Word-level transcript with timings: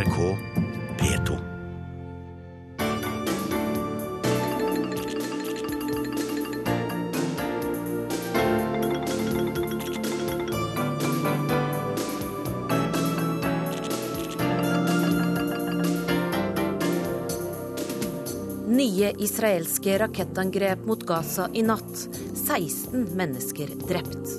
NRK 0.00 0.36
P2. 0.98 1.38
Nye 18.68 19.12
israelske 19.18 19.98
rakettangrep 19.98 20.86
mot 20.86 21.02
Gaza 21.06 21.50
i 21.52 21.62
natt. 21.62 22.08
16 22.34 23.04
mennesker 23.12 23.68
drept. 23.84 24.32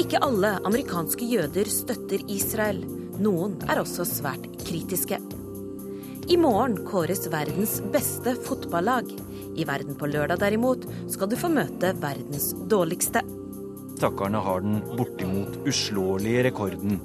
Ikke 0.00 0.22
alle 0.24 0.56
amerikanske 0.64 1.28
jøder 1.28 1.68
støtter 1.68 2.24
Israel. 2.32 2.80
Noen 3.20 3.58
er 3.68 3.82
også 3.82 4.08
svært 4.08 4.51
kritiske. 4.72 5.18
I 6.28 6.36
morgen 6.36 6.78
kåres 6.86 7.26
verdens 7.28 7.80
beste 7.92 8.34
fotballag. 8.46 9.10
I 9.56 9.66
Verden 9.68 9.98
på 10.00 10.08
lørdag 10.08 10.40
derimot 10.40 10.86
skal 11.12 11.28
du 11.28 11.36
få 11.36 11.50
møte 11.52 11.92
verdens 12.00 12.52
dårligste. 12.72 13.20
Stakkarene 13.98 14.40
har 14.40 14.64
den 14.64 14.80
bortimot 14.96 15.58
uslåelige 15.68 16.46
rekorden 16.48 16.96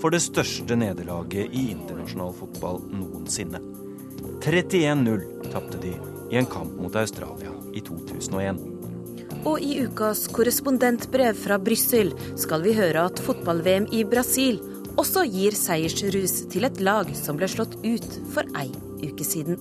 for 0.00 0.14
det 0.14 0.22
største 0.24 0.78
nederlaget 0.80 1.52
i 1.52 1.66
internasjonal 1.74 2.32
fotball 2.38 2.80
noensinne. 2.94 3.60
31-0 4.40 5.50
tapte 5.52 5.82
de 5.82 5.92
i 6.30 6.40
en 6.40 6.48
kamp 6.48 6.72
mot 6.80 6.96
Australia 6.96 7.52
i 7.76 7.84
2001. 7.84 8.64
Og 9.44 9.60
i 9.60 9.76
ukas 9.84 10.24
korrespondentbrev 10.32 11.36
fra 11.36 11.60
Brussel 11.60 12.14
skal 12.40 12.64
vi 12.64 12.76
høre 12.76 13.04
at 13.10 13.20
fotball-VM 13.24 13.90
i 13.92 14.06
Brasil 14.08 14.60
også 15.00 15.22
gir 15.32 15.54
seiersrus 15.56 16.42
til 16.52 16.66
et 16.66 16.80
lag 16.84 17.08
som 17.16 17.38
ble 17.40 17.46
slått 17.48 17.78
ut 17.80 18.16
for 18.34 18.44
ei 18.60 18.68
uke 19.00 19.24
siden. 19.24 19.56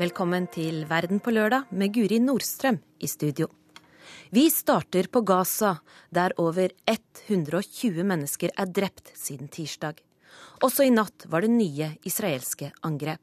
Velkommen 0.00 0.48
til 0.50 0.82
Verden 0.90 1.22
på 1.22 1.30
lørdag 1.30 1.70
med 1.70 1.94
Guri 1.94 2.18
Nordstrøm 2.18 2.80
i 2.98 3.06
studio. 3.06 3.46
Vi 4.34 4.48
starter 4.50 5.06
på 5.12 5.22
Gaza, 5.22 5.76
der 6.10 6.34
over 6.42 6.72
120 6.88 8.02
mennesker 8.02 8.50
er 8.58 8.72
drept 8.74 9.12
siden 9.14 9.52
tirsdag. 9.52 10.00
Også 10.66 10.88
i 10.88 10.90
natt 10.90 11.28
var 11.30 11.46
det 11.46 11.52
nye 11.54 11.92
israelske 12.08 12.72
angrep. 12.82 13.22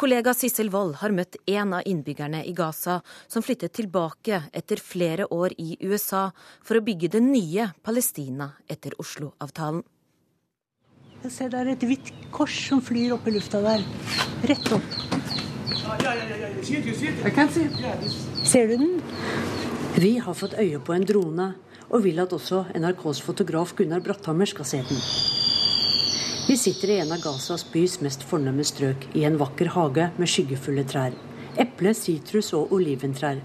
Kollega 0.00 0.32
Sissel 0.32 0.70
Wold 0.72 0.94
har 1.02 1.12
møtt 1.12 1.36
en 1.52 1.74
av 1.76 1.84
innbyggerne 1.84 2.38
i 2.48 2.54
Gaza 2.56 3.02
som 3.28 3.44
flyttet 3.44 3.74
tilbake 3.76 4.38
etter 4.56 4.80
flere 4.80 5.26
år 5.28 5.52
i 5.60 5.74
USA 5.84 6.30
for 6.64 6.78
å 6.78 6.84
bygge 6.86 7.10
det 7.12 7.20
nye 7.20 7.66
Palestina 7.84 8.46
etter 8.64 8.96
Oslo-avtalen. 9.02 9.82
Jeg 11.20 11.34
ser 11.34 11.52
det 11.52 11.60
er 11.60 11.72
et 11.74 11.84
hvitt 11.84 12.08
kors 12.32 12.56
som 12.70 12.80
flyr 12.80 13.12
opp 13.18 13.28
i 13.28 13.34
lufta 13.34 13.60
der. 13.60 13.84
Rett 14.48 14.72
opp. 14.72 14.88
Ser 18.48 18.72
du 18.72 18.74
den? 18.80 18.96
Vi 20.00 20.14
har 20.16 20.38
fått 20.38 20.56
øye 20.56 20.80
på 20.80 20.96
en 20.96 21.04
drone, 21.04 21.50
og 21.90 22.06
vil 22.08 22.24
at 22.24 22.32
også 22.32 22.70
NRKs 22.72 23.20
fotograf 23.28 23.76
Gunnar 23.76 24.00
Bratthammer 24.00 24.48
skal 24.48 24.72
se 24.72 24.80
den. 24.80 25.39
Vi 26.50 26.56
sitter 26.56 26.90
i 26.90 26.98
en 26.98 27.12
av 27.12 27.20
Gazas 27.22 27.62
bys 27.70 27.92
mest 28.02 28.24
fornemme 28.26 28.64
strøk, 28.66 29.04
i 29.14 29.20
en 29.22 29.36
vakker 29.38 29.68
hage 29.70 30.08
med 30.18 30.30
skyggefulle 30.32 30.82
trær. 30.82 31.14
Eple-, 31.62 31.92
sitrus- 31.94 32.48
og 32.58 32.72
oliventrær. 32.74 33.38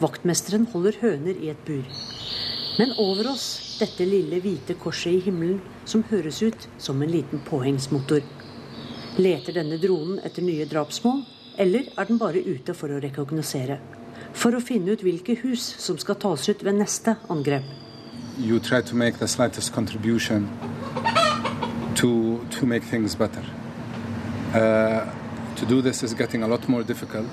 Vaktmesteren 0.00 0.64
holder 0.72 0.96
høner 1.02 1.36
i 1.36 1.50
et 1.52 1.60
bur. 1.66 1.84
Men 2.78 2.94
over 2.96 3.28
oss 3.34 3.44
dette 3.76 4.06
lille 4.08 4.40
hvite 4.40 4.78
korset 4.80 5.18
i 5.18 5.20
himmelen 5.26 5.60
som 5.84 6.06
høres 6.08 6.40
ut 6.40 6.64
som 6.80 7.04
en 7.04 7.12
liten 7.12 7.44
påhengsmotor. 7.44 8.24
Leter 9.20 9.60
denne 9.60 9.76
dronen 9.82 10.22
etter 10.24 10.48
nye 10.48 10.64
drapsmål, 10.70 11.26
eller 11.60 11.92
er 11.92 12.08
den 12.08 12.22
bare 12.24 12.40
ute 12.40 12.72
for 12.72 12.88
å 12.88 13.02
rekognosere? 13.04 13.82
For 14.32 14.56
å 14.56 14.64
finne 14.64 14.96
ut 14.96 15.04
hvilke 15.04 15.36
hus 15.42 15.74
som 15.76 16.00
skal 16.00 16.16
tas 16.24 16.48
ut 16.48 16.64
ved 16.64 16.80
neste 16.80 17.18
angrep. 17.28 17.68
you 18.38 18.60
try 18.60 18.82
to 18.82 18.94
make 18.94 19.18
the 19.18 19.28
slightest 19.28 19.72
contribution 19.72 20.48
to 21.96 22.40
to 22.50 22.66
make 22.66 22.84
things 22.84 23.14
better. 23.14 23.44
Uh, 24.54 25.04
to 25.56 25.66
do 25.66 25.82
this 25.82 26.02
is 26.02 26.14
getting 26.14 26.42
a 26.42 26.48
lot 26.48 26.68
more 26.68 26.82
difficult. 26.82 27.26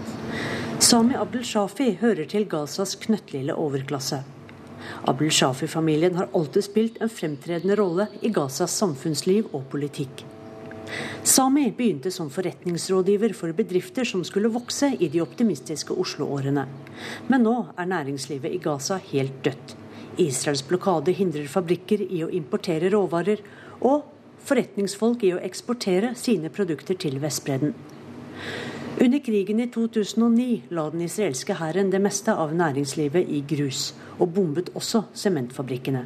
Sami 0.79 1.15
Abdel 1.15 1.43
Shafi 1.43 1.97
hører 2.01 2.25
til 2.25 2.45
Gazas 2.49 2.95
knøttlille 2.95 3.55
overklasse. 3.55 4.23
Abdel 5.07 5.31
Shafi-familien 5.31 6.15
har 6.15 6.29
alltid 6.35 6.63
spilt 6.63 7.01
en 7.01 7.09
fremtredende 7.09 7.75
rolle 7.79 8.07
i 8.21 8.31
Gazas 8.33 8.75
samfunnsliv 8.79 9.51
og 9.53 9.67
politikk. 9.71 10.25
Sami 11.23 11.69
begynte 11.71 12.11
som 12.11 12.29
forretningsrådgiver 12.29 13.33
for 13.37 13.55
bedrifter 13.55 14.05
som 14.07 14.23
skulle 14.27 14.51
vokse 14.51 14.91
i 14.99 15.07
de 15.09 15.21
optimistiske 15.23 15.95
Oslo-årene. 15.95 16.65
Men 17.31 17.47
nå 17.47 17.55
er 17.77 17.89
næringslivet 17.89 18.51
i 18.51 18.59
Gaza 18.63 18.99
helt 19.11 19.39
dødt. 19.45 19.75
Israels 20.19 20.61
blokade 20.67 21.15
hindrer 21.15 21.47
fabrikker 21.49 22.03
i 22.05 22.21
å 22.25 22.29
importere 22.29 22.91
råvarer, 22.93 23.39
og 23.81 24.12
forretningsfolk 24.47 25.23
i 25.23 25.33
å 25.35 25.41
eksportere 25.43 26.13
sine 26.19 26.51
produkter 26.53 26.97
til 26.99 27.19
Vestbredden. 27.23 27.73
Under 29.01 29.19
krigen 29.25 29.59
i 29.59 29.67
2009 29.73 30.73
la 30.77 30.83
den 30.93 31.01
israelske 31.01 31.55
hæren 31.57 31.89
det 31.91 32.01
meste 32.01 32.33
av 32.37 32.53
næringslivet 32.53 33.29
i 33.29 33.41
grus, 33.49 33.93
og 34.19 34.35
bombet 34.35 34.69
også 34.77 35.05
sementfabrikkene. 35.17 36.05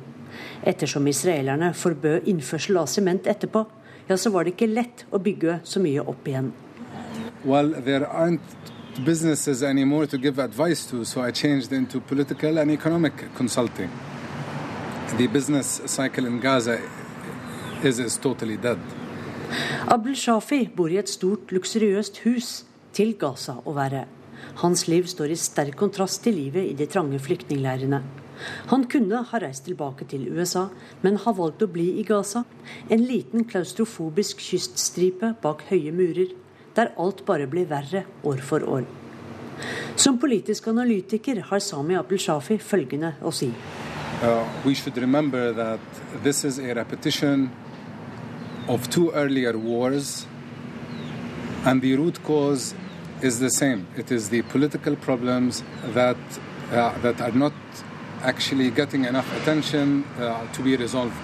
Ettersom 0.64 1.08
israelerne 1.08 1.74
forbød 1.76 2.30
innførsel 2.32 2.80
av 2.80 2.88
sement 2.88 3.28
etterpå, 3.28 3.66
ja, 4.08 4.16
så 4.16 4.32
var 4.32 4.46
det 4.46 4.56
ikke 4.56 4.72
lett 4.72 5.04
å 5.12 5.20
bygge 5.20 5.60
så 5.68 5.82
mye 5.84 6.06
opp 6.06 6.28
igjen. 6.28 6.54
Well, 7.46 7.74
there 7.74 8.08
aren't 8.08 8.56
businesses 9.04 9.64
anymore 9.64 10.08
to 10.08 10.18
give 10.18 10.40
advice 10.40 10.86
to, 10.90 11.04
so 11.04 11.22
I 11.22 11.32
changed 11.32 11.74
into 11.74 12.00
political 12.00 12.58
and 12.58 12.72
economic 12.72 13.14
consulting. 13.36 13.90
The 15.18 15.28
business 15.28 15.82
cycle 15.86 16.26
in 16.26 16.40
Gaza 16.40 16.80
is, 17.84 18.00
is 18.00 18.18
totally 18.18 18.58
dead. 18.58 18.78
Abdel 19.88 20.16
Shafi 20.16 20.68
bor 20.76 20.92
i 20.92 20.98
et 21.00 21.10
stort, 21.10 21.52
luksuriøst 21.56 22.22
hus 22.26 22.52
til 22.96 23.14
Gaza 23.20 23.58
å 23.64 23.74
være. 23.78 24.06
Hans 24.62 24.88
liv 24.90 25.08
står 25.08 25.34
i 25.34 25.40
sterk 25.40 25.78
kontrast 25.80 26.24
til 26.26 26.36
livet 26.38 26.66
i 26.72 26.76
de 26.78 26.88
trange 26.90 27.20
flyktningleirene. 27.22 28.02
Han 28.72 28.84
kunne 28.92 29.24
ha 29.30 29.40
reist 29.42 29.66
tilbake 29.66 30.06
til 30.10 30.28
USA, 30.34 30.68
men 31.02 31.18
har 31.24 31.38
valgt 31.38 31.64
å 31.66 31.70
bli 31.72 31.88
i 32.02 32.06
Gaza. 32.06 32.44
En 32.90 33.06
liten 33.06 33.48
klaustrofobisk 33.50 34.42
kyststripe 34.44 35.34
bak 35.42 35.64
høye 35.72 35.94
murer, 35.96 36.34
der 36.78 36.94
alt 37.02 37.26
bare 37.26 37.48
blir 37.50 37.70
verre 37.70 38.06
år 38.24 38.44
for 38.46 38.66
år. 38.66 38.86
Som 39.98 40.20
politisk 40.22 40.68
analytiker 40.70 41.42
har 41.50 41.62
Sami 41.64 41.98
Abdel 41.98 42.22
Shafi 42.22 42.60
følgende 42.62 43.16
å 43.26 43.34
si. 43.34 43.50
Uh, 44.22 44.46
of 48.68 48.90
two 48.90 49.12
earlier 49.12 49.58
wars, 49.58 50.26
and 51.66 51.82
the 51.82 51.96
root 51.96 52.22
cause 52.24 52.74
is 53.22 53.40
the 53.40 53.50
same. 53.50 53.88
It 53.98 54.12
is 54.12 54.30
the 54.30 54.42
political 54.44 54.96
problems 54.96 55.64
that 55.94 56.18
uh, 56.72 56.98
that 57.00 57.22
are 57.22 57.32
not 57.32 57.54
actually 58.22 58.70
getting 58.72 59.06
enough 59.06 59.30
attention 59.42 60.04
uh, 60.20 60.52
to 60.54 60.62
be 60.62 60.76
resolved. 60.76 61.16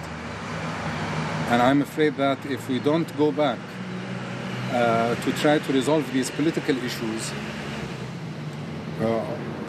And 1.50 1.60
I'm 1.60 1.82
afraid 1.82 2.16
that 2.16 2.38
if 2.46 2.68
we 2.68 2.78
don't 2.78 3.16
go 3.18 3.30
back 3.30 3.58
uh, 4.72 5.14
to 5.14 5.32
try 5.32 5.58
to 5.58 5.72
resolve 5.72 6.10
these 6.12 6.30
political 6.30 6.76
issues, 6.78 7.32
uh, 9.00 9.06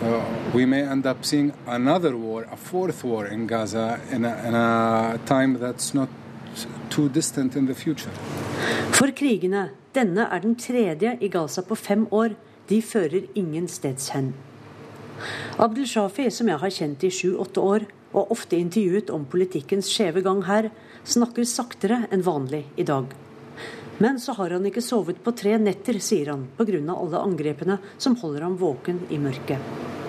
uh, 0.02 0.25
we 0.53 0.66
may 0.66 0.84
end 0.84 1.06
up 1.06 1.25
seeing 1.25 1.53
another 1.68 2.16
war, 2.16 2.44
a 2.52 2.56
fourth 2.56 3.03
war 3.03 3.25
in 3.25 3.47
Gaza, 3.47 4.00
in 4.12 4.24
a, 4.24 4.47
in 4.47 4.56
a 4.56 5.20
time 5.26 5.59
that's 5.59 5.94
not 5.94 6.09
For 8.96 9.11
krigene, 9.11 9.69
denne 9.96 10.28
er 10.31 10.43
den 10.43 10.55
tredje 10.59 11.17
i 11.19 11.29
Gaza 11.31 11.63
på 11.66 11.75
fem 11.75 12.07
år, 12.11 12.35
de 12.69 12.81
fører 12.81 13.28
ingen 13.37 13.67
steds 13.69 14.09
hen. 14.16 14.34
Abdel 15.61 15.87
Shafi, 15.87 16.29
som 16.31 16.49
jeg 16.52 16.59
har 16.61 16.73
kjent 16.73 17.03
i 17.05 17.11
sju-åtte 17.13 17.61
år, 17.63 17.85
og 18.16 18.31
ofte 18.31 18.57
intervjuet 18.59 19.11
om 19.11 19.28
politikkens 19.28 19.90
skjeve 19.91 20.23
gang 20.25 20.41
her, 20.47 20.69
snakker 21.03 21.47
saktere 21.47 22.05
enn 22.11 22.23
vanlig 22.25 22.66
i 22.79 22.87
dag. 22.87 23.11
Men 23.99 24.19
så 24.19 24.35
har 24.35 24.52
han 24.55 24.66
ikke 24.67 24.84
sovet 24.84 25.22
på 25.23 25.31
tre 25.35 25.55
netter, 25.59 25.99
sier 26.03 26.34
han, 26.34 26.47
pga. 26.57 26.79
alle 26.96 27.22
angrepene 27.22 27.79
som 27.97 28.17
holder 28.19 28.47
ham 28.47 28.57
våken 28.59 29.05
i 29.09 29.19
mørket. 29.19 30.04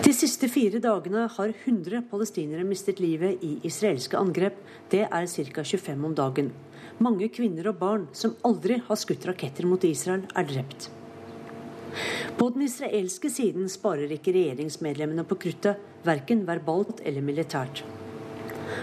De 0.00 0.12
siste 0.16 0.48
fire 0.48 0.78
dagene 0.80 1.26
har 1.28 1.50
100 1.52 2.06
palestinere 2.08 2.64
mistet 2.64 3.02
livet 3.04 3.42
i 3.44 3.58
israelske 3.68 4.16
angrep. 4.16 4.56
Det 4.88 5.02
er 5.04 5.26
ca. 5.28 5.64
25 5.64 6.06
om 6.08 6.14
dagen. 6.16 6.48
Mange 7.04 7.28
kvinner 7.28 7.68
og 7.68 7.76
barn 7.82 8.06
som 8.16 8.32
aldri 8.48 8.78
har 8.86 8.96
skutt 8.96 9.26
raketter 9.28 9.68
mot 9.68 9.84
Israel, 9.84 10.24
er 10.32 10.48
drept. 10.48 10.88
På 12.38 12.48
den 12.54 12.64
israelske 12.64 13.28
siden 13.28 13.68
sparer 13.68 14.08
ikke 14.16 14.32
regjeringsmedlemmene 14.32 15.26
på 15.28 15.36
kruttet, 15.44 15.76
verken 16.08 16.46
verbalt 16.48 17.04
eller 17.04 17.20
militært. 17.20 17.84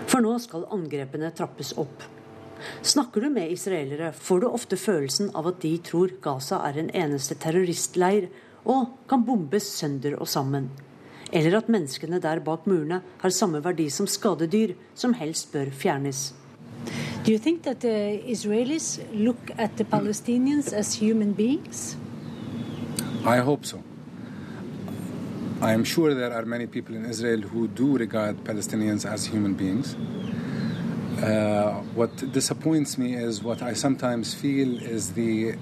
For 0.05 0.21
nå 0.21 0.37
skal 0.43 0.69
angrepene 0.69 1.33
trappes 1.33 1.73
opp. 1.81 2.05
Snakker 2.85 3.25
du 3.25 3.31
med 3.33 3.49
israelere, 3.57 4.13
får 4.13 4.45
du 4.45 4.51
ofte 4.51 4.77
følelsen 4.77 5.33
av 5.33 5.49
at 5.49 5.63
de 5.65 5.79
tror 5.81 6.13
Gaza 6.21 6.61
er 6.69 6.77
en 6.77 6.93
eneste 6.93 7.41
terroristleir 7.41 8.29
og 8.69 8.99
kan 9.09 9.25
bombes 9.25 9.73
sønder 9.79 10.21
og 10.21 10.29
sammen. 10.29 10.69
Eller 11.31 11.57
at 11.57 11.69
menneskene 11.69 12.21
der 12.23 12.39
bak 12.39 12.67
murene 12.67 13.01
har 13.21 13.29
samme 13.29 13.63
verdi 13.63 13.89
som 13.89 14.07
skadedyr, 14.07 14.75
som 14.95 15.13
helst 15.13 15.51
bør 15.51 15.71
fjernes. 15.71 16.33
Do 17.25 17.31
you 17.31 17.39
think 17.39 17.63
that 17.63 17.81
the 17.81 18.21
Israelis 18.31 18.99
look 19.13 19.51
at 19.57 19.71
the 19.77 19.83
Palestinians 19.83 20.73
as 20.73 20.95
human 20.95 21.33
beings? 21.33 21.97
I 23.25 23.39
hope 23.39 23.65
so. 23.65 23.81
I 25.61 25.73
am 25.73 25.83
sure 25.83 26.13
there 26.13 26.31
are 26.31 26.45
many 26.45 26.67
people 26.67 26.95
in 26.95 27.05
Israel 27.05 27.41
who 27.41 27.67
do 27.67 27.97
regard 27.97 28.37
Palestinians 28.45 29.05
as 29.05 29.25
human 29.25 29.53
beings. 29.55 29.97
Uh, 31.21 31.81
what 31.95 32.11
disappoints 32.31 32.97
me 32.97 33.15
is 33.15 33.43
what 33.43 33.61
I 33.61 33.73
sometimes 33.73 34.33
feel 34.33 34.77
is 34.77 35.13
the 35.13 35.55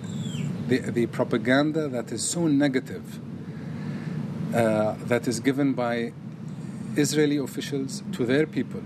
the, 0.68 0.80
the 0.92 1.06
propaganda 1.08 1.88
that 1.88 2.12
is 2.12 2.24
so 2.24 2.48
negative 2.48 3.20
uh, 4.56 4.96
that 5.08 5.28
is 5.28 5.40
given 5.40 5.74
by 5.74 6.14
Israeli 6.96 7.38
officials 7.38 8.04
to 8.14 8.26
their 8.26 8.46
people. 8.46 8.82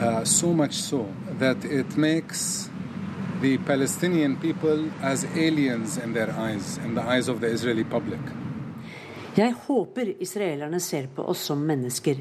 Uh, 0.00 0.24
so 0.24 0.52
much 0.52 0.74
so 0.74 1.06
that 1.38 1.64
it 1.64 1.96
makes 1.96 2.70
the 3.40 3.58
Palestinian 3.58 4.36
people 4.36 4.90
as 5.02 5.24
aliens 5.36 5.98
in 5.98 6.12
their 6.12 6.30
eyes, 6.30 6.78
in 6.84 6.94
the 6.94 7.02
eyes 7.02 7.28
of 7.28 7.40
the 7.40 7.46
Israeli 7.46 7.84
public. 7.84 8.20
Jeg 9.34 9.54
håper 9.66 10.14
israelerne 10.22 10.80
ser 10.80 11.06
på 11.14 11.22
oss 11.22 11.40
som 11.50 11.60
mennesker. 11.66 12.16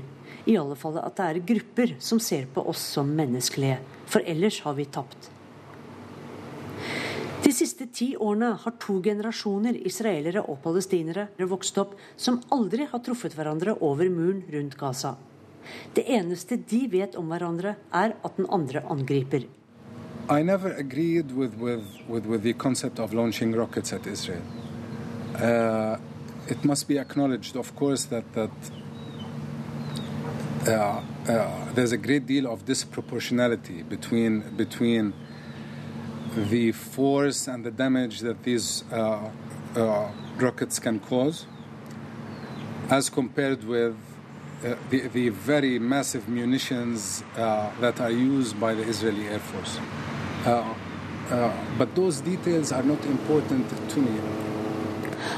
I 0.46 0.58
alle 0.58 0.76
fall 0.76 1.00
at 1.02 1.16
det 1.18 1.26
er 1.26 1.40
grupper 1.54 1.96
som 2.00 2.20
ser 2.20 2.46
på 2.54 2.62
oss 2.70 2.82
som 2.94 3.10
menneskelige. 3.10 3.80
For 4.06 4.22
ellers 4.26 4.60
har 4.62 4.74
vi 4.74 4.86
tapt. 4.86 5.32
De 7.44 7.52
siste 7.54 7.86
ti 7.94 8.16
årene 8.18 8.56
har 8.64 8.74
to 8.82 8.98
generasjoner 9.04 9.78
israelere 9.88 10.42
og 10.42 10.58
palestinere 10.64 11.28
vokst 11.52 11.78
opp 11.78 11.94
som 12.18 12.42
aldri 12.52 12.88
har 12.90 13.04
truffet 13.06 13.38
hverandre 13.38 13.78
over 13.86 14.10
muren 14.10 14.42
rundt 14.54 14.78
Gaza. 14.78 15.16
Det 15.94 16.04
eneste 16.08 16.58
de 16.58 16.88
vet 16.92 17.16
om 17.20 17.30
hverandre, 17.30 17.76
er 17.94 18.16
at 18.24 18.38
den 18.38 18.48
andre 18.50 18.82
angriper. 18.90 19.48
I 20.30 20.44
never 20.44 20.74
agreed 20.76 21.32
with, 21.32 21.56
with, 21.58 21.86
with, 22.08 22.26
with 22.26 22.44
the 22.44 22.54
concept 22.54 23.00
of 23.00 23.14
launching 23.14 23.54
Israel. 23.54 24.42
Uh, 25.36 25.98
it 26.48 26.66
must 26.66 26.88
be 26.88 26.98
acknowledged, 26.98 27.56
of 27.56 27.76
course, 27.76 28.06
that, 28.06 28.24
that 28.34 28.52
uh, 30.68 31.02
uh, 31.30 31.74
there's 31.76 31.92
a 31.92 31.98
great 31.98 32.26
deal 32.26 32.48
of 32.48 32.66
disproportionality 32.66 33.88
between, 33.88 34.44
between 34.58 35.14
the 36.46 36.72
force 36.72 37.48
and 37.48 37.64
the 37.64 37.72
damage 37.72 38.20
that 38.20 38.44
these 38.44 38.84
uh, 38.92 39.30
uh, 39.76 40.12
rockets 40.38 40.80
can 40.80 41.00
cause 41.00 41.46
as 42.90 43.10
compared 43.10 43.64
with 43.64 43.96
uh, 44.64 44.76
the, 44.90 45.08
the 45.08 45.30
very 45.30 45.80
massive 45.80 46.30
munitions 46.30 47.24
that 47.36 48.00
are 48.00 48.12
used 48.12 48.60
by 48.60 48.74
the 48.74 48.84
Israeli 48.84 49.28
Air 49.28 49.40
Force. 49.40 49.80
but 51.78 51.94
those 51.96 52.22
details 52.22 52.72
are 52.72 52.84
not 52.84 53.04
important 53.06 53.68
to 53.90 54.00
me. 54.00 54.20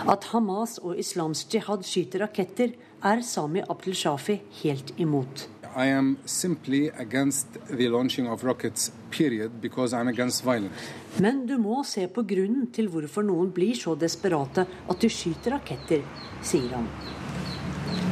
At 0.07 0.24
Hamas 0.31 0.78
og 0.84 0.98
Islamsk 1.00 1.54
jihad 1.54 1.84
skyter 1.84 2.19
raketter, 2.19 2.72
er 3.04 3.22
Sami 3.22 3.62
Abdel 3.69 3.95
Shafi 3.95 4.40
helt 4.63 4.94
imot. 4.98 5.50
I 5.75 5.86
am 5.88 6.18
simply 6.25 6.89
against 6.89 7.48
the 7.69 7.88
launching 7.89 8.27
of 8.27 8.44
rockets, 8.44 8.92
period, 9.12 9.62
because 9.62 9.94
I'm 9.94 10.07
against 10.07 10.44
violence. 10.44 10.74
Men 11.19 11.45
du 11.45 11.57
må 11.57 11.83
se 11.83 12.07
på 12.07 12.24
grunnen 12.24 12.68
til 12.74 12.88
hvorfor 12.89 13.25
noen 13.25 13.51
blir 13.51 13.75
så 13.75 13.95
desperate 13.95 14.66
at 14.89 15.01
de 15.01 15.10
skyter 15.10 15.57
raketter, 15.57 16.04
sier 16.42 16.75
han. 16.75 16.88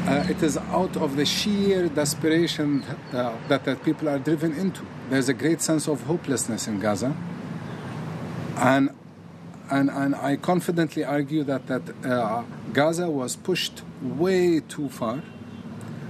Uh, 0.08 0.32
it 0.32 0.42
is 0.44 0.58
out 0.72 0.96
of 0.98 1.18
the 1.18 1.26
sheer 1.26 1.90
desperation 1.90 2.84
uh, 3.14 3.36
that, 3.50 3.66
that 3.66 3.84
people 3.84 4.08
are 4.08 4.20
driven 4.20 4.54
into. 4.54 4.86
There's 5.10 5.30
a 5.30 5.34
great 5.34 5.62
sense 5.62 5.88
of 5.88 6.04
hopelessness 6.04 6.68
in 6.68 6.80
Gaza. 6.80 7.16
And 8.58 8.90
and, 9.70 9.90
and 9.90 10.16
I 10.16 10.38
confidently 10.38 11.04
argue 11.04 11.44
that, 11.44 11.68
that 11.68 11.82
uh, 12.06 12.44
Gaza 12.72 13.10
was 13.10 13.36
pushed 13.36 13.84
way 14.02 14.62
too 14.62 14.90
far, 14.90 15.22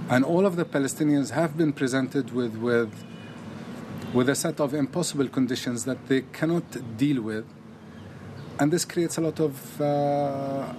and 0.09 0.23
all 0.23 0.45
of 0.45 0.55
the 0.55 0.65
Palestinians 0.65 1.31
have 1.31 1.57
been 1.57 1.73
presented 1.73 2.33
with, 2.33 2.55
with, 2.57 2.93
with 4.13 4.29
a 4.29 4.35
set 4.35 4.59
of 4.59 4.73
impossible 4.73 5.27
conditions 5.27 5.83
that 5.85 6.07
they 6.07 6.21
cannot 6.21 6.97
deal 6.97 7.21
with. 7.21 7.45
And 8.59 8.71
this 8.71 8.85
creates 8.85 9.17
a 9.17 9.21
lot 9.21 9.39
of 9.39 9.81
uh, 9.81 10.73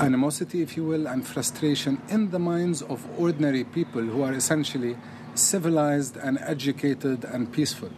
animosity, 0.00 0.62
if 0.62 0.76
you 0.76 0.84
will, 0.84 1.06
and 1.06 1.26
frustration 1.26 2.02
in 2.08 2.30
the 2.30 2.38
minds 2.38 2.82
of 2.82 3.06
ordinary 3.18 3.64
people 3.64 4.02
who 4.02 4.22
are 4.22 4.32
essentially 4.32 4.96
civilized 5.34 6.16
and 6.16 6.38
educated 6.40 7.24
and 7.24 7.52
peaceful. 7.52 7.90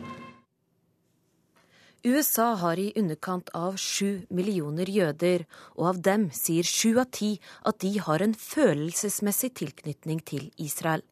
USA 2.07 2.55
har 2.55 2.79
i 2.79 2.93
underkant 2.95 3.49
av 3.59 3.75
sju 3.83 4.29
millioner 4.31 4.87
jøder, 4.87 5.43
og 5.75 5.89
av 5.89 5.97
dem 6.07 6.29
sier 6.31 6.63
sju 6.63 7.01
av 7.03 7.09
ti 7.11 7.33
at 7.67 7.81
de 7.83 7.97
har 7.99 8.23
en 8.23 8.37
følelsesmessig 8.39 9.51
tilknytning 9.59 10.21
til 10.23 10.45
Israel. 10.63 11.03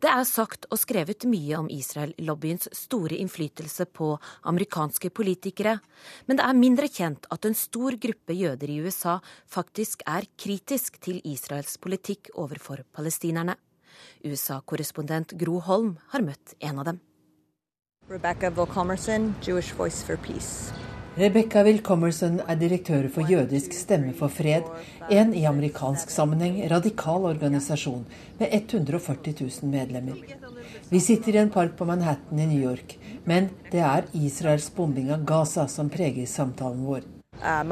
Det 0.00 0.08
er 0.08 0.24
sagt 0.24 0.64
og 0.72 0.80
skrevet 0.80 1.28
mye 1.28 1.58
om 1.58 1.68
Israel-lobbyens 1.68 2.70
store 2.78 3.20
innflytelse 3.20 3.84
på 3.92 4.14
amerikanske 4.48 5.12
politikere, 5.12 5.76
men 6.24 6.40
det 6.40 6.48
er 6.48 6.60
mindre 6.64 6.88
kjent 6.88 7.28
at 7.28 7.44
en 7.44 7.58
stor 7.58 8.00
gruppe 8.00 8.32
jøder 8.32 8.72
i 8.72 8.80
USA 8.80 9.18
faktisk 9.44 10.06
er 10.08 10.30
kritisk 10.40 10.96
til 11.04 11.20
Israels 11.28 11.76
politikk 11.76 12.32
overfor 12.40 12.86
palestinerne. 12.96 13.60
USA-korrespondent 14.24 15.36
Gro 15.36 15.60
Holm 15.60 15.98
har 16.16 16.24
møtt 16.24 16.56
en 16.64 16.80
av 16.80 16.94
dem. 16.94 17.04
Rebecca 18.12 18.50
Vilkomerson, 18.50 19.34
Jewish 19.40 19.72
Voice 19.72 20.02
for 20.02 20.16
Peace. 20.16 20.72
Rebecca 21.16 21.62
Wilcomerson 21.64 22.40
er 22.44 22.58
direktør 22.60 23.06
for 23.08 23.24
Jødisk 23.24 23.72
stemme 23.72 24.12
for 24.12 24.28
fred, 24.28 24.68
en 25.08 25.32
i 25.32 25.46
amerikansk 25.48 26.10
sammenheng 26.12 26.58
radikal 26.70 27.24
organisasjon 27.30 28.04
med 28.38 28.48
140 28.52 29.34
000 29.40 29.70
medlemmer. 29.72 30.20
Vi 30.90 31.00
sitter 31.00 31.38
i 31.38 31.40
en 31.40 31.50
park 31.50 31.72
på 31.78 31.88
Manhattan 31.88 32.38
i 32.38 32.46
New 32.50 32.60
York, 32.60 32.98
men 33.24 33.48
det 33.72 33.80
er 33.80 34.04
Israels 34.12 34.68
bombing 34.76 35.08
av 35.08 35.24
Gaza 35.24 35.64
som 35.68 35.88
preger 35.88 36.28
samtalen 36.28 36.84
vår. 36.84 37.08
Uh, 37.40 37.64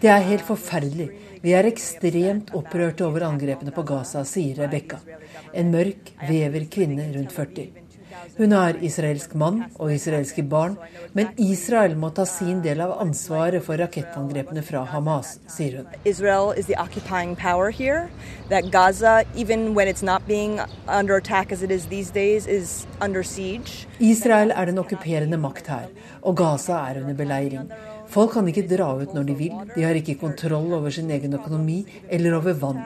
det 0.00 0.08
er 0.08 0.28
helt 0.28 0.44
forferdelig. 0.52 1.08
Vi 1.40 1.52
er 1.56 1.64
ekstremt 1.64 2.50
opprørte 2.52 3.06
over 3.06 3.24
angrepene 3.24 3.72
på 3.72 3.84
Gaza, 3.88 4.26
sier 4.28 4.58
Rebekka, 4.60 4.98
en 5.56 5.70
mørk, 5.72 6.10
vever 6.28 6.66
kvinne 6.68 7.06
rundt 7.14 7.32
40. 7.32 7.70
Hun 8.36 8.52
har 8.52 8.76
israelsk 8.84 9.32
mann 9.40 9.62
og 9.80 9.92
israelske 9.94 10.42
barn, 10.44 10.74
men 11.16 11.30
Israel 11.40 11.94
må 11.96 12.10
ta 12.12 12.26
sin 12.28 12.60
del 12.64 12.82
av 12.84 12.92
ansvaret 13.00 13.64
for 13.64 13.80
rakettangrepene 13.80 14.60
fra 14.66 14.82
Hamas, 14.90 15.38
sier 15.48 15.78
hun. 15.78 15.86
Israel 16.04 16.52
is 16.52 16.68
the 16.68 16.76
occupying 16.76 17.32
power 17.36 17.70
here. 17.70 18.10
That 18.50 18.70
Gaza, 18.70 19.24
even 19.34 19.74
when 19.74 19.88
it's 19.88 20.02
not 20.02 20.26
being 20.28 20.60
under 20.86 21.16
attack 21.16 21.52
as 21.52 21.62
it 21.62 21.70
is 21.70 21.86
these 21.86 22.10
days, 22.10 22.46
is 22.46 22.86
under 23.00 23.22
siege. 23.22 23.86
Israel 23.98 24.52
er 24.52 24.68
den 24.68 24.78
okkuperende 24.78 25.40
makt 25.40 25.72
her, 25.72 25.88
og 26.20 26.36
Gaza 26.36 26.82
er 26.90 27.00
under 27.00 27.14
beleiring. 27.14 27.72
Folk 28.10 28.32
kan 28.34 28.48
ikke 28.50 28.66
dra 28.70 28.88
ut 28.98 29.12
når 29.14 29.28
de 29.28 29.36
vil. 29.38 29.60
De 29.74 29.84
har 29.86 29.98
ikke 29.98 30.18
kontroll 30.20 30.72
over 30.74 30.90
sin 30.94 31.10
egen 31.10 31.36
økonomi 31.38 31.84
eller 32.10 32.38
over 32.40 32.56
vann. 32.58 32.82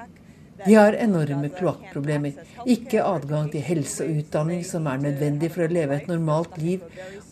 De 0.64 0.74
har 0.74 0.94
enorme 0.96 1.50
kloakkproblemer, 1.52 2.36
ikke 2.70 3.02
adgang 3.04 3.50
til 3.52 3.64
helse 3.66 4.04
og 4.06 4.20
utdanning 4.22 4.62
som 4.64 4.86
er 4.88 5.02
nødvendig 5.02 5.50
for 5.52 5.66
å 5.66 5.72
leve 5.72 5.98
et 5.98 6.06
normalt 6.08 6.56
liv, 6.62 6.84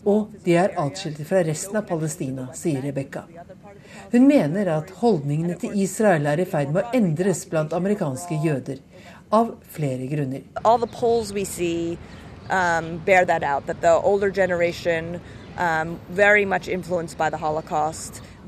og 0.05 0.35
de 0.45 0.57
er 0.59 0.75
atskilt 0.77 1.21
fra 1.25 1.41
resten 1.47 1.79
av 1.79 1.87
Palestina, 1.89 2.49
sier 2.53 2.83
Rebekka. 2.83 3.23
Hun 4.11 4.27
mener 4.29 4.69
at 4.75 4.91
holdningene 4.99 5.55
til 5.61 5.73
Israel 5.81 6.27
er 6.29 6.43
i 6.43 6.49
ferd 6.49 6.75
med 6.75 6.83
å 6.83 6.97
endres 6.99 7.45
blant 7.49 7.73
amerikanske 7.73 8.37
jøder, 8.43 8.83
av 9.33 9.55
flere 9.73 10.05
grunner. 10.11 10.43
Alle 10.61 10.85
polls 10.85 11.31
we 11.33 11.45
see 11.45 11.97
um, 12.51 12.99
that 13.05 13.41
out, 13.41 13.65
that 13.65 13.81
the 13.81 13.95
older 14.03 14.29
generation 14.29 15.19
Um, 15.53 15.99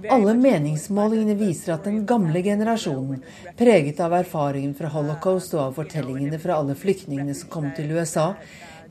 Alle 0.09 0.33
meningsmålingene 0.33 1.35
viser 1.37 1.75
at 1.75 1.85
den 1.85 1.99
gamle 2.09 2.41
generasjonen, 2.41 3.21
preget 3.57 3.99
av 4.01 4.13
erfaringen 4.17 4.73
fra 4.77 4.89
holocaust 4.93 5.53
og 5.53 5.61
av 5.67 5.75
fortellingene 5.77 6.39
fra 6.41 6.57
alle 6.59 6.75
flyktningene 6.77 7.35
som 7.37 7.51
kom 7.53 7.69
til 7.77 7.93
USA, 7.93 8.31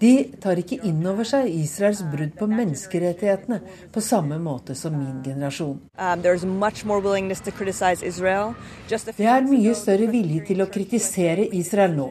De 0.00 0.24
tar 0.40 0.58
ikke 0.60 0.78
inn 0.88 1.06
over 1.06 1.24
seg 1.28 1.48
Israels 1.50 2.02
brudd 2.10 2.34
på 2.38 2.46
menneskerettighetene 2.50 3.60
på 3.94 4.02
samme 4.04 4.38
måte 4.42 4.74
som 4.78 4.96
min 4.96 5.22
generasjon. 5.24 5.78
Um, 5.98 6.22
det 6.22 6.30
er 9.30 9.48
mye 9.48 9.74
større 9.78 10.08
vilje 10.10 10.44
til 10.50 10.64
å 10.64 10.70
kritisere 10.76 11.48
Israel 11.60 11.96
nå. 11.98 12.08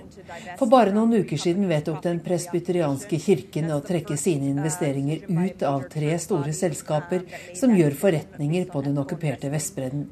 For 0.59 0.71
bare 0.71 0.95
noen 0.95 1.23
uker 1.23 1.41
siden 1.41 1.69
vedtok 1.69 2.01
den 2.05 2.21
presbyterianske 2.25 3.19
kirken 3.21 3.71
å 3.75 3.81
trekke 3.85 4.17
sine 4.19 4.51
investeringer 4.53 5.27
ut 5.27 5.65
av 5.67 5.87
tre 5.91 6.15
store 6.21 6.53
selskaper 6.55 7.25
som 7.57 7.75
gjør 7.75 7.97
forretninger 7.99 8.69
på 8.71 8.85
den 8.87 9.01
okkuperte 9.01 9.51
Vestbredden. 9.53 10.07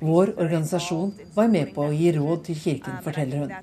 Vår 0.00 0.32
organisasjon 0.36 1.14
var 1.34 1.48
med 1.52 1.72
på 1.74 1.86
å 1.86 1.94
gi 1.94 2.12
råd 2.16 2.44
til 2.48 2.58
kirken, 2.64 2.98
forteller 3.04 3.44
hun. 3.44 3.54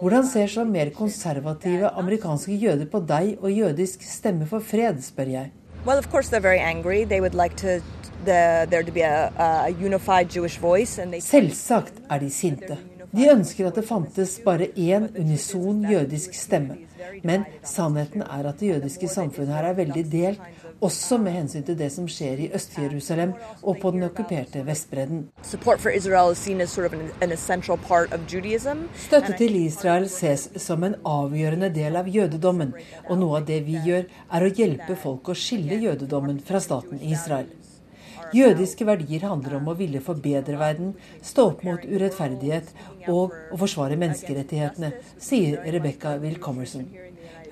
Hvordan 0.00 0.28
ser 0.28 0.52
så 0.52 0.64
mer 0.68 0.92
konservative 0.96 1.90
amerikanske 2.02 2.56
jøder 2.58 2.88
på 2.92 3.02
deg 3.08 3.34
og 3.40 3.50
jødisk 3.50 4.06
stemme 4.06 4.48
for 4.50 4.64
fred, 4.64 5.02
spør 5.04 5.34
jeg. 5.36 5.52
Well, 5.86 5.98
of 5.98 6.10
course 6.10 6.30
they're 6.30 6.40
very 6.40 6.60
angry. 6.60 7.04
They 7.04 7.20
would 7.20 7.34
like 7.34 7.56
to 7.56 7.82
the, 8.24 8.66
there 8.70 8.82
to 8.84 8.92
be 8.92 9.02
a, 9.02 9.32
a 9.36 9.70
unified 9.70 10.30
Jewish 10.30 10.58
voice. 10.58 11.02
And 11.02 11.12
they... 11.12 11.20
Selvsagt 11.20 12.02
er 12.08 12.18
de 12.22 12.30
sinte. 12.30 12.78
De 13.12 13.26
ønsker 13.28 13.66
at 13.68 13.76
det 13.76 13.84
fantes 13.84 14.38
bare 14.44 14.70
én 14.78 15.10
unison 15.18 15.82
jødisk 15.84 16.32
stemme. 16.38 16.78
Men 17.26 17.44
sannheten 17.66 18.22
er 18.22 18.46
at 18.48 18.60
det 18.60 18.70
jødiske 18.70 19.08
samfunnet 19.08 19.52
her 19.52 19.68
er 19.68 19.76
veldig 19.76 20.04
delt, 20.12 20.40
også 20.82 21.18
med 21.22 21.36
hensyn 21.36 21.64
til 21.66 21.76
det 21.78 21.88
som 21.94 22.08
skjer 22.10 22.40
i 22.44 22.48
Øst-Jerusalem 22.56 23.34
og 23.62 23.78
på 23.82 23.92
den 23.94 24.06
okkuperte 24.08 24.64
Vestbredden. 24.66 25.28
Støtte 29.06 29.36
til 29.38 29.56
Israel 29.62 30.08
ses 30.10 30.48
som 30.66 30.84
en 30.84 30.98
avgjørende 31.06 31.70
del 31.74 31.96
av 32.00 32.10
jødedommen, 32.10 32.74
og 33.08 33.18
noe 33.18 33.40
av 33.40 33.48
det 33.48 33.62
vi 33.66 33.78
gjør, 33.86 34.08
er 34.32 34.46
å 34.46 34.52
hjelpe 34.52 34.98
folk 34.98 35.30
å 35.30 35.38
skille 35.38 35.78
jødedommen 35.86 36.42
fra 36.46 36.60
staten 36.62 37.02
Israel. 37.02 37.50
Jødiske 38.32 38.86
verdier 38.88 39.26
handler 39.28 39.58
om 39.58 39.66
å 39.68 39.76
ville 39.76 40.00
forbedre 40.00 40.56
verden, 40.56 40.94
stå 41.20 41.50
opp 41.50 41.64
mot 41.68 41.82
urettferdighet 41.84 42.70
og 43.12 43.34
å 43.52 43.58
forsvare 43.60 43.98
menneskerettighetene, 44.00 44.94
sier 45.20 45.60
Rebecca 45.74 46.16
Wilcomerson. 46.22 46.88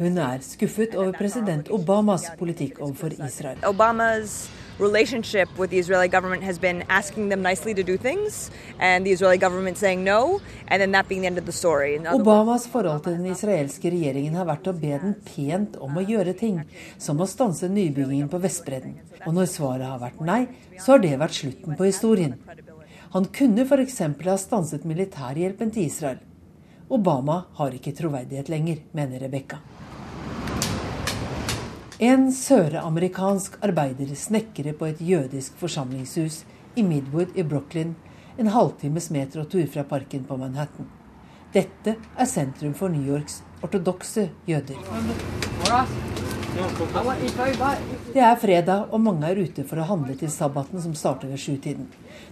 Hun 0.00 0.16
er 0.16 0.40
skuffet 0.40 0.94
over 0.96 1.12
president 1.12 1.68
Obamas 1.68 2.22
politikk 2.40 2.78
overfor 2.80 3.12
Israel. 3.20 3.58
Obamas 3.68 4.48
relationship 4.78 5.48
with 5.58 5.70
the 5.70 5.78
Israeli 5.78 6.08
government 6.08 6.42
has 6.42 6.58
been 6.58 6.82
asking 6.88 7.28
them 7.28 7.42
nicely 7.42 7.74
to 7.74 7.82
do 7.82 7.98
things, 7.98 8.50
and 8.78 9.04
the 9.04 9.12
Israeli 9.12 9.36
government 9.36 9.76
saying 9.76 10.02
no, 10.02 10.40
and 10.68 10.80
then 10.80 10.92
that 10.92 11.06
being 11.08 11.20
the 11.20 11.26
end 11.26 11.38
of 11.38 11.44
the 11.44 11.52
story. 11.52 11.98
Obamas 11.98 12.66
forhold 12.66 13.02
til 13.04 13.18
den 13.18 13.26
israelske 13.26 13.90
regjeringen 13.92 14.38
har 14.40 14.48
vært 14.48 14.70
å 14.72 14.72
be 14.72 14.94
den 15.02 15.12
pent 15.26 15.76
om 15.76 16.00
å 16.00 16.04
gjøre 16.06 16.32
ting, 16.32 16.62
som 16.96 17.20
å 17.20 17.28
stanse 17.28 17.68
nybyggingen 17.68 18.32
på 18.32 18.40
Vestbredden. 18.40 18.96
Og 19.26 19.36
når 19.36 19.50
svaret 19.52 19.84
har 19.84 20.00
vært 20.00 20.24
nei, 20.24 20.46
så 20.78 20.94
har 20.94 21.04
det 21.04 21.12
vært 21.20 21.36
slutten 21.42 21.76
på 21.76 21.90
historien. 21.90 22.38
Han 23.12 23.28
kunne 23.36 23.68
f.eks. 23.68 24.00
ha 24.00 24.38
stanset 24.40 24.88
militærhjelpen 24.88 25.76
til 25.76 25.92
Israel. 25.92 26.24
Obama 26.88 27.42
har 27.60 27.76
ikke 27.76 27.92
troverdighet 28.00 28.48
lenger, 28.48 28.80
mener 28.96 29.20
Rebekka. 29.26 29.60
En 32.00 32.30
søramerikansk 32.32 33.58
arbeider 33.60 34.08
snekrer 34.16 34.72
på 34.72 34.86
et 34.88 35.00
jødisk 35.04 35.58
forsamlingshus 35.60 36.38
i 36.72 36.82
Midwood 36.82 37.34
i 37.36 37.42
Brooklyn, 37.44 37.90
en 38.38 38.46
halvtimes 38.48 39.10
tur 39.50 39.66
fra 39.66 39.82
parken 39.82 40.24
på 40.24 40.36
Manhattan. 40.36 40.86
Dette 41.52 41.96
er 42.16 42.24
sentrum 42.24 42.72
for 42.72 42.88
New 42.88 43.04
Yorks 43.04 43.42
ortodokse 43.62 44.30
jøder. 44.48 44.78
Det 48.14 48.22
er 48.22 48.36
fredag, 48.40 48.86
og 48.90 49.00
mange 49.00 49.26
er 49.26 49.36
ute 49.36 49.64
for 49.64 49.76
å 49.76 49.84
handle 49.90 50.16
til 50.16 50.30
sabbaten 50.30 50.80
som 50.80 50.94
starter 50.94 51.28
ved 51.28 51.36
sjutiden. 51.36 51.86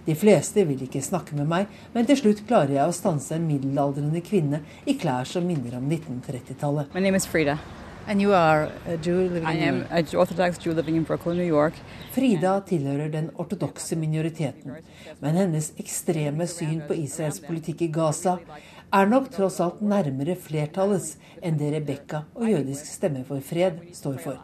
De 0.07 0.15
fleste 0.15 0.65
vil 0.65 0.81
ikke 0.81 1.03
snakke 1.05 1.37
med 1.37 1.45
meg, 1.45 1.67
men 1.93 2.09
til 2.09 2.17
slutt 2.17 2.41
klarer 2.47 2.73
jeg 2.73 2.87
å 2.89 2.97
stanse 2.97 3.37
en 3.37 3.45
middelaldrende 3.45 4.21
kvinne 4.25 4.63
i 4.89 4.97
klær 4.97 5.29
som 5.29 5.45
minner 5.45 5.77
om 5.77 5.85
1930-tallet. 5.85 6.89
And 8.09 8.19
you 8.19 8.33
are 8.33 8.71
a 8.87 8.97
Jew 8.97 9.29
living 9.29 9.45
I 9.45 9.53
am 9.67 9.85
a 9.91 10.01
Orthodox 10.17 10.57
Jew 10.57 10.73
living 10.73 10.95
in 10.95 11.03
Brooklyn, 11.03 11.37
New 11.37 11.45
York. 11.45 11.73
Frida 12.11 12.55
tilhører 12.65 13.11
den 13.13 13.29
ortodokse 13.37 13.95
minoriteten, 13.95 14.79
men 15.21 15.37
hennes 15.37 15.67
ekstreme 15.77 16.47
syn 16.49 16.81
på 16.87 16.97
Israels 16.97 17.37
politikk 17.45 17.83
i 17.85 17.91
Gaza 17.93 18.39
er 18.89 19.05
nok 19.05 19.29
tross 19.29 19.59
alt 19.61 19.83
nærmere 19.85 20.33
flertallets 20.33 21.19
enn 21.45 21.61
det 21.61 21.69
Rebekka 21.75 22.23
og 22.33 22.49
Jødisk 22.49 22.89
stemme 22.89 23.21
for 23.27 23.45
fred 23.45 23.77
står 23.93 24.17
for. 24.23 24.41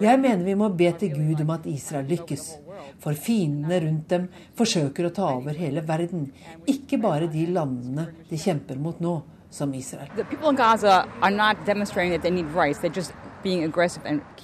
Jeg 0.00 0.18
mener 0.24 0.44
vi 0.48 0.54
må 0.54 0.68
be 0.80 0.92
til 0.96 1.12
Gud 1.12 1.44
om 1.44 1.50
at 1.60 1.68
Israel 1.68 2.08
lykkes. 2.08 2.54
For 3.02 3.18
fiendene 3.18 3.80
rundt 3.84 4.08
dem 4.10 4.28
forsøker 4.58 5.08
å 5.08 5.14
ta 5.14 5.30
over 5.36 5.56
hele 5.58 5.84
verden, 5.86 6.30
ikke 6.66 6.98
bare 7.02 7.30
de 7.32 7.46
landene 7.52 8.08
de 8.30 8.40
kjemper 8.40 8.80
mot 8.80 9.00
nå, 9.04 9.18
som 9.50 9.72
Israel. 9.74 10.10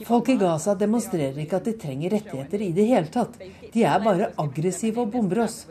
Folk 0.07 0.29
i 0.29 0.37
Gaza 0.41 0.75
demonstrerer 0.79 1.39
ikke 1.43 1.59
at 1.59 1.69
de 1.69 1.75
trenger 1.85 2.15
rettigheter 2.17 2.65
i 2.65 2.73
det 2.77 2.87
hele 2.89 3.13
tatt. 3.13 3.39
De 3.75 3.85
er 3.85 4.05
bare 4.05 4.31
aggressive 4.41 5.03
og 5.03 5.11
bomber 5.13 5.43
oss. 5.47 5.65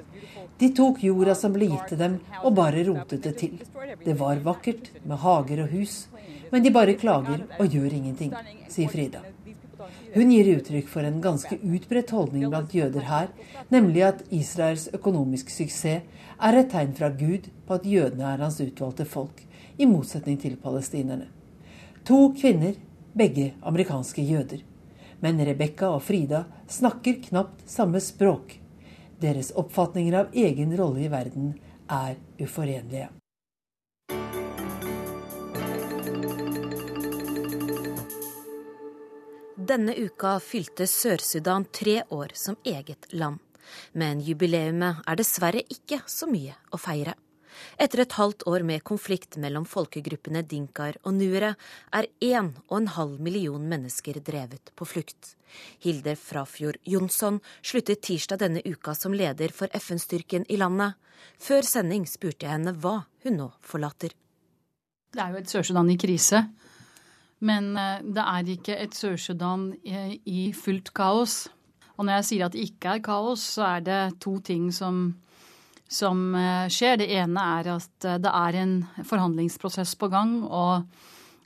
De 0.61 0.69
tok 0.77 1.01
jorda 1.01 1.33
som 1.37 1.53
ble 1.55 1.71
gitt 1.71 1.87
til 1.89 1.97
dem, 2.01 2.19
og 2.43 2.53
bare 2.59 2.83
rotet 2.85 3.23
det 3.25 3.33
til. 3.39 3.55
Det 4.03 4.13
var 4.19 4.43
vakkert 4.45 4.91
med 5.01 5.17
hager 5.23 5.63
og 5.63 5.71
hus, 5.73 5.95
men 6.51 6.61
de 6.61 6.73
bare 6.75 6.97
klager 7.01 7.47
og 7.57 7.65
gjør 7.65 7.95
ingenting, 7.97 8.35
sier 8.69 8.91
Frida. 8.91 9.23
Hun 10.13 10.31
gir 10.33 10.49
uttrykk 10.57 10.89
for 10.91 11.07
en 11.07 11.21
ganske 11.23 11.55
utbredt 11.55 12.11
holdning 12.11 12.49
blant 12.51 12.73
jøder 12.75 13.05
her, 13.07 13.29
nemlig 13.71 14.03
at 14.03 14.23
Israels 14.33 14.89
økonomisk 14.93 15.53
suksess 15.53 16.01
er 16.41 16.57
et 16.57 16.71
tegn 16.73 16.91
fra 16.97 17.11
Gud 17.15 17.47
på 17.67 17.77
at 17.77 17.87
jødene 17.87 18.27
er 18.33 18.43
hans 18.43 18.59
utvalgte 18.63 19.05
folk, 19.05 19.43
i 19.77 19.87
motsetning 19.87 20.39
til 20.41 20.57
palestinerne. 20.59 21.29
To 22.05 22.33
kvinner, 22.35 22.75
begge 23.13 23.53
amerikanske 23.61 24.25
jøder. 24.25 24.65
Men 25.21 25.39
Rebekka 25.45 25.93
og 25.93 26.01
Frida 26.03 26.43
snakker 26.67 27.21
knapt 27.29 27.63
samme 27.69 28.01
språk. 28.01 28.57
Deres 29.21 29.53
oppfatninger 29.55 30.17
av 30.23 30.35
egen 30.35 30.75
rolle 30.79 31.05
i 31.05 31.11
verden 31.13 31.53
er 31.87 32.17
uforenlige. 32.41 33.11
Denne 39.71 39.93
uka 39.95 40.33
fylte 40.43 40.83
Sør-Sudan 40.83 41.63
tre 41.71 42.01
år 42.11 42.33
som 42.35 42.57
eget 42.67 43.05
land. 43.15 43.37
Men 43.95 44.19
jubileumet 44.19 44.97
er 45.07 45.15
dessverre 45.15 45.61
ikke 45.71 46.01
så 46.11 46.27
mye 46.27 46.57
å 46.75 46.79
feire. 46.81 47.13
Etter 47.79 48.01
et 48.03 48.15
halvt 48.17 48.43
år 48.51 48.65
med 48.67 48.83
konflikt 48.83 49.37
mellom 49.39 49.63
folkegruppene 49.63 50.41
dinkaer 50.43 50.97
og 51.05 51.15
nuere, 51.15 51.53
er 51.95 52.09
én 52.19 52.49
og 52.67 52.75
en 52.81 52.89
halv 52.97 53.21
million 53.23 53.63
mennesker 53.73 54.19
drevet 54.19 54.73
på 54.75 54.87
flukt. 54.91 55.37
Hilde 55.79 56.17
Frafjord 56.19 56.81
Jonsson 56.83 57.39
sluttet 57.61 58.03
tirsdag 58.03 58.41
denne 58.43 58.65
uka 58.65 58.91
som 58.97 59.15
leder 59.15 59.55
for 59.55 59.71
FN-styrken 59.79 60.49
i 60.51 60.59
landet. 60.59 60.99
Før 61.39 61.63
sending 61.63 62.09
spurte 62.11 62.43
jeg 62.43 62.57
henne 62.57 62.75
hva 62.75 63.05
hun 63.23 63.39
nå 63.39 63.53
forlater. 63.63 64.17
Det 65.11 65.19
er 65.19 65.31
jo 65.31 65.39
et 65.39 65.55
Sør-Sudan 65.55 65.95
i 65.95 65.99
krise. 65.99 66.43
Men 67.45 67.73
eh, 67.77 68.03
det 68.05 68.23
er 68.23 68.53
ikke 68.55 68.77
et 68.77 68.95
Sør-Sudan 68.97 69.71
i 69.81 70.51
fullt 70.53 70.93
kaos. 70.97 71.47
Og 71.97 72.05
når 72.05 72.19
jeg 72.19 72.27
sier 72.29 72.45
at 72.45 72.55
det 72.55 72.65
ikke 72.69 72.95
er 72.95 73.05
kaos, 73.05 73.43
så 73.57 73.65
er 73.75 73.85
det 73.85 74.01
to 74.23 74.37
ting 74.45 74.69
som, 74.73 75.03
som 75.89 76.35
eh, 76.37 76.67
skjer. 76.71 76.99
Det 77.01 77.09
ene 77.17 77.45
er 77.59 77.71
at 77.77 78.07
eh, 78.07 78.19
det 78.21 78.33
er 78.41 78.59
en 78.61 78.75
forhandlingsprosess 79.01 79.95
på 80.01 80.11
gang, 80.13 80.41
og 80.45 80.85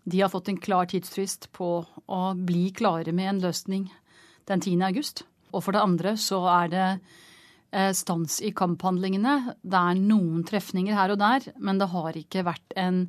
de 0.05 0.21
har 0.21 0.31
fått 0.33 0.51
en 0.51 0.61
klar 0.61 0.89
tidsfrist 0.91 1.49
på 1.55 1.69
å 1.81 2.23
bli 2.37 2.67
klare 2.75 3.15
med 3.15 3.31
en 3.31 3.45
løsning 3.47 3.87
den 4.51 4.61
10. 4.61 4.83
august. 4.85 5.23
Og 5.55 5.63
for 5.63 5.73
det 5.73 5.81
andre 5.81 6.17
så 6.19 6.43
er 6.59 6.73
det 6.73 6.89
stans 7.97 8.37
i 8.45 8.53
kamphandlingene. 8.55 9.55
Det 9.59 9.79
er 9.79 9.97
noen 9.99 10.45
trefninger 10.47 10.95
her 10.95 11.11
og 11.11 11.17
der, 11.19 11.47
men 11.59 11.79
det 11.81 11.89
har 11.91 12.15
ikke 12.15 12.45
vært 12.47 12.75
en 12.79 13.01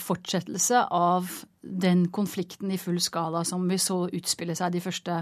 fortsettelse 0.00 0.80
av 0.96 1.28
den 1.66 2.06
konflikten 2.14 2.70
i 2.72 2.78
full 2.80 3.00
skala 3.02 3.44
som 3.44 3.66
vi 3.68 3.78
så 3.82 4.04
utspille 4.06 4.56
seg 4.58 4.74
de 4.74 4.82
første 4.84 5.20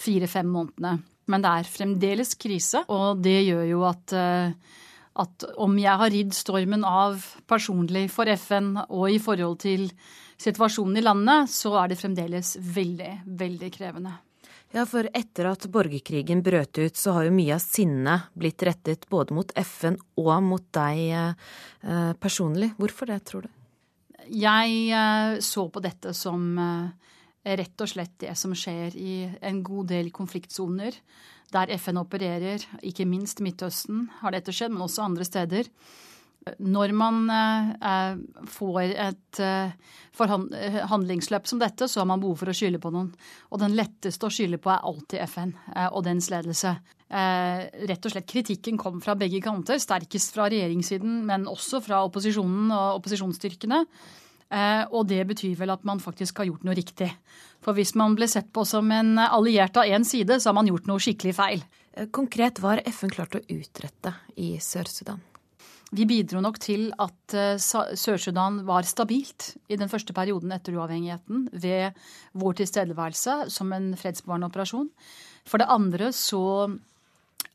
fire-fem 0.00 0.48
månedene. 0.48 0.98
Men 1.30 1.44
det 1.44 1.50
er 1.50 1.70
fremdeles 1.70 2.34
krise, 2.40 2.84
og 2.90 3.20
det 3.24 3.38
gjør 3.46 3.66
jo 3.68 3.82
at, 3.88 4.14
eh, 4.16 4.54
at 5.22 5.46
om 5.62 5.76
jeg 5.78 6.02
har 6.02 6.10
ridd 6.10 6.34
stormen 6.34 6.86
av 6.86 7.22
personlig 7.50 8.08
for 8.10 8.30
FN 8.34 8.74
og 8.88 9.06
i 9.10 9.20
forhold 9.22 9.60
til 9.62 9.90
situasjonen 10.40 10.98
i 10.98 11.04
landet, 11.04 11.52
så 11.52 11.76
er 11.82 11.92
det 11.92 12.00
fremdeles 12.00 12.56
veldig, 12.60 13.12
veldig 13.38 13.70
krevende. 13.74 14.16
Ja, 14.70 14.84
for 14.86 15.06
etter 15.18 15.48
at 15.50 15.66
borgerkrigen 15.66 16.44
brøt 16.46 16.78
ut, 16.78 16.96
så 16.96 17.16
har 17.16 17.26
jo 17.26 17.34
mye 17.34 17.56
av 17.56 17.62
sinnet 17.64 18.30
blitt 18.38 18.62
rettet 18.62 19.08
både 19.10 19.34
mot 19.34 19.50
FN 19.58 19.98
og 20.22 20.36
mot 20.46 20.66
deg 20.76 21.00
eh, 21.10 22.12
personlig. 22.22 22.70
Hvorfor 22.78 23.10
det, 23.10 23.18
tror 23.26 23.48
du? 23.48 23.50
Jeg 24.30 24.90
eh, 24.94 25.38
så 25.42 25.66
på 25.72 25.82
dette 25.82 26.12
som 26.14 26.42
eh, 26.60 27.54
rett 27.58 27.82
og 27.82 27.90
slett 27.90 28.14
det 28.22 28.36
som 28.38 28.54
skjer 28.54 28.94
i 28.94 29.14
en 29.42 29.62
god 29.66 29.90
del 29.90 30.12
konfliktsoner 30.14 30.94
der 31.50 31.72
FN 31.74 31.98
opererer, 31.98 32.62
ikke 32.86 33.08
minst 33.10 33.40
Midtøsten 33.42 34.04
har 34.20 34.36
dette 34.36 34.54
skjedd, 34.54 34.70
men 34.70 34.84
også 34.84 35.02
andre 35.02 35.26
steder. 35.26 35.66
Når 36.62 36.94
man 36.94 37.24
eh, 37.26 38.20
får 38.54 38.94
et 39.08 39.40
forhandlingsløp 40.14 41.50
som 41.50 41.58
dette, 41.58 41.90
så 41.90 42.00
har 42.00 42.08
man 42.12 42.22
behov 42.22 42.38
for 42.38 42.52
å 42.52 42.54
skylde 42.54 42.78
på 42.80 42.94
noen. 42.94 43.10
Og 43.50 43.64
den 43.64 43.74
letteste 43.74 44.30
å 44.30 44.32
skylde 44.32 44.62
på 44.62 44.70
er 44.70 44.86
alltid 44.86 45.26
FN 45.26 45.56
og 45.90 46.04
dens 46.06 46.30
ledelse. 46.30 46.76
Rett 47.10 48.06
og 48.06 48.14
slett 48.14 48.30
kritikken 48.30 48.78
kom 48.78 49.02
fra 49.02 49.18
begge 49.18 49.42
kanter, 49.42 49.82
sterkest 49.82 50.36
fra 50.36 50.46
regjeringssiden, 50.52 51.24
men 51.26 51.50
også 51.50 51.82
fra 51.82 52.04
opposisjonen 52.06 52.70
og 52.70 53.00
opposisjonsstyrkene. 53.02 53.84
Og 54.50 55.04
det 55.06 55.20
betyr 55.28 55.54
vel 55.60 55.70
at 55.70 55.84
man 55.86 56.00
faktisk 56.02 56.40
har 56.40 56.48
gjort 56.48 56.64
noe 56.66 56.74
riktig. 56.74 57.06
For 57.62 57.76
hvis 57.76 57.94
man 57.94 58.16
ble 58.18 58.26
sett 58.26 58.48
på 58.50 58.64
som 58.66 58.90
en 58.90 59.14
alliert 59.22 59.78
av 59.78 59.86
én 59.86 60.02
side, 60.02 60.40
så 60.40 60.50
har 60.50 60.58
man 60.58 60.66
gjort 60.66 60.90
noe 60.90 60.98
skikkelig 60.98 61.36
feil. 61.38 61.62
Konkret, 62.10 62.58
hva 62.58 62.74
har 62.74 62.84
FN 62.90 63.14
klart 63.14 63.38
å 63.38 63.44
utrette 63.46 64.16
i 64.42 64.56
Sør-Sudan? 64.58 65.22
Vi 65.90 66.06
bidro 66.06 66.38
nok 66.42 66.60
til 66.62 66.92
at 67.02 67.34
eh, 67.34 67.58
Sør-Sudan 67.58 68.60
var 68.68 68.86
stabilt 68.86 69.56
i 69.66 69.78
den 69.78 69.90
første 69.90 70.14
perioden 70.14 70.52
etter 70.54 70.76
uavhengigheten 70.78 71.48
ved 71.50 71.98
vår 72.38 72.60
tilstedeværelse 72.60 73.48
som 73.50 73.74
en 73.74 73.90
fredsbevarende 73.98 74.52
operasjon. 74.52 74.86
For 75.50 75.58
det 75.58 75.70
andre 75.72 76.12
så 76.14 76.44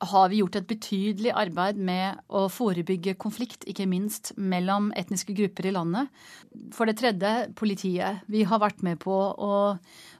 har 0.06 0.30
vi 0.30 0.42
gjort 0.42 0.58
et 0.60 0.68
betydelig 0.68 1.32
arbeid 1.36 1.77
med 1.80 2.20
å 2.27 2.46
forebygge 2.51 3.15
konflikt, 3.22 3.63
ikke 3.70 3.88
minst 3.89 4.34
mellom 4.36 4.92
etniske 4.98 5.36
grupper 5.38 5.70
i 5.70 5.74
landet. 5.75 6.12
For 6.75 6.89
det 6.89 6.98
tredje 7.00 7.32
politiet. 7.56 8.25
Vi 8.32 8.44
har 8.48 8.62
vært 8.63 8.84
med 8.86 9.00
på 9.04 9.15
å 9.15 9.56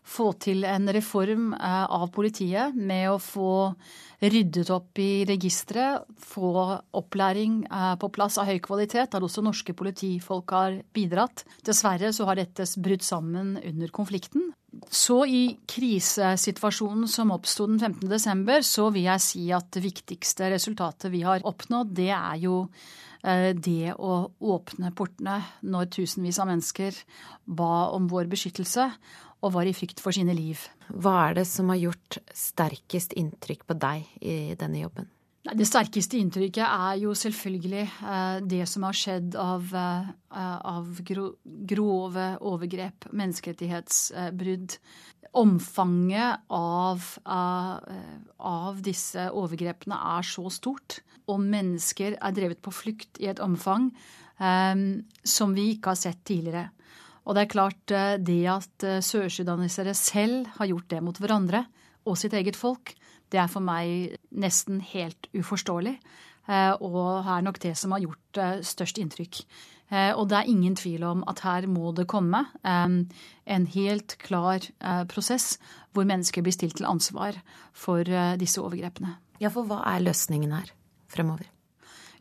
få 0.06 0.32
til 0.42 0.66
en 0.70 0.88
reform 0.94 1.54
eh, 1.58 1.86
av 1.86 2.08
politiet 2.14 2.76
med 2.78 3.10
å 3.10 3.22
få 3.22 3.74
ryddet 4.22 4.70
opp 4.74 5.00
i 5.02 5.26
registeret, 5.28 6.06
få 6.22 6.52
opplæring 6.96 7.64
eh, 7.66 7.96
på 8.00 8.12
plass 8.14 8.38
av 8.42 8.50
høy 8.50 8.60
kvalitet, 8.64 9.10
der 9.12 9.26
også 9.26 9.44
norske 9.46 9.76
politifolk 9.78 10.56
har 10.56 10.80
bidratt. 10.96 11.46
Dessverre 11.66 12.14
så 12.16 12.30
har 12.30 12.40
dette 12.40 12.68
brutt 12.78 13.06
sammen 13.06 13.56
under 13.64 13.92
konflikten. 13.96 14.54
Så 14.92 15.18
i 15.26 15.42
krisesituasjonen 15.68 17.08
som 17.12 17.34
oppsto 17.36 17.68
den 17.70 17.80
15.12, 17.80 18.62
så 18.68 18.90
vil 18.94 19.08
jeg 19.08 19.24
si 19.24 19.48
at 19.56 19.72
det 19.76 19.84
viktigste 19.86 20.52
resultatet 20.54 21.12
vi 21.14 21.24
har 21.26 21.46
oppnådd, 21.46 21.96
det 21.98 22.12
er 22.16 22.38
jo 22.44 22.60
eh, 23.24 23.52
det 23.54 23.96
å 23.98 24.26
åpne 24.56 24.94
portene 24.96 25.40
når 25.66 25.92
tusenvis 25.98 26.40
av 26.42 26.52
mennesker 26.52 27.02
ba 27.46 27.90
om 27.96 28.10
vår 28.12 28.30
beskyttelse 28.32 28.90
og 29.46 29.54
var 29.54 29.68
i 29.70 29.76
frykt 29.78 30.02
for 30.02 30.16
sine 30.16 30.34
liv. 30.38 30.62
Hva 30.90 31.30
er 31.30 31.42
det 31.42 31.50
som 31.50 31.70
har 31.74 31.82
gjort 31.82 32.22
sterkest 32.34 33.14
inntrykk 33.18 33.68
på 33.70 33.78
deg 33.78 34.08
i 34.22 34.38
denne 34.58 34.82
jobben? 34.86 35.10
Det 35.46 35.66
sterkeste 35.68 36.18
inntrykket 36.18 36.66
er 36.66 36.96
jo 37.04 37.12
selvfølgelig 37.14 37.84
eh, 37.86 38.38
det 38.50 38.64
som 38.70 38.86
har 38.88 38.98
skjedd 38.98 39.36
av, 39.38 39.68
eh, 39.78 40.08
av 40.66 40.88
grove 41.06 42.30
overgrep, 42.42 43.06
menneskerettighetsbrudd. 43.14 44.78
Omfanget 45.36 46.48
av, 46.56 47.06
av, 47.28 48.78
disse 48.82 49.28
overgrepene 49.36 49.98
er 50.16 50.26
så 50.26 50.48
stort, 50.50 51.02
og 51.30 51.44
mennesker 51.44 52.16
er 52.16 52.36
drevet 52.38 52.64
på 52.64 52.74
flukt 52.74 53.20
i 53.22 53.28
et 53.30 53.42
omfang 53.44 53.92
eh, 54.40 54.74
som 55.22 55.54
vi 55.54 55.74
ikke 55.76 55.94
har 55.94 56.02
sett 56.08 56.26
tidligere. 56.26 56.72
Og 57.26 57.38
det 57.38 57.46
er 57.46 57.54
klart, 57.54 57.94
det 58.22 58.42
at 58.50 58.86
sørsudanisere 59.06 59.94
selv 59.98 60.50
har 60.58 60.70
gjort 60.70 60.90
det 60.94 61.06
mot 61.06 61.20
hverandre 61.22 61.66
og 62.06 62.18
sitt 62.22 62.34
eget 62.38 62.58
folk, 62.58 62.94
det 63.34 63.42
er 63.42 63.52
for 63.52 63.66
meg 63.66 64.18
nesten 64.32 64.82
helt 64.94 65.30
uforståelig. 65.36 65.98
Eh, 66.46 66.74
og 66.84 67.26
er 67.26 67.46
nok 67.46 67.58
det 67.64 67.74
som 67.78 67.96
har 67.96 68.04
gjort 68.04 68.42
eh, 68.42 68.60
størst 68.66 69.00
inntrykk. 69.02 69.42
Eh, 69.90 70.12
og 70.14 70.30
det 70.30 70.38
er 70.38 70.52
ingen 70.52 70.76
tvil 70.78 71.06
om 71.08 71.24
at 71.30 71.42
her 71.46 71.68
må 71.70 71.92
det 71.98 72.08
komme 72.10 72.44
en 72.66 73.66
helt 73.76 74.18
klar 74.22 74.66
prosess 75.10 75.60
hvor 75.94 76.08
mennesker 76.10 76.42
blir 76.42 76.54
stilt 76.54 76.80
til 76.80 76.88
ansvar 76.90 77.38
for 77.74 78.04
disse 78.42 78.62
overgrepene. 78.62 79.14
Ja, 79.40 79.52
for 79.54 79.68
hva 79.70 79.84
er 79.94 80.02
løsningen 80.02 80.56
her 80.56 80.72
fremover? 81.12 81.46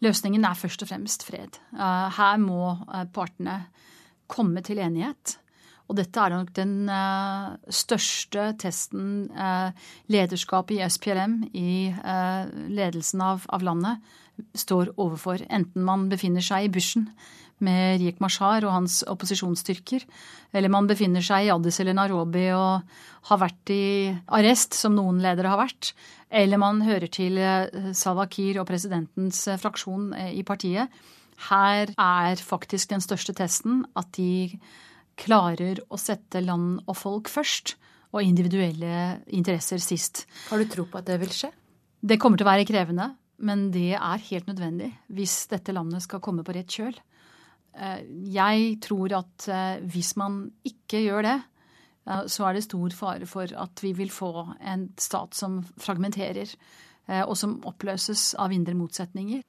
Løsningen 0.04 0.44
er 0.44 0.58
først 0.58 0.84
og 0.84 0.90
fremst 0.90 1.24
fred. 1.24 1.56
Her 1.72 2.36
må 2.42 2.76
partene 3.16 3.62
komme 4.28 4.60
til 4.66 4.82
enighet. 4.84 5.38
Og 5.84 5.98
dette 5.98 6.20
er 6.20 6.32
nok 6.32 6.52
den 6.56 6.88
uh, 6.88 7.54
største 7.68 8.48
testen 8.60 9.28
uh, 9.36 9.70
lederskapet 10.12 10.78
i 10.78 10.84
SPLM, 10.88 11.40
i 11.52 11.92
uh, 11.92 12.48
ledelsen 12.72 13.20
av, 13.24 13.44
av, 13.52 13.64
landet, 13.66 14.14
står 14.56 14.94
overfor. 14.96 15.44
Enten 15.52 15.84
man 15.84 16.08
befinner 16.10 16.44
seg 16.44 16.66
i 16.66 16.70
bushen 16.72 17.10
med 17.64 18.00
Riek 18.00 18.16
Mashar 18.20 18.64
og 18.66 18.72
hans 18.74 19.02
opposisjonsstyrker, 19.08 20.06
eller 20.56 20.72
man 20.72 20.88
befinner 20.88 21.22
seg 21.24 21.46
i 21.46 21.52
Addis 21.52 21.78
eller 21.84 21.96
Nairobi 21.96 22.48
og 22.56 22.96
har 23.28 23.40
vært 23.40 23.72
i 23.72 23.84
arrest, 24.36 24.74
som 24.74 24.96
noen 24.96 25.20
ledere 25.22 25.52
har 25.52 25.60
vært, 25.60 25.92
eller 26.34 26.60
man 26.60 26.82
hører 26.84 27.12
til 27.14 27.38
Salwa 27.94 28.26
Kiir 28.26 28.58
og 28.60 28.66
presidentens 28.68 29.44
fraksjon 29.62 30.10
i 30.34 30.42
partiet. 30.44 30.90
Her 31.48 31.94
er 31.94 32.42
faktisk 32.42 32.90
den 32.90 33.04
største 33.04 33.36
testen 33.38 33.84
at 33.94 34.10
de 34.18 34.58
klarer 35.20 35.80
å 35.88 35.98
sette 36.00 36.42
land 36.44 36.82
og 36.86 36.96
folk 36.98 37.30
først, 37.32 37.76
og 38.14 38.22
individuelle 38.22 39.20
interesser 39.34 39.82
sist. 39.82 40.24
Har 40.50 40.62
du 40.62 40.68
tro 40.70 40.84
på 40.86 41.00
at 41.00 41.08
det 41.08 41.18
vil 41.22 41.32
skje? 41.34 41.50
Det 42.04 42.18
kommer 42.22 42.38
til 42.38 42.46
å 42.46 42.52
være 42.52 42.66
krevende, 42.68 43.08
men 43.42 43.68
det 43.74 43.96
er 43.96 44.28
helt 44.28 44.46
nødvendig 44.46 44.92
hvis 45.16 45.48
dette 45.50 45.74
landet 45.74 46.04
skal 46.04 46.22
komme 46.22 46.44
på 46.46 46.54
rett 46.54 46.70
kjøl. 46.70 46.94
Eh, 47.74 48.04
jeg 48.34 48.78
tror 48.84 49.16
at 49.18 49.48
eh, 49.50 49.82
hvis 49.90 50.14
man 50.20 50.44
ikke 50.66 51.02
gjør 51.02 51.26
det, 51.26 51.36
eh, 52.06 52.24
så 52.30 52.46
er 52.46 52.56
det 52.56 52.66
stor 52.68 52.94
fare 52.94 53.28
for 53.30 53.50
at 53.50 53.82
vi 53.82 53.94
vil 53.98 54.12
få 54.14 54.46
en 54.60 54.88
stat 55.00 55.34
som 55.38 55.62
fragmenterer, 55.74 56.56
og 57.28 57.34
som 57.36 57.58
oppløses 57.68 58.30
av 58.40 58.48
indre 58.56 58.72
motsetninger. 58.72 59.42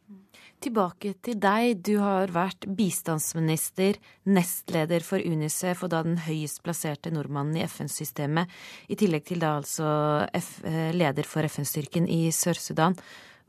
Tilbake 0.63 1.12
til 1.22 1.36
deg. 1.41 1.82
Du 1.84 1.98
har 2.00 2.32
vært 2.34 2.65
bistandsminister, 2.78 3.98
nestleder 4.24 5.04
for 5.04 5.20
UNICEF 5.20 5.84
og 5.84 5.91
da 5.91 6.00
den 6.06 6.15
høyest 6.24 6.62
plasserte 6.63 7.12
nordmannen 7.13 7.58
i 7.60 7.65
FN-systemet, 7.68 8.50
i 8.88 8.96
tillegg 8.98 9.26
til 9.28 9.44
da 9.44 9.58
altså 9.60 9.89
F 10.32 10.62
eh, 10.63 10.94
leder 10.96 11.28
for 11.28 11.46
FN-styrken 11.46 12.08
i 12.08 12.30
Sør-Sudan. 12.34 12.96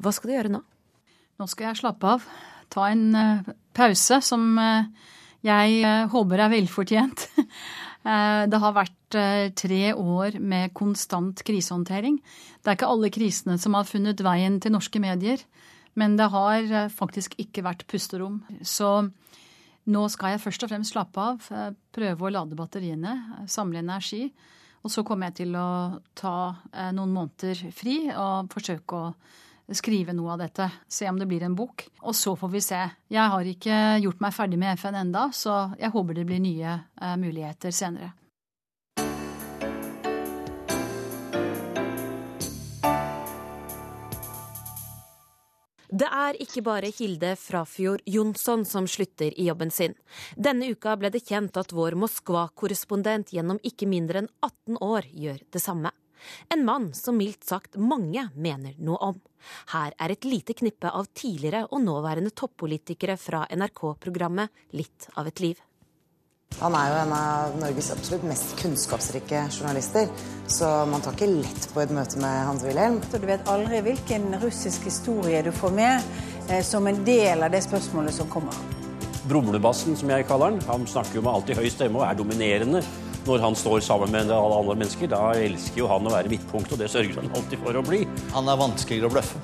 Hva 0.03 0.13
skal 0.13 0.33
du 0.33 0.35
gjøre 0.35 0.53
nå? 0.57 0.63
Nå 1.41 1.49
skal 1.53 1.71
jeg 1.71 1.81
slappe 1.85 2.11
av. 2.17 2.27
Ta 2.75 2.89
en 2.91 3.07
uh, 3.15 3.55
pause 3.77 4.19
som 4.27 4.43
uh, 4.59 4.89
jeg 5.47 6.09
håper 6.11 6.43
er 6.43 6.53
velfortjent. 6.57 7.29
det 8.51 8.59
har 8.63 8.75
vært 8.75 9.17
tre 9.59 9.83
år 9.95 10.41
med 10.43 10.73
konstant 10.75 11.39
krisehåndtering. 11.47 12.19
Det 12.63 12.71
er 12.71 12.79
ikke 12.79 12.91
alle 12.91 13.11
krisene 13.15 13.55
som 13.63 13.77
har 13.79 13.87
funnet 13.87 14.23
veien 14.27 14.59
til 14.63 14.75
norske 14.75 14.99
medier. 15.03 15.43
Men 15.97 16.17
det 16.19 16.29
har 16.33 16.61
eh, 16.61 16.93
faktisk 16.93 17.39
ikke 17.41 17.65
vært 17.65 17.87
pusterom. 17.89 18.43
Så 18.61 19.09
nå 19.89 20.03
skal 20.13 20.35
jeg 20.35 20.43
først 20.45 20.67
og 20.67 20.73
fremst 20.73 20.93
slappe 20.93 21.23
av, 21.23 21.49
eh, 21.51 21.73
prøve 21.97 22.29
å 22.29 22.33
lade 22.35 22.59
batteriene, 22.59 23.15
eh, 23.39 23.49
samle 23.51 23.81
energi. 23.81 24.29
Og 24.85 24.93
så 24.93 25.03
kommer 25.07 25.31
jeg 25.31 25.41
til 25.41 25.57
å 25.59 25.99
ta 26.15 26.35
noen 26.95 27.11
måneder 27.11 27.73
fri 27.75 27.97
og 28.13 28.53
forsøke 28.53 29.01
å 29.01 29.75
skrive 29.75 30.15
noe 30.15 30.37
av 30.37 30.45
dette. 30.45 30.69
Se 30.87 31.09
om 31.11 31.19
det 31.19 31.27
blir 31.27 31.43
en 31.43 31.57
bok. 31.59 31.89
Og 32.05 32.15
så 32.15 32.37
får 32.39 32.53
vi 32.53 32.61
se. 32.63 32.79
Jeg 33.11 33.33
har 33.33 33.51
ikke 33.51 33.81
gjort 34.05 34.23
meg 34.23 34.37
ferdig 34.37 34.61
med 34.63 34.79
FN 34.79 35.01
enda, 35.01 35.25
så 35.35 35.75
jeg 35.81 35.91
håper 35.91 36.21
det 36.21 36.27
blir 36.29 36.39
nye 36.45 36.77
muligheter 37.19 37.75
senere. 37.75 38.13
Det 45.89 46.07
er 46.11 46.39
ikke 46.43 46.65
bare 46.67 46.91
Hilde 46.91 47.35
Frafjord 47.39 48.03
Jonsson 48.11 48.65
som 48.67 48.89
slutter 48.91 49.31
i 49.39 49.47
jobben 49.47 49.71
sin. 49.71 49.95
Denne 50.35 50.73
uka 50.75 50.97
ble 50.99 51.13
det 51.15 51.23
kjent 51.29 51.57
at 51.61 51.75
vår 51.77 51.95
Moskva-korrespondent 52.03 53.31
gjennom 53.37 53.61
ikke 53.63 53.87
mindre 53.87 54.25
enn 54.25 54.33
18 54.43 54.81
år 54.83 55.07
gjør 55.15 55.45
det 55.55 55.63
samme. 55.63 55.93
En 56.51 56.65
mann 56.67 56.91
som 56.97 57.19
mildt 57.21 57.47
sagt 57.47 57.77
mange 57.79 58.25
mener 58.35 58.75
noe 58.83 58.99
om. 59.13 59.21
Her 59.71 59.95
er 60.03 60.15
et 60.15 60.27
lite 60.27 60.57
knippe 60.59 60.91
av 60.91 61.07
tidligere 61.15 61.69
og 61.71 61.85
nåværende 61.85 62.35
toppolitikere 62.35 63.15
fra 63.21 63.45
NRK-programmet 63.53 64.51
Litt 64.75 65.07
av 65.15 65.31
et 65.31 65.45
liv. 65.45 65.66
Han 66.57 66.73
er 66.73 66.89
jo 66.89 66.99
en 67.03 67.13
av 67.13 67.57
Norges 67.61 67.91
absolutt 67.93 68.23
mest 68.25 68.55
kunnskapsrike 68.57 69.43
journalister, 69.53 70.09
så 70.49 70.71
man 70.89 71.03
tar 71.05 71.13
ikke 71.13 71.29
lett 71.29 71.67
på 71.75 71.83
et 71.83 71.93
møte 71.93 72.21
med 72.23 72.47
Hans-Wilhelm. 72.49 72.97
Du 73.13 73.27
vet 73.29 73.51
aldri 73.53 73.83
hvilken 73.85 74.31
russisk 74.41 74.87
historie 74.89 75.43
du 75.45 75.51
får 75.53 75.75
med 75.77 76.09
eh, 76.49 76.63
som 76.65 76.89
en 76.89 77.03
del 77.05 77.45
av 77.45 77.53
det 77.53 77.61
spørsmålet 77.67 78.17
som 78.17 78.31
kommer. 78.33 78.57
Brumlebassen, 79.29 79.99
som 80.01 80.11
jeg 80.15 80.25
kaller 80.31 80.55
han, 80.55 80.63
han 80.71 80.89
snakker 80.89 81.21
jo 81.21 81.27
med 81.27 81.35
alltid 81.35 81.61
høy 81.61 81.69
stemme 81.75 82.01
og 82.01 82.09
er 82.09 82.19
dominerende 82.23 82.83
når 83.27 83.43
han 83.43 83.59
står 83.59 83.81
sammen 83.85 84.15
med 84.15 84.31
alle 84.33 84.61
andre 84.63 84.81
mennesker. 84.81 85.13
Da 85.13 85.35
elsker 85.37 85.83
jo 85.83 85.93
han 85.93 86.09
å 86.09 86.15
være 86.15 86.33
midtpunktet, 86.33 86.79
og 86.79 86.85
det 86.85 86.93
sørger 86.93 87.21
han 87.21 87.35
alltid 87.37 87.61
for 87.67 87.77
å 87.77 87.85
bli. 87.85 88.07
Han 88.33 88.49
er 88.49 88.63
vanskeligere 88.65 89.11
å 89.11 89.17
bløffe, 89.19 89.43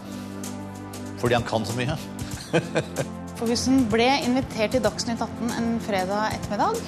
fordi 1.20 1.36
han 1.36 1.50
kan 1.50 1.66
så 1.68 1.76
mye. 1.76 1.98
han 3.42 3.86
ble 3.90 4.06
invitert 4.22 4.70
til 4.76 4.82
Dagsnytt 4.84 5.22
18 5.22 5.54
en 5.58 5.70
fredag 5.82 6.36
ettermiddag, 6.36 6.78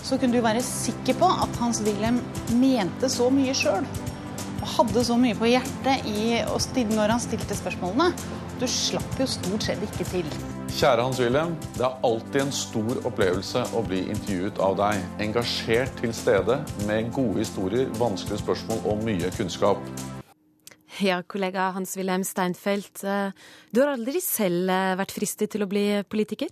så 0.00 0.16
kunne 0.18 0.32
du 0.32 0.44
være 0.44 0.62
sikker 0.64 1.18
på 1.20 1.28
at 1.44 1.58
Hans 1.60 1.82
Wilhelm 1.84 2.22
mente 2.56 3.10
så 3.12 3.28
mye 3.30 3.52
sjøl. 3.54 3.84
Og 4.60 4.68
hadde 4.76 5.04
så 5.04 5.16
mye 5.20 5.36
på 5.36 5.50
hjertet 5.50 6.06
i, 6.08 6.40
når 6.94 7.14
han 7.14 7.20
stilte 7.20 7.56
spørsmålene. 7.56 8.10
Du 8.60 8.66
slapp 8.68 9.20
jo 9.20 9.26
stort 9.28 9.64
sett 9.68 9.84
ikke 9.84 10.06
til. 10.08 10.30
Kjære 10.70 11.04
Hans 11.04 11.20
Wilhelm. 11.20 11.56
Det 11.76 11.84
er 11.84 12.06
alltid 12.06 12.40
en 12.46 12.54
stor 12.54 13.02
opplevelse 13.08 13.66
å 13.76 13.82
bli 13.84 14.06
intervjuet 14.12 14.60
av 14.62 14.78
deg. 14.80 15.04
Engasjert 15.26 15.92
til 16.00 16.14
stede, 16.16 16.62
med 16.86 17.12
gode 17.16 17.44
historier, 17.44 17.92
vanskelige 18.00 18.44
spørsmål 18.44 18.88
og 18.88 19.04
mye 19.04 19.32
kunnskap. 19.36 19.92
Ja, 21.00 21.22
kollega 21.24 21.70
Hans-Wilhelm 21.72 22.24
Steinfeld. 22.28 23.04
Eh, 23.08 23.30
du 23.72 23.80
har 23.80 23.94
aldri 23.94 24.20
selv 24.20 24.68
eh, 24.68 24.96
vært 25.00 25.14
fristet 25.16 25.54
til 25.54 25.64
å 25.64 25.68
bli 25.70 25.84
politiker? 26.12 26.50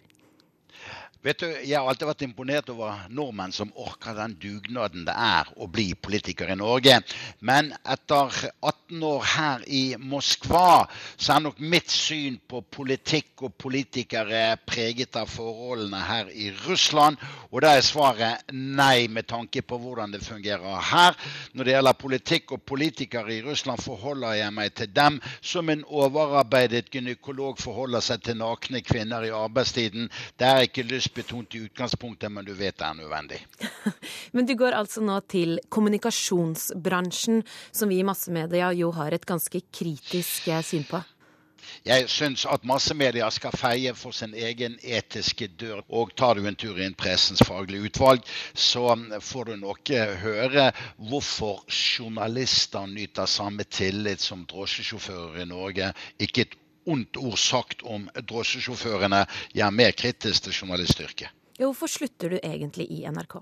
Vet 1.19 1.41
du, 1.43 1.47
Jeg 1.67 1.75
har 1.75 1.89
alltid 1.91 2.07
vært 2.07 2.21
imponert 2.23 2.69
over 2.71 3.01
nordmenn 3.11 3.51
som 3.51 3.73
orker 3.75 4.15
den 4.15 4.37
dugnaden 4.39 5.03
det 5.03 5.17
er 5.19 5.49
å 5.59 5.67
bli 5.67 5.89
politiker 5.99 6.47
i 6.53 6.55
Norge. 6.55 7.01
Men 7.43 7.73
etter 7.83 8.37
18 8.63 9.03
år 9.03 9.25
her 9.27 9.65
i 9.67 9.81
Moskva, 9.99 10.87
så 11.19 11.33
er 11.35 11.43
nok 11.43 11.59
mitt 11.59 11.91
syn 11.91 12.37
på 12.47 12.61
politikk 12.71 13.43
og 13.49 13.57
politikere 13.59 14.61
preget 14.63 15.19
av 15.19 15.27
forholdene 15.33 16.05
her 16.07 16.31
i 16.31 16.53
Russland. 16.69 17.19
Og 17.51 17.67
da 17.67 17.75
er 17.75 17.83
svaret 17.83 18.55
nei, 18.55 19.09
med 19.11 19.27
tanke 19.27 19.65
på 19.67 19.81
hvordan 19.83 20.15
det 20.15 20.23
fungerer 20.23 20.79
her. 20.93 21.19
Når 21.51 21.67
det 21.67 21.75
gjelder 21.75 21.99
politikk 22.05 22.55
og 22.55 22.63
politikere 22.63 23.35
i 23.41 23.43
Russland, 23.43 23.83
forholder 23.83 24.39
jeg 24.39 24.55
meg 24.55 24.79
til 24.79 24.95
dem 24.95 25.19
som 25.43 25.75
en 25.75 25.83
overarbeidet 25.83 26.95
gynekolog 26.95 27.59
forholder 27.59 28.07
seg 28.07 28.23
til 28.23 28.39
nakne 28.39 28.87
kvinner 28.87 29.27
i 29.27 29.35
arbeidstiden. 29.35 30.07
Det 30.39 30.47
er 30.47 30.71
ikke 30.71 30.87
lyst 30.87 31.09
betont 31.19 31.59
i 31.59 31.65
utgangspunktet, 31.67 32.33
men 32.33 32.47
du 32.47 32.55
vet 32.57 32.79
det 32.79 32.87
er 32.87 32.97
nødvendig. 32.99 33.43
men 34.35 34.49
du 34.49 34.55
går 34.59 34.79
altså 34.79 35.05
nå 35.05 35.21
til 35.31 35.59
kommunikasjonsbransjen, 35.69 37.45
som 37.73 37.93
vi 37.93 38.01
i 38.01 38.07
massemedia 38.07 38.73
jo 38.79 38.93
har 38.97 39.15
et 39.15 39.29
ganske 39.29 39.63
kritisk 39.75 40.49
eh, 40.49 40.65
syn 40.65 40.89
på? 40.89 41.03
Jeg 41.87 42.09
syns 42.11 42.45
at 42.49 42.65
massemedia 42.69 43.29
skal 43.35 43.55
feie 43.57 43.93
for 43.97 44.17
sin 44.17 44.35
egen 44.35 44.77
etiske 44.83 45.49
dør. 45.61 45.83
Og 45.89 46.15
tar 46.17 46.39
du 46.39 46.47
en 46.49 46.57
tur 46.59 46.79
inn 46.83 46.97
Pressens 46.99 47.43
faglige 47.47 47.91
utvalg, 47.91 48.25
så 48.55 48.95
får 49.31 49.51
du 49.51 49.57
nok 49.63 49.93
eh, 49.95 50.15
høre 50.23 50.69
hvorfor 51.11 51.65
journalister 51.69 52.89
nyter 52.91 53.29
samme 53.31 53.65
tillit 53.65 54.25
som 54.25 54.47
drosjesjåfører 54.51 55.43
i 55.43 55.49
Norge. 55.51 55.93
Ikke 56.19 56.47
et 56.47 56.58
ondt 56.89 57.21
ord 57.21 57.39
sagt 57.41 57.85
om 57.85 58.09
drosjesjåførene. 58.19 59.25
Jeg 59.55 59.67
er 59.67 59.75
mer 59.75 59.95
kritisk 59.97 60.49
til 60.49 60.57
journalistyrket. 60.63 61.35
Hvorfor 61.59 61.91
slutter 61.91 62.35
du 62.35 62.39
egentlig 62.43 62.87
i 62.95 63.05
NRK? 63.11 63.41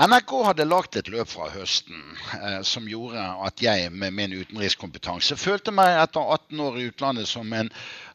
NRK 0.00 0.30
hadde 0.46 0.64
lagt 0.64 0.96
et 0.96 1.08
løp 1.12 1.28
fra 1.28 1.50
høsten 1.52 1.98
eh, 2.38 2.62
som 2.64 2.86
gjorde 2.88 3.20
at 3.44 3.60
jeg 3.62 3.90
med 3.92 4.14
min 4.16 4.32
utenrikskompetanse 4.32 5.36
følte 5.36 5.74
meg 5.76 5.92
etter 6.00 6.24
18 6.24 6.62
år 6.64 6.78
i 6.80 6.86
utlandet 6.88 7.28
som 7.28 7.52
en 7.52 7.68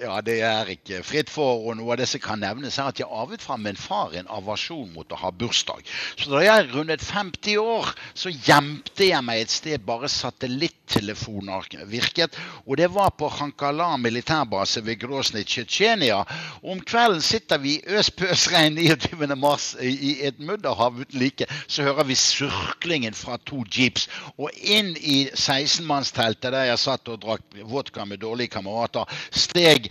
Ja, 0.00 0.20
det 0.24 0.38
er 0.40 0.70
ikke 0.72 1.02
fritt 1.04 1.30
for. 1.30 1.66
Og 1.68 1.76
noe 1.76 1.92
av 1.92 2.00
det 2.00 2.06
som 2.10 2.22
kan 2.22 2.40
nevnes, 2.42 2.78
er 2.80 2.88
at 2.88 3.00
jeg 3.00 3.08
arvet 3.12 3.42
fra 3.44 3.58
min 3.60 3.76
far 3.78 4.14
en 4.16 4.30
avasjon 4.32 4.88
mot 4.94 5.12
å 5.12 5.18
ha 5.20 5.30
bursdag. 5.36 5.84
Så 6.16 6.30
da 6.32 6.40
jeg 6.42 6.70
rundet 6.72 7.04
50 7.04 7.58
år, 7.60 7.90
så 8.16 8.32
gjemte 8.32 9.04
jeg 9.10 9.22
meg 9.26 9.42
et 9.42 9.52
sted 9.52 9.84
bare 9.86 10.08
satellittelefoner 10.10 11.68
virket. 11.90 12.38
Og 12.64 12.80
det 12.80 12.88
var 12.94 13.12
på 13.18 13.28
Hankala 13.30 13.90
militærbase 14.00 14.82
ved 14.86 15.02
Grosny, 15.02 15.44
Tsjetsjenia. 15.44 16.22
Om 16.62 16.80
kvelden 16.88 17.22
sitter 17.22 17.60
vi 17.62 17.76
i 17.76 17.96
øs-pøs-regn 17.98 18.80
29.3 18.82 19.92
i 19.92 20.14
et 20.26 20.40
mudderhav 20.40 20.98
uten 21.02 21.20
like. 21.20 21.46
Så 21.66 21.84
hører 21.86 22.08
vi 22.08 22.18
surklingen 22.18 23.14
fra 23.14 23.36
to 23.46 23.60
jeeps. 23.68 24.08
Og 24.38 24.50
inn 24.56 24.94
i 24.96 25.26
16-mannsteltet 25.34 26.50
der 26.56 26.70
jeg 26.72 26.80
satt 26.80 27.12
og 27.12 27.20
drakk 27.22 27.62
vodka 27.68 28.08
med 28.08 28.24
dårlige 28.24 28.56
kamerater, 28.56 29.06
steg 29.30 29.81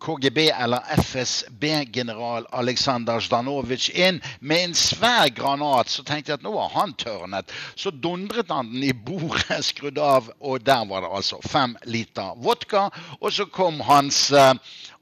KGB 0.00 0.50
eller 0.50 0.80
FSB-general 0.96 2.46
Aleksandr 2.50 3.20
Zdanovic 3.20 3.90
inn 3.94 4.20
med 4.40 4.64
en 4.64 4.74
svær 4.74 5.28
granat. 5.28 5.88
Så 5.88 6.04
tenkte 6.04 6.32
jeg 6.32 6.40
at 6.40 6.46
nå 6.46 6.54
har 6.56 6.72
han 6.74 6.94
tørnet. 6.96 7.52
Så 7.76 7.92
dundret 7.92 8.48
han 8.48 8.72
den 8.72 8.84
i 8.88 8.92
bordet, 8.92 9.60
skrudd 9.70 10.00
av, 10.00 10.30
og 10.40 10.64
der 10.64 10.86
var 10.88 11.04
det 11.04 11.12
altså 11.18 11.40
fem 11.44 11.76
liter 11.84 12.32
vodka. 12.40 12.88
Og 13.20 13.32
så 13.36 13.44
kom 13.44 13.80
hans 13.84 14.30
uh, 14.32 14.54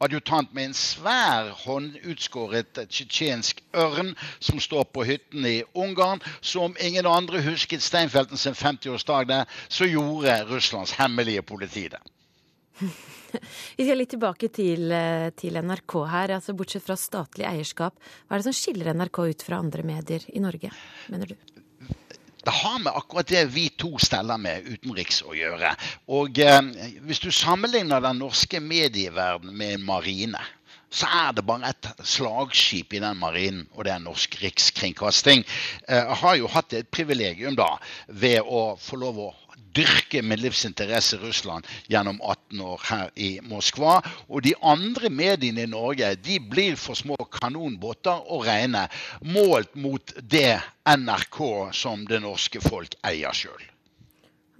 adjutant 0.03 0.51
med 0.55 0.71
en 0.71 0.79
svær 0.79 1.53
håndutskåret 1.63 2.83
tsjetsjensk 2.83 3.63
ørn 3.79 4.15
som 4.41 4.59
står 4.63 4.91
på 4.95 5.07
hytten 5.07 5.47
i 5.47 5.61
Ungarn. 5.75 6.25
Som 6.41 6.77
ingen 6.83 7.07
andre 7.07 7.43
husket 7.47 7.87
Steinfelten 7.87 8.39
sin 8.39 8.59
50-årsdag 8.59 9.31
der, 9.31 9.47
så 9.69 9.87
gjorde 9.87 10.43
Russlands 10.51 10.99
hemmelige 10.99 11.43
politi 11.43 11.87
det. 11.95 12.03
Vi 13.79 13.87
skal 13.87 14.01
litt 14.01 14.13
tilbake 14.15 14.51
til, 14.55 14.91
eh, 14.95 15.29
til, 15.39 15.59
NRK 15.63 15.97
her. 16.11 16.35
altså 16.39 16.57
Bortsett 16.57 16.87
fra 16.87 16.97
statlig 16.99 17.47
eierskap, 17.49 17.97
hva 18.27 18.37
er 18.37 18.43
det 18.43 18.49
som 18.51 18.57
skiller 18.57 18.93
NRK 18.95 19.23
ut 19.31 19.47
fra 19.47 19.63
andre 19.63 19.87
medier 19.87 20.27
i 20.33 20.43
Norge, 20.43 20.73
mener 21.13 21.33
du? 21.33 21.57
Det 22.39 22.55
har 22.55 22.79
med 22.81 22.95
akkurat 22.97 23.29
det 23.29 23.43
vi 23.53 23.67
to 23.77 23.99
steller 24.01 24.39
med 24.41 24.65
utenriks 24.65 25.21
å 25.27 25.35
gjøre. 25.37 25.75
Og 26.17 26.39
eh, 26.41 26.61
Hvis 27.05 27.21
du 27.25 27.33
sammenligner 27.35 28.01
den 28.05 28.23
norske 28.23 28.63
medieverdenen 28.65 29.57
med 29.59 29.75
en 29.77 29.85
marine, 29.89 30.45
så 30.89 31.09
er 31.13 31.35
det 31.37 31.45
bare 31.45 31.69
et 31.69 31.89
slagskip 32.01 32.95
i 32.97 33.03
den 33.03 33.19
marinen, 33.21 33.67
og 33.77 33.85
det 33.85 33.93
er 33.93 34.01
Norsk 34.01 34.39
Rikskringkasting. 34.41 35.45
Jeg 35.85 35.99
eh, 36.07 36.15
har 36.23 36.39
jo 36.41 36.49
hatt 36.49 36.73
et 36.79 36.89
privilegium 36.89 37.59
da 37.59 37.75
ved 38.09 38.41
å 38.41 38.71
få 38.81 38.97
lov 39.03 39.21
å 39.27 39.29
dyrke 39.75 40.23
med 40.23 40.41
livsinteresse 40.43 41.19
Russland 41.23 41.67
gjennom 41.87 42.21
18 42.21 42.61
år 42.61 42.85
her 42.89 43.11
i 43.15 43.31
Moskva. 43.45 43.99
Og 44.29 44.43
de 44.47 44.55
andre 44.63 45.11
mediene 45.11 45.67
i 45.67 45.71
Norge 45.71 46.15
de 46.25 46.39
blir 46.41 46.79
for 46.81 46.99
små 46.99 47.17
kanonbåter 47.39 48.31
å 48.33 48.41
regne 48.47 48.87
målt 49.27 49.75
mot 49.79 50.15
det 50.23 50.61
NRK 50.89 51.43
som 51.77 52.07
det 52.09 52.23
norske 52.25 52.63
folk 52.65 52.97
eier 53.07 53.35
sjøl. 53.37 53.61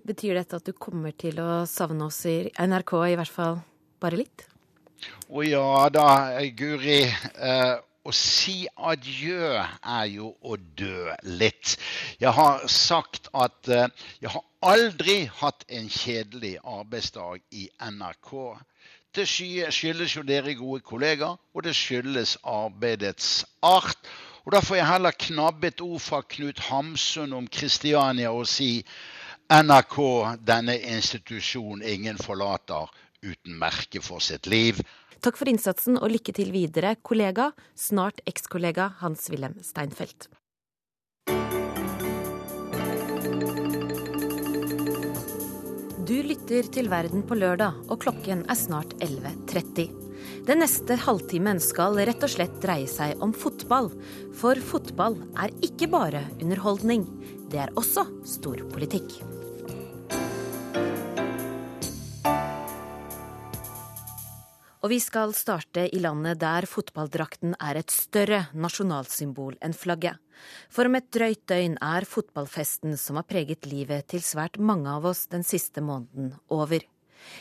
Betyr 0.09 0.39
dette 0.39 0.57
at 0.57 0.69
du 0.69 0.73
kommer 0.73 1.13
til 1.13 1.41
å 1.43 1.65
savne 1.69 2.07
oss 2.09 2.23
i 2.29 2.39
NRK, 2.49 2.95
i 3.11 3.19
hvert 3.19 3.33
fall 3.33 3.59
bare 4.01 4.23
litt? 4.23 4.47
Å 5.29 5.43
ja 5.45 5.89
da, 5.93 6.09
Guri. 6.57 7.03
Eh, 7.05 7.75
å 8.09 8.13
si 8.17 8.63
adjø 8.91 9.53
er 9.59 10.07
jo 10.09 10.33
å 10.41 10.57
dø 10.57 11.13
litt. 11.41 11.77
Jeg 12.23 12.33
har 12.37 12.65
sagt 12.73 13.29
at 13.37 13.69
uh, 13.69 13.85
jeg 14.23 14.33
har 14.33 14.45
aldri 14.65 15.19
hatt 15.41 15.67
en 15.69 15.91
kjedelig 15.93 16.57
arbeidsdag 16.65 17.45
i 17.53 17.69
NRK. 17.85 18.33
Det 19.15 19.27
skyldes 19.29 20.15
jo 20.17 20.25
dere 20.25 20.55
gode 20.57 20.85
kollegaer, 20.87 21.37
og 21.55 21.65
det 21.67 21.75
skyldes 21.77 22.37
arbeidets 22.45 23.45
art. 23.65 24.11
Og 24.45 24.53
Da 24.55 24.61
får 24.65 24.79
jeg 24.79 24.89
heller 24.89 25.21
knabbe 25.27 25.69
et 25.69 25.81
ord 25.85 26.01
fra 26.01 26.23
Knut 26.25 26.61
Hamsun 26.71 27.35
om 27.37 27.49
Kristiania 27.53 28.31
og 28.33 28.47
si 28.49 28.85
NRK, 29.53 29.99
denne 30.49 30.77
institusjonen 30.97 31.85
ingen 31.85 32.21
forlater 32.21 32.89
uten 33.21 33.59
merke 33.61 34.01
for 34.05 34.25
sitt 34.25 34.47
liv. 34.47 34.81
Takk 35.19 35.39
for 35.41 35.51
innsatsen 35.51 35.99
og 35.99 36.13
lykke 36.15 36.31
til 36.37 36.53
videre, 36.55 36.95
kollega, 37.03 37.51
snart 37.75 38.21
ekskollega 38.31 38.93
Hans-Wilhelm 39.01 39.59
Steinfeld. 39.67 40.29
Du 46.09 46.15
lytter 46.25 46.69
til 46.73 46.87
Verden 46.89 47.25
på 47.27 47.37
lørdag, 47.37 47.83
og 47.91 47.99
klokken 48.05 48.47
er 48.49 48.57
snart 48.57 48.95
11.30. 49.05 49.91
Den 50.47 50.63
neste 50.63 50.97
halvtimen 51.03 51.59
skal 51.61 51.99
rett 51.99 52.23
og 52.25 52.33
slett 52.33 52.55
dreie 52.63 52.89
seg 52.89 53.19
om 53.25 53.35
fotball. 53.37 53.91
For 54.39 54.57
fotball 54.71 55.19
er 55.37 55.53
ikke 55.67 55.91
bare 55.93 56.23
underholdning, 56.39 57.05
det 57.51 57.67
er 57.67 57.75
også 57.77 58.07
storpolitikk. 58.39 59.19
Og 64.79 64.93
vi 64.93 65.01
skal 65.03 65.33
starte 65.35 65.89
i 65.91 65.99
landet 65.99 66.39
der 66.39 66.67
fotballdrakten 66.71 67.57
er 67.59 67.81
et 67.81 67.91
større 67.91 68.45
nasjonalsymbol 68.55 69.57
enn 69.65 69.75
flagget. 69.75 70.21
For 70.71 70.87
om 70.87 70.95
et 70.95 71.09
drøyt 71.15 71.43
døgn 71.51 71.75
er 71.83 72.07
fotballfesten 72.07 72.95
som 73.01 73.19
har 73.19 73.27
preget 73.27 73.67
livet 73.67 74.07
til 74.13 74.23
svært 74.23 74.61
mange 74.63 74.93
av 74.93 75.09
oss 75.11 75.27
den 75.33 75.43
siste 75.43 75.83
måneden, 75.83 76.37
over. 76.55 76.85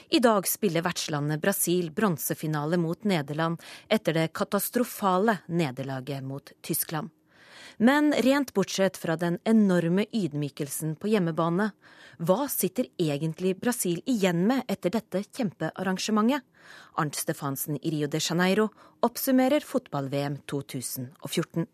I 0.10 0.20
dag 0.20 0.48
spiller 0.50 0.82
vertslandet 0.82 1.44
Brasil 1.44 1.92
bronsefinale 1.94 2.80
mot 2.82 3.06
Nederland 3.06 3.62
etter 3.88 4.18
det 4.18 4.32
katastrofale 4.34 5.38
nederlaget 5.48 6.26
mot 6.26 6.52
Tyskland. 6.66 7.14
Men 7.78 8.14
rent 8.14 8.54
bortsett 8.54 8.98
fra 8.98 9.16
den 9.16 9.38
enorme 9.44 10.06
ydmykelsen 10.12 10.96
på 10.98 11.12
hjemmebane, 11.12 11.70
hva 12.18 12.48
sitter 12.50 12.88
egentlig 12.98 13.54
Brasil 13.62 14.02
igjen 14.10 14.48
med 14.50 14.66
etter 14.68 14.96
dette 14.98 15.22
kjempearrangementet? 15.22 16.42
Arnt 16.98 17.16
Stefansen 17.16 17.78
i 17.78 17.94
Rio 17.94 18.10
de 18.10 18.18
Janeiro 18.18 18.72
oppsummerer 19.06 19.62
fotball-VM 19.62 20.42
2014. 20.50 21.68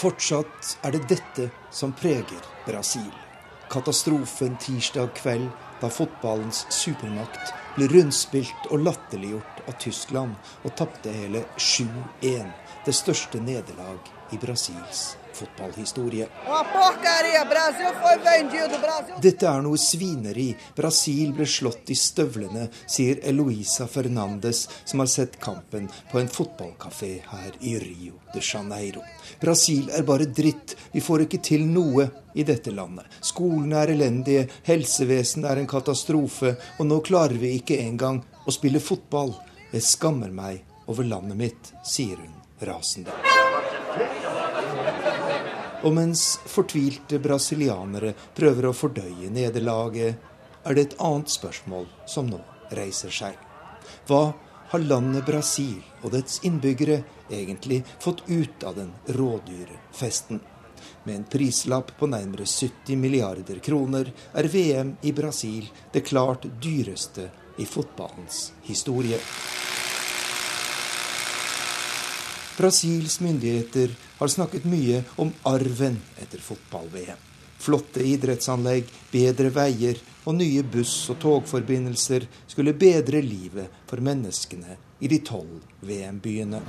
Fortsatt 0.00 0.78
er 0.88 0.96
det 0.96 1.02
dette 1.12 1.50
som 1.70 1.92
preger 1.92 2.46
Brasil. 2.64 3.29
Katastrofen 3.70 4.56
tirsdag 4.56 5.14
kveld 5.14 5.50
da 5.80 5.88
fotballens 5.94 6.64
supermakt 6.74 7.52
ble 7.76 7.86
rundspilt 7.92 8.66
og 8.74 8.82
latterliggjort 8.82 9.62
av 9.70 9.78
Tyskland 9.78 10.52
og 10.64 10.74
tapte 10.80 11.14
hele 11.14 11.44
7-1. 11.54 12.50
Det 12.84 12.96
største 12.96 13.38
nederlag 13.46 14.10
i 14.34 14.42
Brasils 14.42 15.19
fotballhistorie. 15.36 16.28
Dette 19.20 19.48
er 19.48 19.62
noe 19.64 19.80
svineri. 19.80 20.48
Brasil 20.76 21.34
ble 21.36 21.46
slått 21.48 21.92
i 21.92 21.98
støvlene, 21.98 22.68
sier 22.86 23.20
Eloisa 23.30 23.86
Fernandes, 23.90 24.66
som 24.84 25.02
har 25.02 25.10
sett 25.10 25.38
kampen 25.40 25.88
på 26.10 26.20
en 26.20 26.30
fotballkafé 26.30 27.12
her 27.30 27.60
i 27.60 27.76
Rio 27.82 28.20
de 28.34 28.42
Janeiro. 28.42 29.04
Brasil 29.40 29.90
er 29.96 30.06
bare 30.06 30.28
dritt. 30.30 30.76
Vi 30.92 31.02
får 31.04 31.26
ikke 31.26 31.42
til 31.50 31.66
noe 31.68 32.08
i 32.34 32.46
dette 32.46 32.72
landet. 32.74 33.06
Skolene 33.20 33.82
er 33.82 33.94
elendige, 33.94 34.48
helsevesenet 34.68 35.50
er 35.50 35.62
en 35.62 35.70
katastrofe, 35.70 36.56
og 36.78 36.90
nå 36.90 37.00
klarer 37.06 37.38
vi 37.40 37.56
ikke 37.58 37.80
engang 37.82 38.22
å 38.46 38.54
spille 38.54 38.82
fotball. 38.82 39.34
Jeg 39.70 39.86
skammer 39.86 40.32
meg 40.34 40.64
over 40.90 41.06
landet 41.06 41.38
mitt, 41.38 41.74
sier 41.86 42.18
hun 42.18 42.34
rasende. 42.66 43.14
Og 45.80 45.94
mens 45.96 46.34
fortvilte 46.50 47.16
brasilianere 47.24 48.12
prøver 48.36 48.68
å 48.68 48.76
fordøye 48.76 49.30
nederlaget, 49.32 50.18
er 50.60 50.76
det 50.76 50.82
et 50.84 50.96
annet 51.00 51.32
spørsmål 51.32 51.86
som 52.08 52.28
nå 52.28 52.40
reiser 52.76 53.14
seg. 53.14 53.38
Hva 54.08 54.34
har 54.70 54.84
landet 54.84 55.24
Brasil 55.24 55.78
og 56.02 56.12
dets 56.12 56.42
innbyggere 56.44 57.00
egentlig 57.32 57.80
fått 57.98 58.26
ut 58.28 58.66
av 58.68 58.76
den 58.76 58.92
rådyre 59.16 59.80
festen? 59.96 60.42
Med 61.04 61.16
en 61.16 61.28
prislapp 61.32 61.94
på 61.96 62.08
nærmere 62.12 62.44
70 62.44 63.00
milliarder 63.00 63.60
kroner 63.64 64.12
er 64.36 64.48
VM 64.52 64.94
i 65.00 65.14
Brasil 65.16 65.64
det 65.94 66.04
klart 66.04 66.44
dyreste 66.60 67.30
i 67.56 67.64
fotballens 67.68 68.50
historie. 68.68 69.16
Brasils 72.60 73.20
myndigheter 73.20 73.90
har 74.18 74.28
snakket 74.28 74.64
mye 74.68 74.98
om 75.16 75.30
arven 75.48 75.94
etter 76.20 76.42
fotball-VM. 76.44 77.22
Flotte 77.58 78.04
idrettsanlegg, 78.04 78.84
bedre 79.08 79.48
veier 79.48 79.96
og 80.28 80.36
nye 80.36 80.60
buss- 80.68 81.08
og 81.08 81.16
togforbindelser 81.24 82.28
skulle 82.44 82.76
bedre 82.76 83.24
livet 83.24 83.80
for 83.88 84.04
menneskene 84.04 84.76
i 85.00 85.08
de 85.08 85.22
tolv 85.24 85.64
VM-byene. 85.88 86.60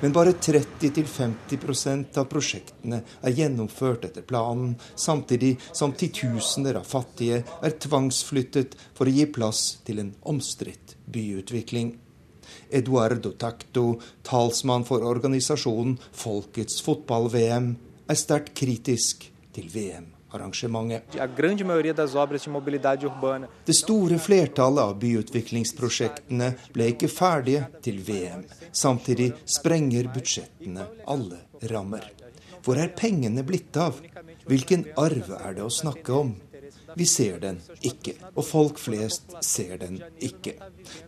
Men 0.00 0.14
bare 0.14 0.38
30-50% 0.38 2.22
av 2.22 2.30
prosjektene 2.30 3.02
er 3.02 3.38
gjennomført 3.42 4.12
etter 4.12 4.22
planen, 4.22 4.76
samtidig 4.94 5.56
som 5.72 5.90
titusener 5.90 6.78
av 6.78 6.86
fattige 6.86 7.42
er 7.42 7.80
tvangsflyttet 7.82 8.78
for 8.94 9.10
å 9.10 9.20
gi 9.22 9.26
plass 9.26 9.80
til 9.82 10.06
en 10.06 10.14
omstridt 10.22 10.94
byutvikling. 11.10 11.96
Eduardo 12.70 13.32
Tacto, 13.38 14.00
talsmann 14.22 14.84
for 14.88 15.04
organisasjonen 15.06 15.98
Folkets 16.12 16.82
fotball-VM, 16.84 17.74
er 18.08 18.16
sterkt 18.18 18.54
kritisk 18.56 19.28
til 19.56 19.68
VM-arrangementet. 19.72 21.16
Det 23.66 23.76
store 23.76 24.18
flertallet 24.22 24.82
av 24.84 24.94
byutviklingsprosjektene 25.02 26.52
ble 26.74 26.90
ikke 26.94 27.10
ferdige 27.12 27.66
til 27.84 28.00
VM. 28.06 28.46
Samtidig 28.72 29.32
sprenger 29.58 30.10
budsjettene 30.14 30.88
alle 31.06 31.44
rammer. 31.72 32.04
Hvor 32.64 32.76
er 32.80 32.90
pengene 32.92 33.44
blitt 33.46 33.76
av? 33.80 34.00
Hvilken 34.48 34.86
arv 34.98 35.30
er 35.38 35.54
det 35.56 35.64
å 35.64 35.72
snakke 35.72 36.12
om? 36.12 36.34
Vi 36.98 37.06
ser 37.06 37.38
den 37.38 37.60
ikke, 37.86 38.16
og 38.34 38.42
folk 38.42 38.78
flest 38.82 39.36
ser 39.46 39.76
den 39.78 40.00
ikke. 40.24 40.56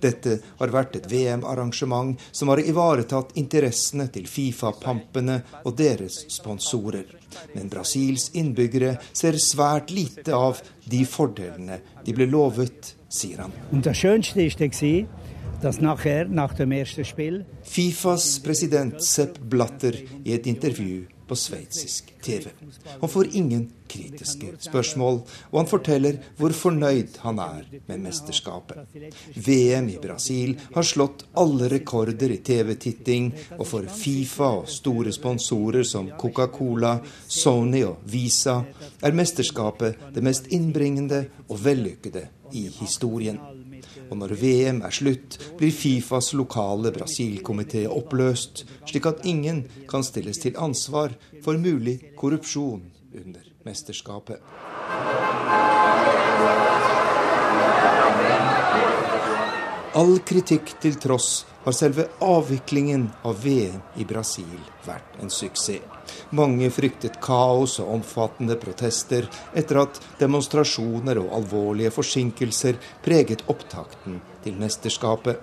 Dette 0.02 0.36
har 0.60 0.70
vært 0.70 1.00
et 1.00 1.08
VM-arrangement 1.10 2.20
som 2.30 2.52
har 2.52 2.62
ivaretatt 2.62 3.34
interessene 3.40 4.06
til 4.14 4.28
Fifa-pampene 4.30 5.40
og 5.64 5.74
deres 5.80 6.22
sponsorer. 6.30 7.10
Men 7.56 7.66
Brasils 7.72 8.28
innbyggere 8.38 8.96
ser 9.10 9.38
svært 9.42 9.90
lite 9.90 10.36
av 10.36 10.62
de 10.86 11.02
fordelene 11.06 11.80
de 12.06 12.14
ble 12.14 12.30
lovet, 12.30 12.94
sier 13.10 13.42
han. 13.42 13.54
Fifas 17.66 18.32
president 18.44 19.02
Sepp 19.04 19.42
Blatter 19.42 19.98
i 20.22 20.38
et 20.38 20.46
intervju 20.46 21.08
på 21.30 21.36
sveitsisk 21.38 22.08
TV. 22.22 22.48
Han 23.00 23.08
får 23.08 23.36
ingen 23.38 23.68
kritiske 23.88 24.48
spørsmål, 24.58 25.20
og 25.50 25.58
han 25.60 25.68
forteller 25.70 26.18
hvor 26.38 26.54
fornøyd 26.54 27.20
han 27.22 27.38
er 27.44 27.68
med 27.86 28.02
mesterskapet. 28.02 28.82
VM 29.36 29.92
i 29.92 30.00
Brasil 30.02 30.56
har 30.74 30.88
slått 30.90 31.22
alle 31.38 31.70
rekorder 31.70 32.34
i 32.34 32.40
TV-titting, 32.50 33.30
og 33.60 33.66
for 33.70 33.86
Fifa 34.00 34.50
og 34.64 34.68
store 34.74 35.14
sponsorer 35.14 35.86
som 35.86 36.10
Coca-Cola, 36.18 36.96
Sony 37.28 37.84
og 37.86 38.02
Visa 38.10 38.58
er 38.98 39.14
mesterskapet 39.14 40.10
det 40.14 40.26
mest 40.26 40.50
innbringende 40.50 41.24
og 41.46 41.62
vellykkede 41.62 42.26
i 42.58 42.66
historien. 42.80 43.38
Og 44.10 44.18
når 44.18 44.34
VM 44.40 44.80
er 44.86 44.94
slutt, 44.94 45.38
blir 45.58 45.74
Fifas 45.74 46.32
lokale 46.34 46.92
Brasil-komité 46.94 47.86
oppløst, 47.86 48.64
slik 48.90 49.06
at 49.06 49.24
ingen 49.24 49.64
kan 49.90 50.04
stilles 50.06 50.42
til 50.42 50.58
ansvar 50.58 51.14
for 51.44 51.58
mulig 51.58 52.00
korrupsjon 52.18 52.82
under 53.14 53.46
mesterskapet. 53.66 54.42
All 59.98 60.20
kritikk 60.22 60.76
til 60.78 60.94
tross 61.02 61.40
har 61.64 61.74
selve 61.74 62.04
avviklingen 62.22 63.08
av 63.26 63.40
VM 63.42 63.80
i 63.98 64.04
Brasil 64.06 64.60
vært 64.86 65.16
en 65.18 65.32
suksess. 65.34 65.82
Mange 66.30 66.68
fryktet 66.70 67.18
kaos 67.22 67.74
og 67.82 67.90
omfattende 67.96 68.54
protester 68.62 69.26
etter 69.50 69.80
at 69.82 69.98
demonstrasjoner 70.20 71.18
og 71.18 71.34
alvorlige 71.40 71.90
forsinkelser 71.96 72.78
preget 73.02 73.42
opptakten 73.50 74.20
til 74.44 74.62
mesterskapet. 74.62 75.42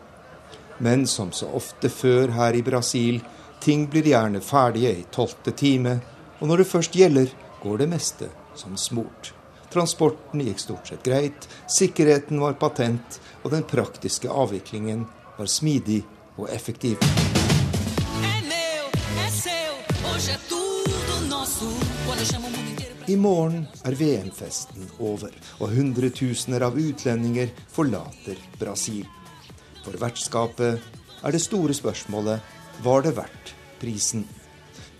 Men 0.79 1.03
som 1.11 1.33
så 1.35 1.51
ofte 1.51 1.91
før 1.91 2.31
her 2.39 2.55
i 2.55 2.63
Brasil, 2.63 3.19
ting 3.59 3.89
blir 3.91 4.07
gjerne 4.07 4.39
ferdige 4.39 4.93
i 4.95 5.07
tolvte 5.11 5.51
time, 5.51 5.99
og 6.39 6.47
når 6.47 6.63
det 6.63 6.71
først 6.71 6.95
gjelder, 6.95 7.33
går 7.59 7.83
det 7.83 7.91
meste 7.91 8.31
som 8.55 8.79
smurt. 8.79 9.33
Transporten 9.73 10.41
gikk 10.41 10.59
stort 10.59 10.87
sett 10.87 11.03
greit, 11.03 11.47
sikkerheten 11.67 12.39
var 12.39 12.55
patent, 12.59 13.19
og 13.43 13.51
den 13.51 13.65
praktiske 13.67 14.31
avviklingen 14.31 15.05
var 15.37 15.49
smidig 15.51 16.03
og 16.37 16.47
effektiv. 16.49 17.01
I 23.07 23.15
morgen 23.15 23.61
er 23.87 23.95
VM-festen 23.95 24.89
over, 24.99 25.31
og 25.59 25.75
hundretusener 25.75 26.65
av 26.67 26.75
utlendinger 26.79 27.51
forlater 27.71 28.39
Brasil. 28.59 29.05
For 29.85 29.95
vertskapet 29.99 31.23
er 31.23 31.35
det 31.35 31.43
store 31.43 31.75
spørsmålet 31.75 32.83
var 32.83 33.05
det 33.05 33.15
verdt 33.17 33.53
prisen. 33.79 34.25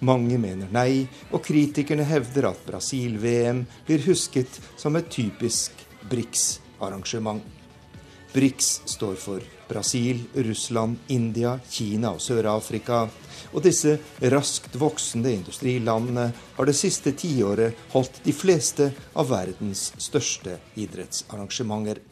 Mange 0.06 0.38
mener 0.38 0.70
nei, 0.70 1.08
og 1.34 1.42
kritikerne 1.48 2.06
hevder 2.06 2.52
at 2.52 2.66
Brasil-VM 2.68 3.64
blir 3.88 4.04
husket 4.06 4.60
som 4.78 4.96
et 5.00 5.10
typisk 5.10 5.74
BRICS-arrangement. 6.10 7.42
BRICS 8.34 8.68
står 8.86 9.16
for 9.18 9.42
Brasil, 9.68 10.20
Russland, 10.36 11.00
India, 11.08 11.56
Kina 11.70 12.12
og 12.14 12.22
Sør-Afrika. 12.22 13.08
Og 13.56 13.64
disse 13.66 13.96
raskt 14.22 14.76
voksende 14.78 15.32
industrilandene 15.34 16.28
har 16.58 16.70
det 16.70 16.76
siste 16.78 17.16
tiåret 17.18 17.88
holdt 17.96 18.22
de 18.28 18.36
fleste 18.36 18.92
av 19.18 19.32
verdens 19.32 19.90
største 19.98 20.60
idrettsarrangementer. 20.78 22.04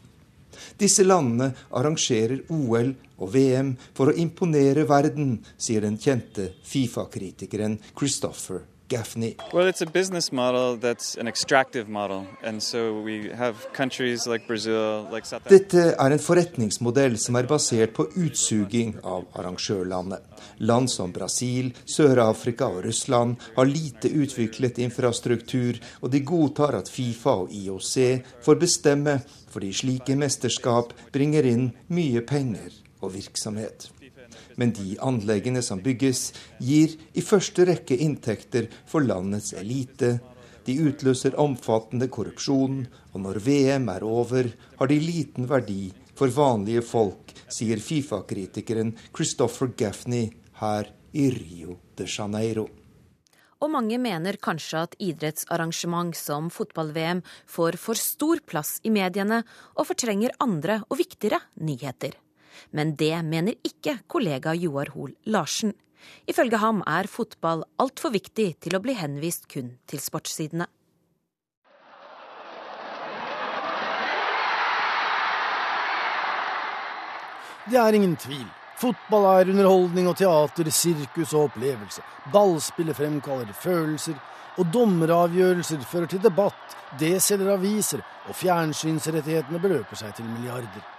Disse 0.77 1.05
landene 1.07 1.53
arrangerer 1.71 2.43
OL 2.51 2.91
og 3.15 3.31
VM 3.31 3.73
for 3.95 4.11
å 4.11 4.17
imponere 4.19 4.83
verden, 4.89 5.37
sier 5.55 5.85
den 5.85 5.95
kjente 6.01 6.51
Fifa-kritikeren 6.67 7.79
Christopher 7.95 8.65
Gaffney. 8.87 9.35
Well, 9.53 9.67
it's 9.67 9.81
a 9.81 9.85
business 9.85 10.31
model 10.31 10.77
that's 10.77 11.15
an 11.15 11.27
extractive 11.27 11.89
model, 11.89 12.27
and 12.43 12.61
so 12.61 13.01
we 13.01 13.29
have 13.29 13.55
countries 13.73 14.27
like 14.27 14.47
Brazil, 14.47 15.07
like 15.11 15.25
South 15.25 15.49
Dette 15.49 15.95
er 15.97 16.11
en 16.11 16.21
forretningsmodell 16.21 17.17
som 17.17 17.35
er 17.39 17.49
basert 17.49 17.95
på 17.97 18.07
utsuging 18.15 18.95
av 19.03 19.25
arrangørlandet. 19.33 20.21
Land 20.59 20.91
som 20.91 21.11
Brasil, 21.11 21.73
Sør-Afrika 21.85 22.69
og 22.69 22.85
Russland 22.85 23.41
har 23.55 23.65
lite 23.65 24.11
utviklet 24.13 24.79
infrastruktur, 24.85 25.79
og 26.01 26.11
de 26.13 26.21
godtar 26.21 26.77
at 26.79 26.91
Fifa 26.91 27.39
og 27.45 27.53
IOC 27.53 27.95
får 28.45 28.61
bestemme, 28.61 29.19
fordi 29.49 29.73
slike 29.73 30.17
mesterskap 30.19 30.93
bringer 31.15 31.47
inn 31.47 31.69
mye 31.89 32.21
penger 32.27 32.73
og 33.01 33.13
virksomhet. 33.15 33.89
Men 34.55 34.71
de 34.75 34.95
anleggene 35.03 35.63
som 35.65 35.81
bygges, 35.83 36.29
gir 36.59 36.95
i 37.13 37.23
første 37.25 37.65
rekke 37.67 37.97
inntekter 38.05 38.69
for 38.87 39.03
landets 39.03 39.53
elite. 39.57 40.17
De 40.65 40.77
utløser 40.81 41.35
omfattende 41.41 42.07
korrupsjon, 42.09 42.85
og 43.13 43.21
når 43.21 43.41
VM 43.45 43.91
er 43.93 44.05
over, 44.07 44.49
har 44.79 44.89
de 44.89 45.01
liten 45.01 45.49
verdi 45.51 45.91
for 46.15 46.31
vanlige 46.31 46.81
folk, 46.85 47.35
sier 47.51 47.81
Fifa-kritikeren 47.83 48.95
Christopher 49.11 49.69
Gaffney 49.77 50.31
her 50.61 50.89
i 51.13 51.29
Rio 51.31 51.77
de 51.95 52.07
Janeiro. 52.09 52.65
Og 53.63 53.71
mange 53.71 53.97
mener 54.01 54.37
kanskje 54.41 54.81
at 54.83 54.97
idrettsarrangement 55.01 56.15
som 56.17 56.51
fotball-VM 56.53 57.23
får 57.49 57.79
for 57.81 57.99
stor 57.99 58.43
plass 58.45 58.77
i 58.83 58.91
mediene 58.93 59.41
og 59.75 59.87
fortrenger 59.89 60.35
andre 60.43 60.81
og 60.89 60.99
viktigere 60.99 61.39
nyheter. 61.63 62.17
Men 62.71 62.95
det 62.99 63.15
mener 63.25 63.57
ikke 63.65 63.99
kollega 64.07 64.53
Joar 64.57 64.93
Hoel 64.95 65.15
Larsen. 65.25 65.73
Ifølge 66.29 66.59
ham 66.61 66.83
er 66.87 67.09
fotball 67.09 67.63
altfor 67.81 68.13
viktig 68.13 68.51
til 68.61 68.77
å 68.77 68.81
bli 68.83 68.95
henvist 68.97 69.49
kun 69.51 69.75
til 69.89 70.01
sportssidene. 70.01 70.67
Det 77.65 77.79
er 77.81 77.97
ingen 77.97 78.13
tvil. 78.21 78.45
Fotball 78.77 79.25
er 79.39 79.49
underholdning 79.49 80.09
og 80.11 80.17
teater, 80.19 80.67
sirkus 80.69 81.31
og 81.33 81.47
opplevelse. 81.47 82.03
Ballspillet 82.33 82.97
fremkaller 82.97 83.53
følelser, 83.57 84.19
og 84.59 84.69
dommeravgjørelser 84.73 85.81
fører 85.89 86.11
til 86.11 86.21
debatt. 86.21 86.75
Det 86.99 87.15
selger 87.23 87.55
aviser, 87.55 88.03
og 88.29 88.37
fjernsynsrettighetene 88.37 89.61
beløper 89.63 89.97
seg 89.97 90.13
til 90.13 90.29
milliarder. 90.29 90.94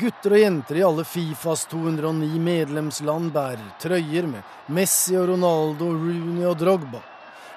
Gutter 0.00 0.36
og 0.36 0.40
jenter 0.40 0.78
i 0.80 0.84
alle 0.84 1.04
Fifas 1.08 1.64
209 1.70 2.38
medlemsland 2.42 3.32
bærer 3.34 3.66
trøyer 3.82 4.28
med 4.30 4.72
Messi 4.76 5.16
og 5.16 5.30
Ronaldo, 5.32 5.90
Rooney 5.94 6.46
og 6.48 6.58
Drogba. 6.60 7.02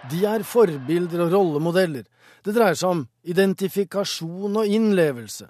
De 0.10 0.24
er 0.26 0.46
forbilder 0.48 1.26
og 1.26 1.34
rollemodeller. 1.34 2.06
Det 2.46 2.56
dreier 2.56 2.78
seg 2.80 2.94
om 2.94 3.06
identifikasjon 3.28 4.62
og 4.62 4.76
innlevelse. 4.78 5.50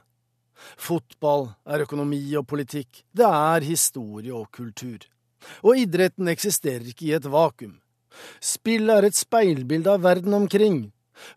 Fotball 0.80 1.50
er 1.70 1.86
økonomi 1.86 2.22
og 2.40 2.48
politikk. 2.50 3.04
Det 3.14 3.28
er 3.28 3.68
historie 3.68 4.34
og 4.36 4.50
kultur. 4.52 5.06
Og 5.64 5.78
idretten 5.80 6.28
eksisterer 6.32 6.90
ikke 6.92 7.10
i 7.10 7.16
et 7.16 7.30
vakuum. 7.30 7.78
Spill 8.44 8.90
er 8.92 9.08
et 9.08 9.16
speilbilde 9.16 9.94
av 9.94 10.04
verden 10.04 10.36
omkring. 10.36 10.90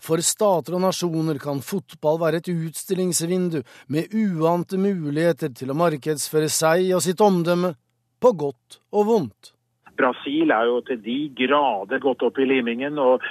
For 0.03 0.23
stater 0.25 0.77
og 0.79 0.85
nasjoner 0.87 1.41
kan 1.43 1.63
fotball 1.65 2.21
være 2.23 2.43
et 2.43 2.53
utstillingsvindu 2.53 3.63
med 3.93 4.13
uante 4.15 4.81
muligheter 4.81 5.55
til 5.57 5.73
å 5.73 5.79
markedsføre 5.79 6.51
seg 6.53 6.93
og 6.97 7.03
sitt 7.05 7.23
omdømme, 7.23 7.75
på 8.23 8.31
godt 8.39 8.79
og 8.95 9.09
vondt. 9.09 9.55
Brasil 9.99 10.53
er 10.55 10.69
jo 10.71 10.79
til 10.87 11.01
de 11.03 11.17
grader 11.37 12.01
gått 12.01 12.23
opp 12.23 12.39
i 12.39 12.47
limingen. 12.49 12.99
og 12.99 13.25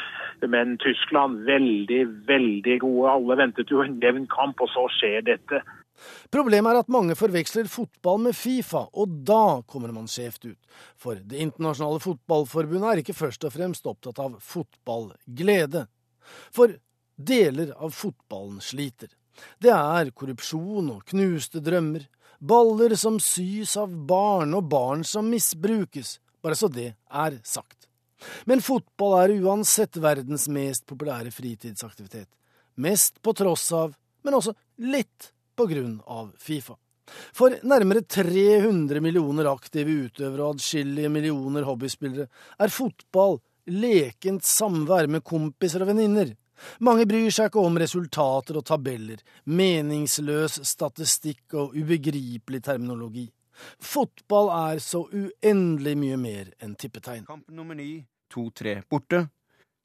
men 0.48 0.78
Tyskland 0.82 1.44
veldig, 1.46 2.02
veldig 2.28 2.80
gode. 2.82 3.12
Alle 3.12 3.38
ventet 3.44 3.72
jo 3.72 3.84
en 3.84 4.00
jevn 4.02 4.28
kamp, 4.32 4.62
og 4.62 4.72
så 4.74 4.88
skjer 4.98 5.22
dette. 5.28 5.62
Problemet 6.34 6.72
er 6.72 6.82
at 6.82 6.92
mange 6.92 7.16
forveksler 7.20 7.70
fotball 7.70 8.24
med 8.26 8.38
Fifa, 8.38 8.88
og 8.98 9.20
da 9.28 9.62
kommer 9.70 9.94
man 9.94 10.10
skjevt 10.10 10.48
ut. 10.50 10.60
For 10.98 11.20
Det 11.22 11.44
internasjonale 11.44 12.02
fotballforbundet 12.02 12.90
er 12.90 13.04
ikke 13.04 13.18
først 13.18 13.46
og 13.46 13.54
fremst 13.54 13.86
opptatt 13.86 14.22
av 14.24 14.40
fotballglede. 14.42 15.86
For 16.54 16.76
deler 17.16 17.74
av 17.78 17.94
fotballen 17.96 18.62
sliter. 18.64 19.12
Det 19.62 19.72
er 19.74 20.12
korrupsjon 20.16 20.90
og 20.96 21.06
knuste 21.12 21.62
drømmer. 21.64 22.08
Baller 22.42 22.96
som 22.98 23.20
sys 23.22 23.76
av 23.78 23.94
barn, 24.10 24.56
og 24.58 24.68
barn 24.70 25.06
som 25.06 25.30
misbrukes. 25.30 26.20
Bare 26.42 26.58
så 26.58 26.70
det 26.74 26.94
er 27.06 27.38
sagt. 27.46 27.88
Men 28.46 28.62
fotball 28.62 29.18
er 29.20 29.36
uansett 29.46 29.98
verdens 30.02 30.48
mest 30.50 30.86
populære 30.90 31.34
fritidsaktivitet. 31.34 32.30
Mest 32.82 33.22
på 33.22 33.34
tross 33.38 33.68
av 33.78 33.96
men 34.24 34.38
også 34.38 34.54
litt 34.86 35.32
på 35.58 35.68
grunn 35.70 36.00
av 36.06 36.32
Fifa. 36.40 36.78
For 37.36 37.58
nærmere 37.68 38.06
300 38.08 39.02
millioner 39.04 39.50
aktive 39.52 39.92
utøvere 40.08 40.46
og 40.46 40.56
adskillige 40.56 41.10
millioner 41.12 41.66
hobbyspillere 41.68 42.28
er 42.62 42.72
fotball 42.72 43.42
lekent 43.72 44.46
samvær 44.46 45.10
med 45.12 45.24
kompiser 45.26 45.84
og 45.84 45.92
venninner. 45.92 46.36
Mange 46.86 47.08
bryr 47.10 47.32
seg 47.34 47.50
ikke 47.50 47.64
om 47.66 47.80
resultater 47.82 48.60
og 48.60 48.66
tabeller, 48.70 49.22
meningsløs 49.50 50.60
statistikk 50.68 51.56
og 51.58 51.76
ubegripelig 51.78 52.62
terminologi. 52.68 53.28
Fotball 53.82 54.50
er 54.54 54.82
så 54.82 55.04
uendelig 55.10 55.96
mye 55.98 56.18
mer 56.22 56.52
enn 56.62 56.76
tippetegn. 56.80 57.26
Kamp 57.30 57.50
nummer 57.50 57.78
ni 57.78 58.04
2-3 58.34 58.82
borte. 58.90 59.26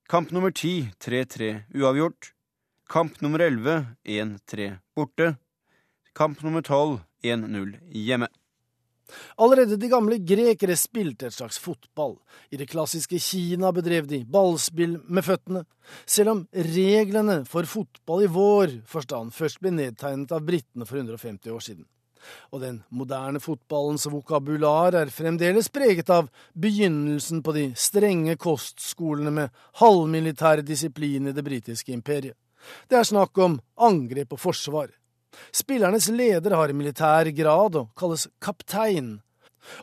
Kamp 0.09 0.30
nummer 0.30 0.53
ti 0.55 0.89
3-3 1.03 1.53
uavgjort. 1.74 2.32
Kamp 2.89 3.20
nummer 3.20 3.43
elleve 3.43 3.80
1-3 4.05 4.76
borte. 4.97 5.34
Kamp 6.14 6.43
nummer 6.47 6.62
tolv 6.62 7.01
1-0 7.22 7.74
hjemme. 7.91 8.28
Allerede 9.38 9.76
de 9.78 9.88
gamle 9.90 10.18
grekere 10.18 10.76
spilte 10.78 11.28
et 11.28 11.36
slags 11.36 11.59
fotball. 11.62 12.16
I 12.50 12.59
det 12.59 12.68
klassiske 12.70 13.20
Kina 13.22 13.70
bedrev 13.74 14.09
de 14.11 14.24
ballspill 14.24 14.98
med 15.07 15.26
føttene, 15.26 15.64
selv 16.07 16.32
om 16.32 16.46
reglene 16.52 17.42
for 17.48 17.68
fotball 17.70 18.24
i 18.26 18.32
vår 18.32 18.80
forstand 18.90 19.34
først 19.36 19.61
ble 19.62 19.74
nedtegnet 19.76 20.32
av 20.34 20.42
britene 20.46 20.88
for 20.88 20.98
150 20.98 21.54
år 21.54 21.62
siden. 21.68 21.86
Og 22.50 22.62
den 22.62 22.80
moderne 22.90 23.38
fotballens 23.42 24.09
vokabular 24.11 24.96
er 24.98 25.12
fremdeles 25.14 25.68
preget 25.70 26.11
av 26.11 26.26
begynnelsen 26.59 27.42
på 27.46 27.54
de 27.54 27.68
strenge 27.78 28.34
kostskolene 28.40 29.30
med 29.30 29.62
halvmilitær 29.82 30.64
disiplin 30.66 31.30
i 31.30 31.36
det 31.36 31.44
britiske 31.46 31.94
imperiet. 31.94 32.34
Det 32.90 32.98
er 32.98 33.07
snakk 33.07 33.38
om 33.38 33.61
angrep 33.78 34.34
og 34.34 34.42
forsvar. 34.42 34.90
Spillernes 35.55 36.09
leder 36.09 36.57
har 36.57 36.74
militær 36.76 37.30
grad 37.37 37.78
og 37.80 37.93
kalles 37.99 38.28
kaptein. 38.43 39.16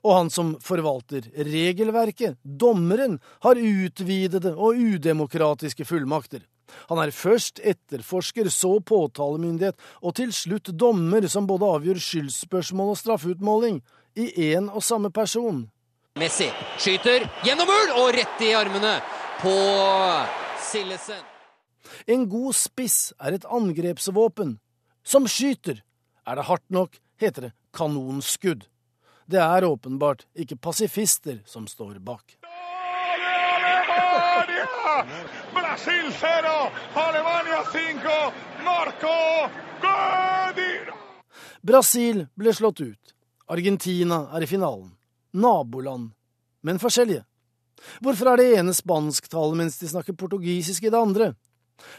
Og 0.04 0.16
han 0.16 0.32
som 0.32 0.54
forvalter 0.64 1.28
regelverket, 1.36 2.38
dommeren, 2.44 3.20
har 3.44 3.60
utvidede 3.60 4.54
og 4.56 4.80
udemokratiske 4.80 5.86
fullmakter. 5.86 6.46
Han 6.90 7.02
er 7.04 7.12
først 7.12 7.60
etterforsker, 7.64 8.50
så 8.50 8.80
påtalemyndighet, 8.80 9.76
og 10.02 10.16
til 10.18 10.32
slutt 10.34 10.72
dommer 10.80 11.28
som 11.30 11.48
både 11.48 11.70
avgjør 11.76 12.02
skyldspørsmål 12.02 12.94
og 12.96 13.00
straffeutmåling, 13.02 13.84
i 14.16 14.54
én 14.54 14.70
og 14.70 14.84
samme 14.86 15.10
person. 15.12 15.64
Messi 16.22 16.46
skyter 16.78 17.26
gjennom 17.42 17.70
mål 17.70 17.94
og 17.98 18.12
rett 18.14 18.42
i 18.46 18.52
armene 18.54 19.00
på 19.42 19.54
Sillesen. 20.62 21.24
En 22.08 22.28
god 22.30 22.54
spiss 22.54 23.14
er 23.20 23.34
et 23.38 23.48
angrepsvåpen, 23.50 24.60
som 25.04 25.28
skyter. 25.28 25.84
Er 26.28 26.36
det 26.36 26.48
hardt 26.48 26.70
nok, 26.70 27.00
heter 27.20 27.50
det 27.50 27.52
kanonskudd. 27.76 28.66
Det 29.26 29.40
er 29.40 29.66
åpenbart 29.66 30.26
ikke 30.36 30.56
pasifister 30.56 31.40
som 31.46 31.68
står 31.68 32.00
bak. 32.00 32.38
Brasil 35.54 36.06
0, 36.06 36.72
Alemania 36.94 37.64
5, 37.64 38.00
Marco 38.64 39.16
Godin! 39.82 40.92
Brasil 41.62 42.26
ble 42.36 42.54
slått 42.54 42.82
ut. 42.82 43.14
Argentina 43.48 44.28
er 44.36 44.44
i 44.44 44.48
finalen. 44.48 44.92
Naboland, 45.34 46.12
men 46.62 46.80
forskjellige. 46.80 47.24
Hvorfor 48.04 48.32
er 48.32 48.40
det 48.40 48.52
ene 48.60 48.76
spansktallet 48.76 49.60
mens 49.60 49.80
de 49.82 49.90
snakker 49.90 50.16
portugisisk 50.16 50.86
i 50.86 50.92
det 50.94 51.00
andre? 51.00 51.34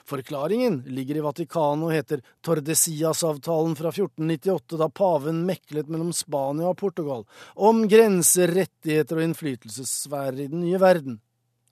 Forklaringen 0.09 0.81
ligger 0.87 1.19
i 1.19 1.25
Vatikanet 1.25 1.89
og 1.89 1.93
heter 1.95 2.23
Tordesias-avtalen 2.45 3.75
fra 3.79 3.91
1498, 3.93 4.79
da 4.81 4.89
paven 4.89 5.43
meklet 5.49 5.91
mellom 5.93 6.13
Spania 6.15 6.71
og 6.71 6.79
Portugal 6.81 7.25
om 7.55 7.85
grenser, 7.91 8.53
rettigheter 8.55 9.21
og 9.21 9.29
innflytelsessfærer 9.29 10.45
i 10.45 10.51
den 10.53 10.65
nye 10.65 10.81
verden. 10.81 11.21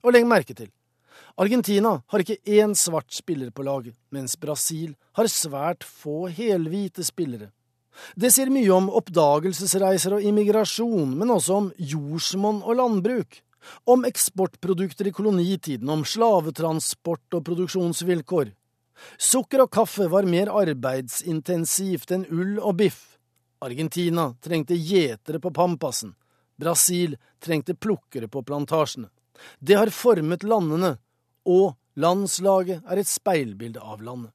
Og 0.03 0.17
legg 0.17 0.27
merke 0.29 0.57
til, 0.59 0.71
Argentina 1.41 1.97
har 2.13 2.23
ikke 2.23 2.41
én 2.45 2.75
svart 2.77 3.13
spiller 3.15 3.53
på 3.55 3.65
laget, 3.65 3.97
mens 4.13 4.37
Brasil 4.37 4.95
har 5.17 5.31
svært 5.31 5.87
få 5.87 6.27
helhvite 6.29 7.05
spillere. 7.07 7.53
Det 8.17 8.33
sier 8.33 8.51
mye 8.53 8.73
om 8.73 8.89
oppdagelsesreiser 8.93 10.17
og 10.17 10.27
immigrasjon, 10.27 11.13
men 11.17 11.33
også 11.33 11.59
om 11.61 11.73
jordsmonn 11.77 12.63
og 12.65 12.79
landbruk 12.81 13.43
om 13.85 14.05
eksportprodukter 14.05 15.07
i 15.07 15.13
kolonitiden, 15.13 15.89
om 15.89 16.05
slavetransport 16.05 17.39
og 17.39 17.45
produksjonsvilkår. 17.47 18.53
Sukker 19.19 19.65
og 19.65 19.73
kaffe 19.73 20.09
var 20.11 20.29
mer 20.29 20.51
arbeidsintensivt 20.53 22.13
enn 22.15 22.27
ull 22.31 22.59
og 22.61 22.77
biff. 22.83 23.01
Argentina 23.63 24.33
trengte 24.43 24.75
gjetere 24.75 25.41
på 25.43 25.53
Pampasen. 25.55 26.15
Brasil 26.59 27.17
trengte 27.43 27.75
plukkere 27.75 28.29
på 28.29 28.43
plantasjene. 28.43 29.09
Det 29.59 29.79
har 29.79 29.91
formet 29.91 30.45
landene, 30.47 30.97
og 31.47 31.75
landslaget 31.99 32.83
er 32.87 33.01
et 33.01 33.11
speilbilde 33.11 33.81
av 33.81 34.03
landet. 34.03 34.31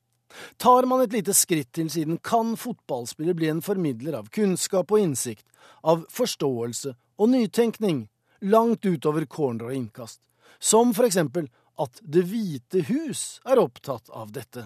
Tar 0.57 0.85
man 0.85 1.01
et 1.01 1.13
lite 1.15 1.33
skritt 1.33 1.71
til 1.73 1.89
siden, 1.89 2.17
kan 2.19 2.57
fotballspiller 2.59 3.33
bli 3.37 3.47
en 3.51 3.63
formidler 3.63 4.17
av 4.19 4.27
kunnskap 4.33 4.91
og 4.91 4.99
innsikt, 5.01 5.45
av 5.83 6.03
forståelse 6.11 6.93
og 7.17 7.31
nytenkning 7.31 8.05
langt 8.41 8.85
utover 8.85 9.25
corner 9.25 9.69
og 9.69 9.73
innkast, 9.73 10.21
som 10.59 10.93
for 10.93 11.07
eksempel 11.07 11.49
at 11.77 11.99
Det 12.01 12.23
hvite 12.25 12.81
hus 12.87 13.39
er 13.45 13.59
opptatt 13.61 14.09
av 14.09 14.31
dette. 14.33 14.63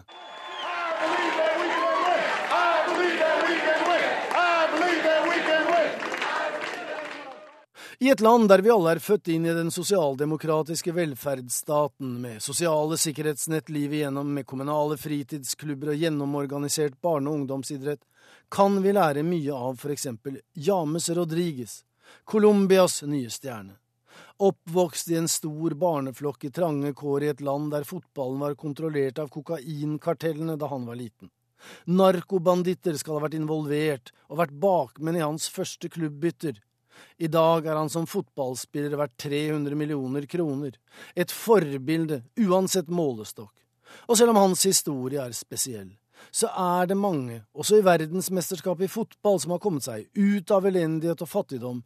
I 8.01 8.09
et 8.09 8.21
land 8.23 8.47
der 8.49 8.63
vi 8.65 8.71
alle 8.73 8.95
er 8.95 8.99
født 9.03 9.27
inn 9.29 9.43
i 9.45 9.51
den 9.53 9.67
sosialdemokratiske 9.69 10.89
velferdsstaten, 10.95 12.15
med 12.23 12.41
sosiale 12.41 12.97
sikkerhetsnett 12.97 13.69
livet 13.69 13.99
igjennom, 13.99 14.31
med 14.33 14.47
kommunale 14.49 14.97
fritidsklubber 14.97 15.91
og 15.93 16.01
gjennomorganisert 16.01 16.95
barne- 16.97 17.29
og 17.29 17.43
ungdomsidrett, 17.43 18.01
kan 18.49 18.79
vi 18.81 18.95
lære 18.97 19.21
mye 19.21 19.53
av 19.53 19.77
for 19.77 19.93
eksempel 19.93 20.39
James 20.57 21.11
Rodriguez, 21.13 21.83
Colombias 22.23 23.01
nye 23.03 23.29
stjerne. 23.29 23.77
Oppvokst 24.41 25.11
i 25.11 25.17
en 25.19 25.27
stor 25.29 25.75
barneflokk 25.77 26.47
i 26.47 26.51
trange 26.51 26.93
kår 26.97 27.23
i 27.23 27.29
et 27.33 27.43
land 27.45 27.69
der 27.73 27.85
fotballen 27.85 28.41
var 28.41 28.55
kontrollert 28.57 29.19
av 29.21 29.29
kokainkartellene 29.29 30.55
da 30.57 30.69
han 30.71 30.87
var 30.87 30.97
liten. 30.97 31.29
Narkobanditter 31.85 32.97
skal 32.97 33.19
ha 33.19 33.27
vært 33.27 33.37
involvert 33.37 34.09
og 34.29 34.39
vært 34.41 34.57
bakmenn 34.63 35.19
i 35.19 35.23
hans 35.25 35.45
første 35.53 35.91
klubbbytter. 35.93 36.57
I 37.21 37.29
dag 37.31 37.65
er 37.65 37.77
han 37.77 37.89
som 37.89 38.09
fotballspiller 38.09 38.97
verdt 38.97 39.17
300 39.21 39.77
millioner 39.77 40.25
kroner, 40.29 40.75
et 41.15 41.31
forbilde 41.31 42.23
uansett 42.41 42.89
målestokk. 42.89 43.53
Og 44.07 44.17
selv 44.17 44.33
om 44.33 44.41
hans 44.41 44.65
historie 44.65 45.21
er 45.21 45.37
spesiell, 45.37 45.91
så 46.31 46.49
er 46.49 46.89
det 46.91 46.97
mange, 46.97 47.41
også 47.57 47.79
i 47.79 47.85
verdensmesterskapet 47.85 48.85
i 48.85 48.91
fotball, 48.91 49.39
som 49.41 49.55
har 49.55 49.61
kommet 49.63 49.85
seg 49.85 50.05
ut 50.17 50.53
av 50.53 50.67
elendighet 50.69 51.23
og 51.25 51.29
fattigdom 51.29 51.81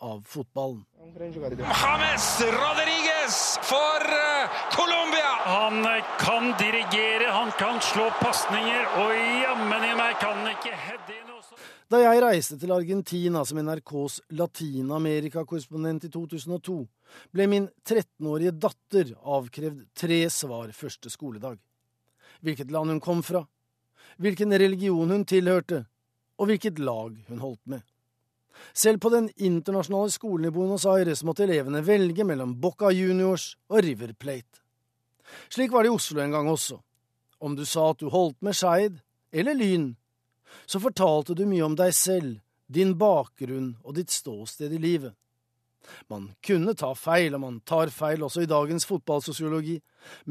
av 0.00 0.22
fotballen. 0.26 0.84
James 0.98 2.40
Rodriguez 2.40 3.58
for 3.62 4.02
eh, 4.02 4.50
Colombia! 4.70 5.32
Han 5.44 5.84
eh, 5.84 6.04
kan 6.18 6.44
dirigere, 6.58 7.30
han 7.30 7.50
kan 7.58 7.80
slå 7.80 8.10
pasninger, 8.20 8.82
og 8.98 9.12
jammen 9.44 9.84
i 9.84 9.94
meg 9.98 10.18
kan 10.20 10.36
han 10.40 10.50
ikke 10.54 10.74
heade 10.74 11.14
inn 11.14 11.30
også. 11.36 11.58
Da 11.92 12.00
jeg 12.02 12.22
reiste 12.24 12.58
til 12.58 12.72
Argentina 12.72 13.44
som 13.44 13.60
NRKs 13.62 14.20
Latin-Amerika-korrespondent 14.38 16.08
i 16.08 16.10
2002, 16.10 16.76
ble 17.30 17.48
min 17.52 17.68
13-årige 17.84 18.56
datter 18.58 19.14
avkrevd 19.22 19.86
tre 19.94 20.20
svar 20.32 20.72
første 20.74 21.12
skoledag. 21.12 21.60
Hvilket 22.42 22.74
land 22.74 22.96
hun 22.96 23.02
kom 23.02 23.22
fra, 23.22 23.44
hvilken 24.18 24.58
religion 24.58 25.14
hun 25.14 25.24
tilhørte, 25.28 25.84
og 26.40 26.50
hvilket 26.50 26.82
lag 26.82 27.14
hun 27.28 27.42
holdt 27.44 27.62
med. 27.70 27.86
Selv 28.72 29.00
på 29.00 29.10
den 29.12 29.30
internasjonale 29.36 30.10
skolen 30.10 30.48
i 30.48 30.54
Buenos 30.54 30.86
Aires 30.86 31.24
måtte 31.24 31.44
elevene 31.46 31.82
velge 31.86 32.24
mellom 32.24 32.54
Boca 32.60 32.90
Juniors 32.92 33.52
og 33.68 33.82
River 33.84 34.12
Plate. 34.12 34.62
Slik 35.48 35.72
var 35.72 35.84
det 35.84 35.92
i 35.92 35.96
Oslo 35.96 36.20
en 36.20 36.34
gang 36.34 36.48
også. 36.48 36.78
Om 37.42 37.56
du 37.56 37.64
sa 37.66 37.90
at 37.90 38.00
du 38.00 38.10
holdt 38.12 38.38
med 38.44 38.56
Skeid 38.56 39.00
eller 39.32 39.56
Lyn, 39.56 39.92
så 40.66 40.80
fortalte 40.80 41.34
du 41.34 41.46
mye 41.48 41.64
om 41.64 41.76
deg 41.78 41.94
selv, 41.96 42.38
din 42.72 42.94
bakgrunn 42.98 43.74
og 43.82 43.96
ditt 43.96 44.12
ståsted 44.12 44.72
i 44.72 44.80
livet. 44.80 45.16
Man 46.08 46.30
kunne 46.44 46.74
ta 46.78 46.92
feil, 46.94 47.34
og 47.34 47.42
man 47.42 47.58
tar 47.66 47.90
feil 47.90 48.22
også 48.22 48.44
i 48.44 48.50
dagens 48.50 48.86
fotballsosiologi, 48.86 49.80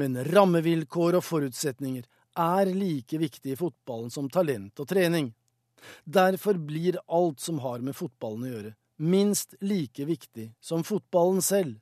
men 0.00 0.16
rammevilkår 0.32 1.18
og 1.18 1.26
forutsetninger 1.26 2.06
er 2.40 2.72
like 2.72 3.18
viktig 3.20 3.52
i 3.52 3.58
fotballen 3.58 4.10
som 4.10 4.30
talent 4.32 4.80
og 4.80 4.88
trening. 4.88 5.28
Derfor 6.04 6.58
blir 6.58 6.98
alt 7.06 7.40
som 7.40 7.60
har 7.64 7.82
med 7.84 7.96
fotballen 7.96 8.46
å 8.46 8.52
gjøre, 8.52 8.74
minst 8.98 9.56
like 9.60 10.06
viktig 10.06 10.52
som 10.60 10.84
fotballen 10.86 11.42
selv. 11.42 11.78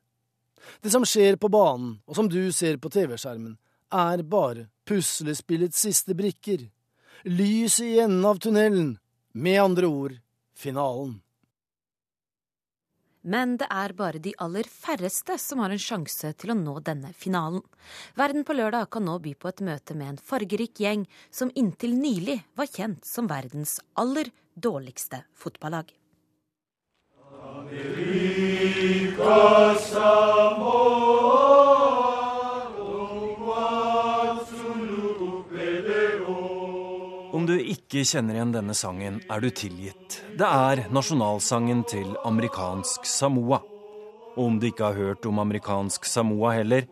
Det 0.81 0.93
som 0.93 1.07
skjer 1.09 1.39
på 1.41 1.49
banen, 1.49 1.99
og 2.07 2.17
som 2.17 2.29
du 2.29 2.53
ser 2.53 2.77
på 2.81 2.91
TV-skjermen, 2.93 3.57
er 3.91 4.23
bare 4.23 4.69
puslespillets 4.87 5.81
siste 5.87 6.15
brikker. 6.15 6.69
Lyset 7.25 7.87
i 7.87 7.99
enden 8.05 8.25
av 8.25 8.41
tunnelen. 8.43 8.99
Med 9.33 9.63
andre 9.63 9.87
ord 9.87 10.15
finalen. 10.59 11.21
Men 13.23 13.59
det 13.61 13.69
er 13.69 13.93
bare 13.93 14.21
de 14.23 14.33
aller 14.41 14.65
færreste 14.65 15.37
som 15.39 15.61
har 15.61 15.75
en 15.75 15.83
sjanse 15.83 16.33
til 16.41 16.55
å 16.55 16.57
nå 16.57 16.79
denne 16.85 17.13
finalen. 17.13 17.61
Verden 18.17 18.47
på 18.49 18.57
lørdag 18.57 18.89
kan 18.95 19.05
nå 19.05 19.19
by 19.21 19.35
på 19.37 19.51
et 19.51 19.61
møte 19.67 19.95
med 19.95 20.15
en 20.15 20.23
fargerik 20.31 20.81
gjeng 20.81 21.05
som 21.31 21.53
inntil 21.55 21.97
nylig 22.01 22.41
var 22.57 22.71
kjent 22.73 23.05
som 23.05 23.29
verdens 23.29 23.79
aller 24.01 24.33
dårligste 24.57 25.25
fotballag. 25.37 25.93
Amerika, 27.41 29.01
Om 30.01 31.10
ikke 37.71 38.03
kjenner 38.07 38.37
igjen 38.37 38.55
denne 38.55 38.75
sangen, 38.75 39.21
er 39.31 39.43
du 39.43 39.51
tilgitt. 39.55 40.21
Det 40.39 40.47
er 40.47 40.87
nasjonalsangen 40.91 41.85
til 41.89 42.17
amerikansk 42.27 43.07
Samoa. 43.07 43.61
Og 44.37 44.43
om 44.47 44.59
du 44.61 44.67
ikke 44.71 44.91
har 44.91 44.99
hørt 44.99 45.27
om 45.27 45.39
amerikansk 45.43 46.05
Samoa 46.09 46.57
heller, 46.59 46.87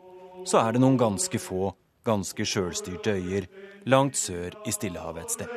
så 0.47 0.63
er 0.63 0.77
det 0.77 0.83
noen 0.83 0.99
ganske 1.01 1.41
få, 1.43 1.73
ganske 2.07 2.47
sjølstyrte 2.47 3.17
øyer 3.19 3.49
langt 3.89 4.17
sør 4.17 4.55
i 4.67 4.73
Stillehavet 4.75 5.27
et 5.27 5.35
sted. 5.37 5.51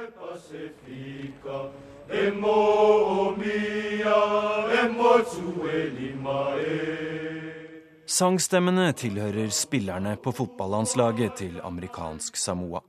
Sangstemmene 8.12 8.92
tilhører 8.98 9.52
spillerne 9.56 10.18
på 10.20 10.34
fotballandslaget 10.36 11.38
til 11.40 11.62
amerikansk 11.64 12.36
Samoa. 12.36 12.82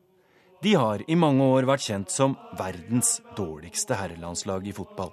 De 0.62 0.74
har 0.74 1.02
i 1.10 1.14
mange 1.18 1.42
år 1.42 1.66
vært 1.66 1.82
kjent 1.82 2.12
som 2.14 2.36
verdens 2.54 3.16
dårligste 3.34 3.96
herrelandslag 3.98 4.68
i 4.70 4.74
fotball. 4.76 5.10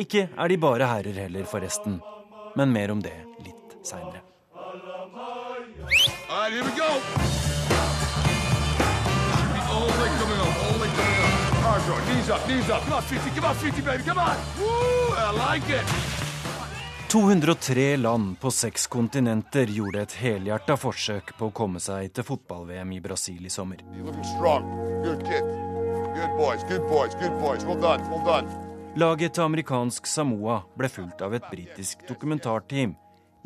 Ikke 0.00 0.30
er 0.32 0.48
de 0.48 0.56
bare 0.56 0.88
herrer 0.88 1.18
heller, 1.26 1.44
forresten, 1.44 1.98
men 2.56 2.72
mer 2.72 2.94
om 2.94 3.02
det 3.04 3.12
litt 3.44 3.76
seinere. 3.84 4.22
Knees 12.06 12.30
up, 12.30 12.48
knees 12.48 12.70
up. 12.70 12.82
Come 12.82 12.94
on, 12.94 13.02
50, 13.02 13.30
come 13.34 13.44
on, 13.44 13.54
50, 13.54 13.82
baby, 13.82 14.02
come 14.02 14.18
on! 14.18 16.25
203 17.08 17.96
land 17.96 18.40
på 18.40 18.50
seks 18.50 18.86
kontinenter 18.86 19.66
gjorde 19.70 20.00
et 20.02 20.14
helhjerta 20.18 20.74
forsøk 20.74 21.28
på 21.38 21.46
å 21.46 21.52
komme 21.54 21.78
seg 21.78 22.08
til 22.16 22.26
fotball-VM 22.26 22.94
i 22.96 22.98
Brasil 23.04 23.44
i 23.46 23.52
sommer. 23.52 23.78
Laget 28.98 29.36
til 29.36 29.44
amerikansk 29.44 30.10
Samoa 30.10 30.56
ble 30.74 30.90
fulgt 30.90 31.22
av 31.22 31.36
et 31.38 31.46
britisk 31.52 32.02
dokumentarteam 32.08 32.96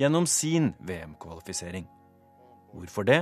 gjennom 0.01 0.25
sin 0.25 0.71
VM-kvalifisering. 0.89 1.85
Hvorfor 2.73 3.05
det? 3.05 3.21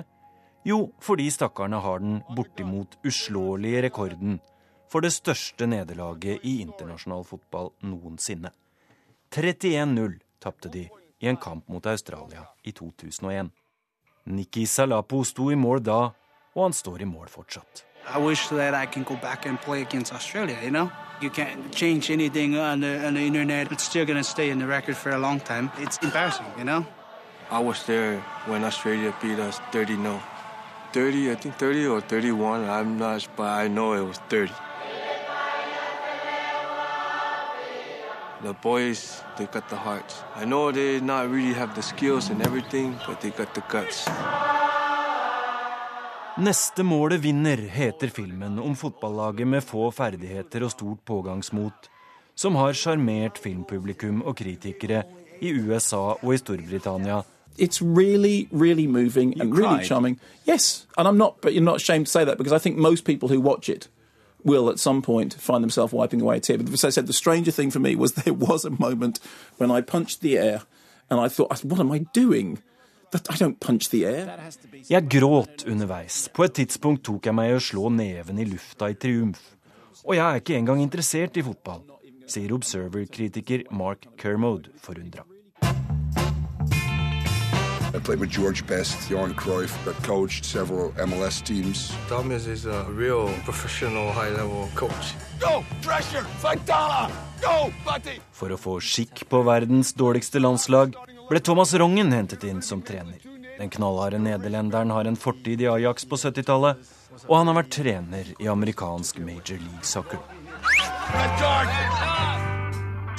Jo, 0.63 0.93
fordi 1.03 1.27
stakkarene 1.35 1.83
har 1.83 1.99
den 2.05 2.23
bortimot 2.37 2.95
uslåelige 3.03 3.83
rekorden 3.89 4.39
for 4.87 5.03
det 5.03 5.11
største 5.19 5.67
nederlaget 5.67 6.47
i 6.47 6.61
internasjonal 6.63 7.27
fotball 7.27 7.73
noensinne. 7.83 8.55
31-0 9.35 10.28
tapte 10.41 10.69
de 10.69 10.89
i 11.21 11.29
en 11.29 11.37
kamp 11.37 11.69
mot 11.69 11.87
Australia 11.87 12.45
i 12.65 12.73
2001. 12.73 13.51
Nikki 14.25 14.67
Salapo 14.67 15.25
sto 15.25 15.51
i 15.51 15.57
mål 15.57 15.83
da, 15.83 15.99
og 16.55 16.63
han 16.63 16.73
står 16.73 17.03
i 17.03 17.05
mål 17.09 17.29
fortsatt. 17.29 17.85
I 18.15 18.19
wish 18.19 18.49
that 18.49 18.75
I 18.75 18.87
can 18.87 19.05
go 19.05 19.17
back 19.17 19.47
and 19.47 19.59
play 19.59 19.83
against 19.83 20.13
Australia, 20.13 20.57
you 20.63 20.71
know? 20.71 20.91
You 21.21 21.31
can't 21.31 21.73
change 21.73 22.11
anything 22.11 22.57
on 22.57 22.81
the, 22.81 23.07
on 23.07 23.15
the 23.15 23.21
internet. 23.21 23.73
It's 23.73 23.85
still 23.85 24.07
going 24.07 24.19
to 24.19 24.25
stay 24.25 24.51
in 24.51 24.59
the 24.59 24.67
record 24.67 24.97
for 24.97 25.11
a 25.11 25.19
long 25.19 25.41
time. 25.41 25.71
It's 25.79 25.99
embarrassing, 25.99 26.47
you 26.57 26.65
know? 26.65 26.87
I 27.51 27.59
was 27.61 27.85
there 27.85 28.21
when 28.47 28.65
Australia 28.65 29.13
beat 29.21 29.39
us 29.39 29.61
30 29.73 29.97
0. 29.97 30.21
30, 30.93 31.33
I 31.33 31.35
think 31.35 31.57
30 31.57 31.87
or 31.87 32.01
31, 32.01 32.65
I'm 32.69 32.99
not, 32.99 33.29
but 33.37 33.47
I 33.47 33.69
know 33.69 33.93
it 33.93 34.07
was 34.07 34.19
30. 34.31 34.53
The 38.43 38.55
boys, 38.63 39.23
they 39.37 39.47
got 39.47 39.69
the 39.69 39.77
hearts. 39.77 40.23
I 40.37 40.45
know 40.45 40.71
they 40.71 41.01
not 41.01 41.29
really 41.29 41.53
have 41.55 41.75
the 41.75 41.83
skills 41.83 42.31
and 42.31 42.41
everything, 42.47 42.95
but 43.07 43.21
they 43.21 43.31
got 43.31 43.55
the 43.55 43.63
guts. 43.69 44.07
Neste 46.39 46.83
målet 46.83 47.21
vinner 47.21 47.57
heter 47.57 48.09
filmen 48.09 48.59
om 48.59 48.77
fotballaget 48.77 49.49
med 49.49 49.65
få 49.65 49.91
ferdigheter 49.91 50.63
og 50.63 50.71
stort 50.71 51.03
pågangsmot, 51.05 51.91
som 52.35 52.55
har 52.55 52.79
sjarmert 52.79 53.39
filmpublikum 53.43 54.23
og 54.23 54.37
kritikere 54.39 55.03
i 55.41 55.51
USA 55.51 56.15
og 56.23 56.35
i 56.35 56.39
Storbritannia. 56.39 57.25
It's 57.59 57.83
really, 57.83 58.47
really 58.53 58.87
moving 58.87 59.41
and 59.41 59.59
really 59.59 59.83
charming. 59.83 60.21
Yes, 60.47 60.87
and 60.97 61.09
I'm 61.09 61.19
not, 61.19 61.41
but 61.43 61.55
you're 61.55 61.71
not 61.73 61.83
ashamed 61.83 62.07
to 62.07 62.13
say 62.13 62.25
that 62.25 62.39
because 62.39 62.53
I 62.53 62.63
think 62.63 62.79
most 62.79 63.05
people 63.05 63.29
who 63.29 63.41
watch 63.41 63.69
it 63.69 63.91
will 64.45 64.71
at 64.71 64.79
some 64.79 65.03
point 65.03 65.35
find 65.35 65.63
themselves 65.63 65.93
wiping 65.93 66.21
away 66.21 66.37
a 66.37 66.41
tear. 66.41 66.59
But 66.59 66.73
as 66.73 66.85
I 66.85 66.91
said, 66.91 67.07
the 67.07 67.13
stranger 67.13 67.51
thing 67.51 67.71
for 67.71 67.81
me 67.81 67.97
was 67.97 68.13
there 68.25 68.35
was 68.35 68.65
a 68.65 68.71
moment 68.71 69.21
when 69.59 69.71
I 69.71 69.81
punched 69.81 70.21
the 70.21 70.39
air 70.39 70.63
and 71.11 71.21
I 71.21 71.29
thought, 71.29 71.65
what 71.65 71.81
am 71.81 71.93
I 71.93 71.99
doing? 72.13 72.59
That 73.11 73.31
I 73.31 73.37
don't 73.37 73.59
punch 73.59 73.89
the 73.89 74.05
air. 74.05 74.39
Jeg 74.89 75.09
gråt 75.09 75.65
underveis. 75.67 76.29
På 76.29 76.45
et 76.45 76.53
tidspunkt 76.53 77.07
tok 77.09 77.25
jeg 77.25 77.35
meg 77.35 77.55
i 77.55 77.57
å 77.57 77.63
slå 77.63 77.89
neven 77.89 78.37
i 78.37 78.45
lufta 78.45 78.91
i 78.93 78.99
triumf. 79.01 79.41
Og 80.05 80.19
jeg 80.19 80.25
er 80.27 80.43
ikke 80.43 80.59
engang 80.59 80.83
interessert 80.85 81.41
i 81.41 81.45
fotball, 81.45 81.81
sier 82.29 82.53
Observer-kritiker 82.53 83.65
Mark 83.73 84.05
Kermode 84.21 84.77
forundra. 84.85 85.25
I 87.95 87.99
played 87.99 88.21
with 88.21 88.31
George 88.31 88.67
Best, 88.67 89.11
Johan 89.11 89.35
Cruyff, 89.35 89.73
I 89.89 89.93
coached 90.07 90.45
several 90.45 90.91
MLS 90.93 91.43
teams. 91.43 91.91
Thomas 92.09 92.47
is 92.47 92.67
a 92.67 92.85
real 92.91 93.29
professional 93.45 94.13
high-level 94.13 94.69
coach. 94.75 95.15
Go, 95.41 95.65
pressure, 95.81 96.27
Santana! 96.39 97.11
Go, 97.41 97.73
Buddy! 97.87 98.21
For 98.33 98.53
å 98.53 98.61
få 98.61 98.77
skikk 98.85 99.25
på 99.31 99.41
verdens 99.47 99.95
dårligste 99.97 100.43
landslag 100.43 100.99
ble 101.31 101.41
Thomas 101.41 101.73
Rongen 101.81 102.13
hentet 102.13 102.45
inn 102.45 102.61
som 102.63 102.85
trener. 102.85 103.25
Den 103.59 103.73
knallharde 103.73 104.21
nederlenderen 104.21 104.93
har 104.93 105.09
en 105.09 105.17
fortid 105.17 105.65
i 105.65 105.71
Ajax 105.73 106.05
på 106.05 106.21
70-tallet, 106.21 106.85
og 107.25 107.35
han 107.41 107.49
har 107.49 107.61
vært 107.63 107.75
trener 107.81 108.35
i 108.37 108.53
amerikansk 108.53 109.25
major 109.25 109.57
league 109.65 109.89
soccer. 109.97 110.21
Red 111.09 111.39
card! 111.41 112.18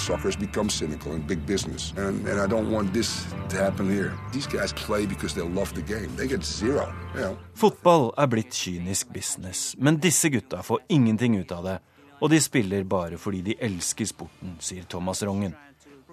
Soccer 0.09 0.39
become 0.39 0.69
cynical 0.69 1.13
in 1.13 1.21
big 1.21 1.45
business. 1.45 1.93
And, 1.97 2.27
and 2.27 2.41
I 2.41 2.47
don't 2.47 2.71
want 2.71 2.93
this 2.93 3.27
to 3.49 3.57
happen 3.57 3.91
here. 3.91 4.11
These 4.33 4.47
guys 4.47 4.73
play 4.73 5.05
because 5.05 5.35
they 5.35 5.43
love 5.43 5.73
the 5.75 5.81
game. 5.81 6.09
They 6.17 6.27
get 6.27 6.43
zero. 6.43 6.91
You 7.15 7.21
know. 7.21 7.37
Fotball 7.53 8.13
er 8.17 8.27
blitt 8.27 8.53
kynisk 8.53 9.13
business, 9.13 9.75
men 9.77 9.99
disse 9.99 10.29
gutta 10.29 10.63
får 10.63 10.79
ingenting 10.87 11.37
ut 11.37 11.51
av 11.51 11.63
det. 11.63 11.77
Og 12.21 12.29
de 12.29 12.39
spiller 12.41 12.83
bare 12.83 13.17
fordi 13.21 13.41
de 13.41 13.55
elsker 13.61 14.09
sporten, 14.09 14.55
sier 14.59 14.89
Thomas 14.89 15.21
Rongen. 15.23 15.53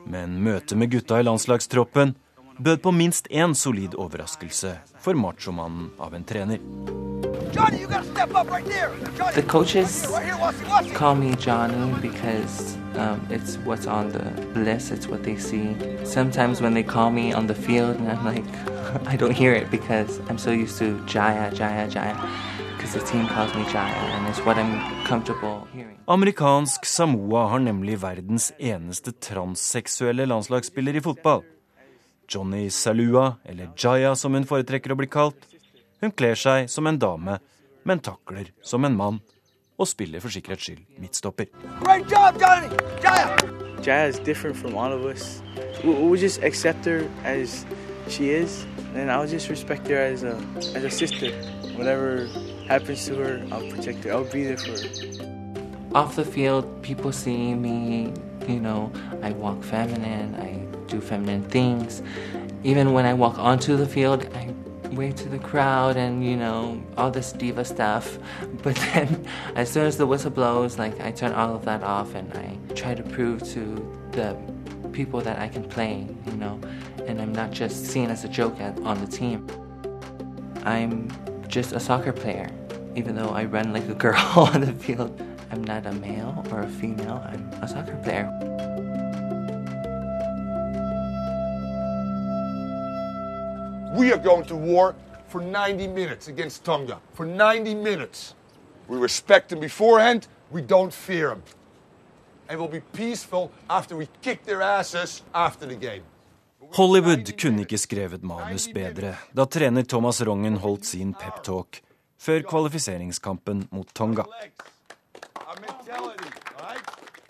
Men 0.06 0.36
møtet 0.44 0.76
med 0.78 0.92
gutta 0.92 1.16
i 1.20 1.24
landslagstroppen 1.24 2.12
bød 2.58 2.76
på 2.82 2.90
minst 2.90 3.26
én 3.30 3.54
solid 3.54 3.94
overraskelse 3.94 4.78
for 5.00 5.14
machomannen 5.14 5.90
av 5.98 6.14
en 6.14 6.24
trener. 6.24 6.58
Johnny, 7.52 7.80
you 7.80 7.88
gotta 7.88 8.04
step 8.04 8.30
up 8.34 8.50
right. 8.50 8.66
Johnny, 9.18 9.42
coaches 9.42 10.06
right 10.10 10.24
here, 10.24 10.36
watch 10.38 10.60
it, 10.60 10.68
watch 10.68 10.86
it. 10.86 10.94
call 10.94 11.14
me 11.14 11.34
Johnny 11.36 11.94
because 12.02 12.76
um, 12.96 13.20
it's 13.30 13.56
what's 13.64 13.86
on 13.86 14.10
the 14.12 14.60
list. 14.60 14.92
It's 14.92 15.08
what 15.08 15.22
they 15.22 15.36
see. 15.36 15.74
Sometimes 16.04 16.60
when 16.60 16.74
they 16.74 16.82
call 16.82 17.10
me 17.10 17.32
on 17.32 17.46
the 17.46 17.54
field, 17.54 17.96
and 17.96 18.08
I'm 18.08 18.24
like, 18.24 18.44
I 19.12 19.16
don't 19.16 19.34
hear 19.34 19.54
it 19.54 19.70
because 19.70 20.20
I'm 20.28 20.38
so 20.38 20.50
used 20.50 20.78
to 20.78 20.98
Jaya, 21.06 21.50
Jaya, 21.54 21.88
Jaya. 21.88 22.16
Because 22.76 22.92
the 22.92 23.00
team 23.06 23.26
calls 23.26 23.54
me 23.54 23.64
Jaya, 23.72 23.94
and 24.16 24.28
it's 24.28 24.44
what 24.44 24.56
I'm 24.58 25.04
comfortable 25.06 25.66
hearing. 25.72 25.98
Amerikansk 26.06 26.84
Samoa 26.84 27.46
har 27.46 27.58
nemlig 27.58 27.98
verdens 27.98 28.52
eneste 28.58 29.12
transseksuelle 29.12 30.26
landslagsspiller 30.26 30.96
i 30.96 31.00
fotball. 31.00 31.42
Johnny 32.28 32.68
Salua, 32.70 33.36
eller 33.44 33.70
Jaya 33.78 34.14
som 34.16 34.34
hun 34.34 34.46
foretrekker 34.48 34.92
å 34.92 34.98
bli 34.98 35.08
kalt. 35.10 35.46
Hun 36.02 36.12
kler 36.12 36.36
seg 36.38 36.70
som 36.70 36.86
en 36.86 36.98
dame, 36.98 37.38
men 37.86 38.02
takler 38.02 38.52
som 38.62 38.84
en 38.84 38.96
mann. 38.96 39.20
Og 39.76 39.88
spiller 39.90 40.22
for 40.24 40.32
sikkerhets 40.32 40.64
skyld 40.64 40.84
midtstopper. 40.98 41.50
Great 41.82 42.08
job, 42.10 42.38
Johnny! 42.40 42.70
Jaya! 43.04 43.36
Jaya 43.82 44.08
is 44.08 44.18
different 44.18 44.56
from 44.56 44.74
all 44.74 44.92
of 44.92 45.04
us. 45.04 45.42
We, 45.84 45.92
we 45.92 46.18
just 46.18 46.42
accept 46.42 46.84
her 46.86 47.08
as 47.24 47.66
she 48.08 48.30
is, 48.30 48.66
and 48.94 49.10
I'll 49.10 49.26
just 49.26 49.48
respect 49.48 49.86
her 49.88 49.98
as 49.98 50.24
a 50.24 50.40
as 50.74 50.82
a 50.84 50.90
sister. 50.90 51.30
Whatever 51.76 52.26
happens 52.66 53.06
to 53.06 53.16
her, 53.16 53.42
I'll 53.52 53.68
protect 53.70 54.04
her. 54.04 54.12
I'll 54.12 54.24
be 54.24 54.44
there 54.44 54.56
for 54.56 54.72
her. 54.72 55.94
Off 55.94 56.16
the 56.16 56.24
field, 56.24 56.64
people 56.82 57.12
see 57.12 57.54
me, 57.54 58.12
you 58.48 58.60
know, 58.60 58.90
I 59.22 59.32
walk 59.32 59.62
feminine, 59.62 60.34
I 60.34 60.65
do 60.86 61.00
feminine 61.00 61.44
things. 61.44 62.02
Even 62.64 62.92
when 62.92 63.04
I 63.04 63.14
walk 63.14 63.38
onto 63.38 63.76
the 63.76 63.86
field, 63.86 64.26
I 64.34 64.52
wave 64.96 65.14
to 65.16 65.28
the 65.28 65.38
crowd 65.38 65.96
and 65.96 66.24
you 66.24 66.36
know 66.36 66.82
all 66.96 67.10
this 67.10 67.32
diva 67.32 67.64
stuff. 67.64 68.18
But 68.62 68.76
then 68.76 69.26
as 69.54 69.70
soon 69.70 69.86
as 69.86 69.96
the 69.96 70.06
whistle 70.06 70.30
blows 70.30 70.78
like 70.78 71.00
i 71.00 71.12
turn 71.12 71.32
all 71.32 71.54
of 71.54 71.64
that 71.66 71.82
off 71.82 72.14
and 72.14 72.32
i 72.34 72.74
try 72.74 72.94
to 72.94 73.02
prove 73.02 73.42
to 73.54 73.60
the 74.10 74.36
people 74.92 75.20
that 75.20 75.38
i 75.38 75.46
can 75.46 75.62
play 75.62 76.06
you 76.26 76.32
know 76.32 76.58
and 77.06 77.20
i'm 77.20 77.32
not 77.32 77.52
just 77.52 77.86
seen 77.86 78.10
as 78.10 78.24
a 78.24 78.28
joke 78.28 78.58
at, 78.60 78.76
on 78.80 78.98
the 79.04 79.06
team. 79.06 79.46
I'm 80.64 81.08
just 81.46 81.72
a 81.72 81.78
soccer 81.78 82.12
player. 82.12 82.50
Even 82.96 83.14
though 83.14 83.28
i 83.28 83.44
run 83.44 83.72
like 83.72 83.88
a 83.88 83.94
girl 83.94 84.16
on 84.36 84.62
the 84.62 84.72
field 84.72 85.12
i'm 85.52 85.62
not 85.62 85.86
a 85.86 85.92
male 85.92 86.44
or 86.50 86.62
a 86.62 86.68
female 86.68 87.22
i'm 87.30 87.44
a 87.62 87.68
soccer 87.68 87.96
player 88.02 88.26
We 93.96 94.12
are 94.12 94.18
going 94.18 94.44
to 94.44 94.56
war 94.56 94.94
for 95.28 95.40
90 95.40 95.88
minutes 95.88 96.28
against 96.28 96.64
Tonga. 96.64 96.98
For 97.14 97.24
90 97.24 97.74
minutes. 97.74 98.34
We 98.88 98.98
respect 98.98 99.48
them 99.48 99.60
beforehand, 99.60 100.28
we 100.50 100.60
don't 100.60 100.92
fear 100.92 101.28
them. 101.28 101.42
And 102.48 102.60
we'll 102.60 102.68
be 102.68 102.82
peaceful 102.92 103.50
after 103.70 103.96
we 103.96 104.08
kick 104.20 104.44
their 104.44 104.60
asses 104.60 105.22
after 105.32 105.66
the 105.66 105.74
game. 105.74 106.02
Hollywood 106.72 107.40
kunne 107.40 107.62
ikke 107.64 107.78
skrevet 107.78 108.22
manus 108.22 108.66
bedre 108.74 109.14
da 109.32 109.46
trener 109.46 109.82
Thomas 109.82 110.20
Rongen 110.20 110.58
holdt 110.60 110.84
sin 110.84 111.14
peptalk 111.14 111.80
før 112.18 112.42
kvalifiseringskampen 112.50 113.68
mot 113.70 113.94
Tonga. 113.94 114.26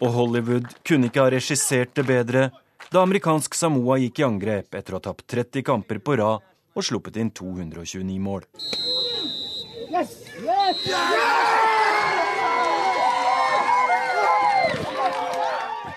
Og 0.00 0.10
Hollywood 0.18 0.66
kunne 0.88 1.12
ikke 1.12 1.22
ha 1.22 1.30
regissert 1.30 1.94
det 1.94 2.06
bedre 2.08 2.48
da 2.90 3.02
amerikansk 3.02 3.54
Samoa 3.54 4.00
gikk 4.02 4.20
i 4.22 4.26
angrep 4.26 4.74
etter 4.74 4.96
å 4.96 5.00
ha 5.00 5.06
tapt 5.10 5.26
30 5.30 5.66
kamper 5.66 6.02
på 6.02 6.18
rad 6.18 6.55
og 6.76 6.84
sluppet 6.84 7.16
inn 7.16 7.32
229 7.32 8.18
mål. 8.20 8.44
Yes! 9.90 10.12
Yes! 10.44 10.82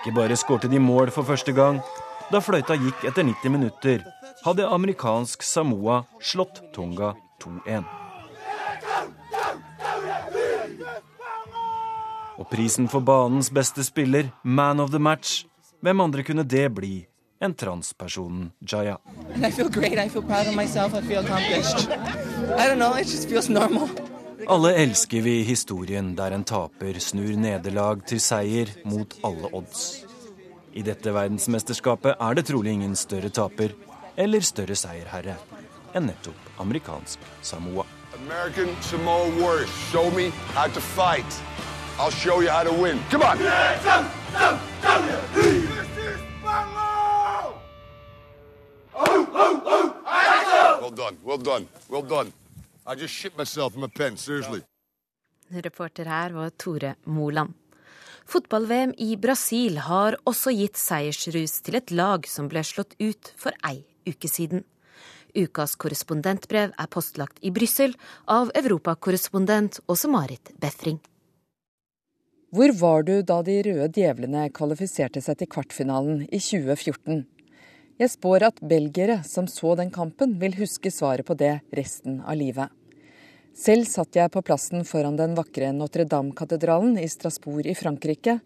Ikke 0.00 0.14
bare 0.16 0.36
skårte 0.40 0.70
de 0.72 0.80
mål 0.80 1.12
for 1.12 1.28
første 1.28 1.52
gang. 1.52 1.82
Da 2.32 2.40
fløyta 2.40 2.76
gikk 2.78 3.04
etter 3.04 3.26
90 3.26 3.52
minutter, 3.52 4.04
hadde 4.46 4.68
amerikansk 4.72 5.42
Samoa 5.44 6.04
slått 6.24 6.62
Tonga 6.72 7.12
2-1. 7.42 7.84
Og 12.40 12.48
prisen 12.48 12.88
for 12.88 13.04
banens 13.04 13.50
beste 13.52 13.84
spiller, 13.84 14.32
man 14.42 14.80
of 14.80 14.94
the 14.94 15.02
match, 15.02 15.44
hvem 15.84 16.00
andre 16.00 16.24
kunne 16.24 16.48
det 16.48 16.70
bli 16.72 17.09
enn 17.40 17.54
transpersonen 17.54 18.50
Jaya? 18.60 18.98
And 19.34 19.46
I 19.46 19.50
feel 19.50 19.68
great. 19.68 19.98
I 19.98 20.08
feel 20.08 20.22
proud 20.22 20.46
of 20.46 20.54
myself. 20.54 20.94
I 20.94 21.00
feel 21.00 21.20
accomplished. 21.20 21.88
I 22.58 22.66
don't 22.68 22.78
know. 22.78 22.94
It 22.94 23.08
just 23.08 23.28
feels 23.28 23.48
normal. 23.48 23.88
Alle 24.48 24.74
elsker 24.74 25.20
vi 25.22 25.42
historien 25.44 26.14
der 26.16 26.32
en 26.32 26.44
taper 26.44 26.98
snur 26.98 27.36
nederlag 27.36 28.06
til 28.08 28.20
seier 28.20 28.68
mot 28.84 29.14
alle 29.24 29.50
odds. 29.52 30.04
I 30.72 30.82
dette 30.86 31.12
verdensmesterskapet 31.12 32.14
er 32.20 32.34
det 32.34 32.46
trolig 32.48 32.72
ingen 32.72 32.96
større 32.96 33.28
taper 33.28 33.74
eller 34.16 34.40
større 34.40 34.76
seierherre 34.78 35.36
enn 35.94 36.06
nettopp 36.06 36.60
amerikansk 36.62 37.18
Samoa. 37.42 37.84
American 38.20 38.68
Samoa 38.80 39.28
Warriors, 39.40 39.70
show 39.90 40.10
me 40.10 40.30
how 40.54 40.68
to 40.68 40.80
fight. 40.80 41.42
I'll 41.98 42.10
show 42.10 42.40
you 42.40 42.48
how 42.48 42.64
to 42.64 42.72
win. 42.72 42.98
Come 43.10 43.22
on! 43.22 43.36
Well 49.00 50.90
done, 50.96 51.16
well 51.24 51.38
done, 51.38 51.66
well 51.88 52.02
done. 52.02 52.32
I 52.86 52.94
just 52.94 53.14
shit 53.14 53.36
myself 53.38 53.74
in 53.74 53.80
my 53.80 53.88
pen, 53.88 54.16
seriously. 54.16 54.62
Reporter 55.50 56.04
her 56.04 56.30
var 56.30 56.50
Tore 56.50 56.94
Moland. 57.04 57.54
Fotball-VM 58.26 58.92
i 58.98 59.16
Brasil 59.16 59.78
har 59.78 60.16
også 60.28 60.52
gitt 60.54 60.78
seiersrus 60.78 61.56
til 61.66 61.78
et 61.80 61.90
lag 61.90 62.26
som 62.30 62.48
ble 62.50 62.62
slått 62.62 62.94
ut 63.00 63.32
for 63.36 63.56
ei 63.66 63.80
uke 64.06 64.28
siden. 64.30 64.62
Ukas 65.34 65.74
korrespondentbrev 65.78 66.74
er 66.78 66.90
postlagt 66.90 67.40
i 67.42 67.50
Brussel 67.54 67.96
av 68.26 68.52
europakorrespondent 68.54 69.80
Åse-Marit 69.90 70.52
Befring. 70.62 71.00
Hvor 72.50 72.72
var 72.78 73.02
du 73.06 73.22
da 73.22 73.40
de 73.46 73.60
røde 73.62 73.90
djevlene 73.94 74.48
kvalifiserte 74.54 75.22
seg 75.22 75.38
til 75.38 75.50
kvartfinalen 75.50 76.24
i 76.26 76.38
2014? 76.38 77.22
Jeg 78.00 78.14
spår 78.14 78.46
at 78.46 78.60
belgiere 78.64 79.18
som 79.28 79.44
så 79.44 79.74
den 79.76 79.90
kampen, 79.92 80.38
vil 80.40 80.54
huske 80.56 80.88
svaret 80.88 81.26
på 81.28 81.34
det 81.36 81.58
resten 81.76 82.22
av 82.24 82.38
livet. 82.40 82.72
Selv 83.52 83.84
satt 83.90 84.16
jeg 84.16 84.32
på 84.32 84.40
plassen 84.40 84.86
foran 84.88 85.18
den 85.18 85.34
vakre 85.36 85.68
Notre-Dame-katedralen 85.76 86.94
i 86.96 87.04
Strasbourg 87.12 87.66
i 87.68 87.74
Frankrike. 87.76 88.38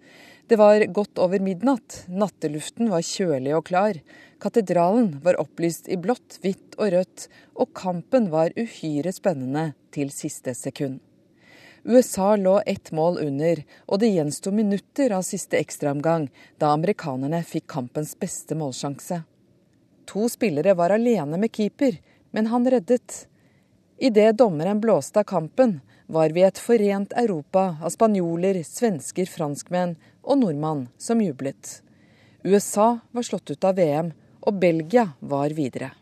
Det 0.51 0.59
var 0.59 0.83
godt 0.97 1.21
over 1.23 1.39
midnatt, 1.39 2.01
natteluften 2.11 2.91
var 2.91 3.07
kjølig 3.07 3.53
og 3.55 3.63
klar, 3.69 4.01
katedralen 4.43 5.21
var 5.23 5.39
opplyst 5.39 5.87
i 5.87 6.01
blått, 6.03 6.41
hvitt 6.43 6.75
og 6.75 6.91
rødt, 6.97 7.29
og 7.55 7.71
kampen 7.79 8.27
var 8.33 8.51
uhyre 8.59 9.13
spennende 9.15 9.69
til 9.95 10.11
siste 10.11 10.57
sekund. 10.59 10.99
USA 11.85 12.33
lå 12.41 12.57
ett 12.67 12.91
mål 12.91 13.21
under, 13.23 13.63
og 13.87 14.03
det 14.03 14.11
gjensto 14.17 14.51
minutter 14.51 15.15
av 15.15 15.23
siste 15.23 15.63
ekstraomgang 15.63 16.27
da 16.59 16.73
amerikanerne 16.75 17.45
fikk 17.47 17.69
kampens 17.77 18.17
beste 18.19 18.59
målsjanse. 18.59 19.21
To 20.11 20.29
spillere 20.29 20.75
var 20.75 20.91
alene 20.91 21.39
med 21.39 21.53
keeper, 21.53 21.99
men 22.31 22.47
han 22.47 22.71
reddet. 22.71 23.27
Idet 23.99 24.37
dommeren 24.39 24.81
blåste 24.81 25.21
av 25.21 25.25
kampen, 25.25 25.81
var 26.07 26.31
vi 26.31 26.43
et 26.45 26.59
forent 26.61 27.13
Europa 27.17 27.77
av 27.83 27.93
spanjoler, 27.95 28.61
svensker, 28.67 29.27
franskmenn 29.27 29.97
og 30.23 30.41
nordmann 30.43 30.89
som 30.99 31.23
jublet. 31.23 31.81
USA 32.45 32.99
var 33.11 33.25
slått 33.25 33.51
ut 33.51 33.65
av 33.65 33.79
VM, 33.81 34.13
og 34.45 34.59
Belgia 34.61 35.07
var 35.21 35.55
videre. 35.57 35.95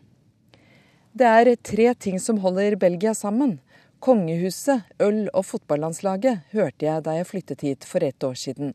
Det 1.12 1.28
er 1.28 1.54
tre 1.56 1.92
ting 1.94 2.18
som 2.20 2.40
holder 2.42 2.74
Belgia 2.80 3.12
sammen. 3.14 3.60
Kongehuset, 4.02 4.82
øl 4.98 5.28
og 5.30 5.44
fotballandslaget, 5.46 6.48
hørte 6.50 6.88
jeg 6.88 7.04
da 7.06 7.14
jeg 7.18 7.28
flyttet 7.28 7.60
hit 7.62 7.86
for 7.86 8.02
ett 8.02 8.24
år 8.24 8.34
siden. 8.34 8.72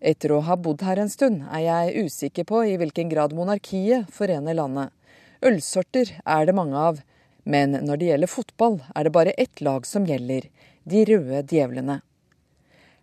Etter 0.00 0.32
å 0.32 0.42
ha 0.44 0.56
bodd 0.60 0.82
her 0.84 1.00
en 1.00 1.10
stund, 1.10 1.44
er 1.48 1.62
jeg 1.64 2.06
usikker 2.06 2.44
på 2.48 2.62
i 2.68 2.76
hvilken 2.76 3.08
grad 3.08 3.32
monarkiet 3.36 4.10
forener 4.12 4.56
landet. 4.58 4.92
Ølsorter 5.40 6.12
er 6.24 6.46
det 6.46 6.54
mange 6.56 6.76
av, 6.76 7.00
men 7.44 7.78
når 7.86 8.00
det 8.00 8.10
gjelder 8.10 8.32
fotball, 8.32 8.80
er 8.94 9.06
det 9.06 9.14
bare 9.14 9.36
ett 9.40 9.62
lag 9.64 9.86
som 9.86 10.06
gjelder 10.08 10.48
de 10.84 11.04
røde 11.08 11.42
djevlene. 11.48 12.00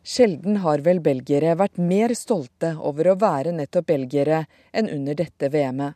Sjelden 0.03 0.59
har 0.65 0.83
vel 0.83 0.99
belgiere 0.99 1.55
vært 1.55 1.79
mer 1.79 2.11
stolte 2.19 2.73
over 2.75 3.07
å 3.07 3.19
være 3.19 3.53
nettopp 3.55 3.87
belgiere 3.87 4.45
enn 4.75 4.89
under 4.91 5.15
dette 5.15 5.49
VM-et. 5.49 5.95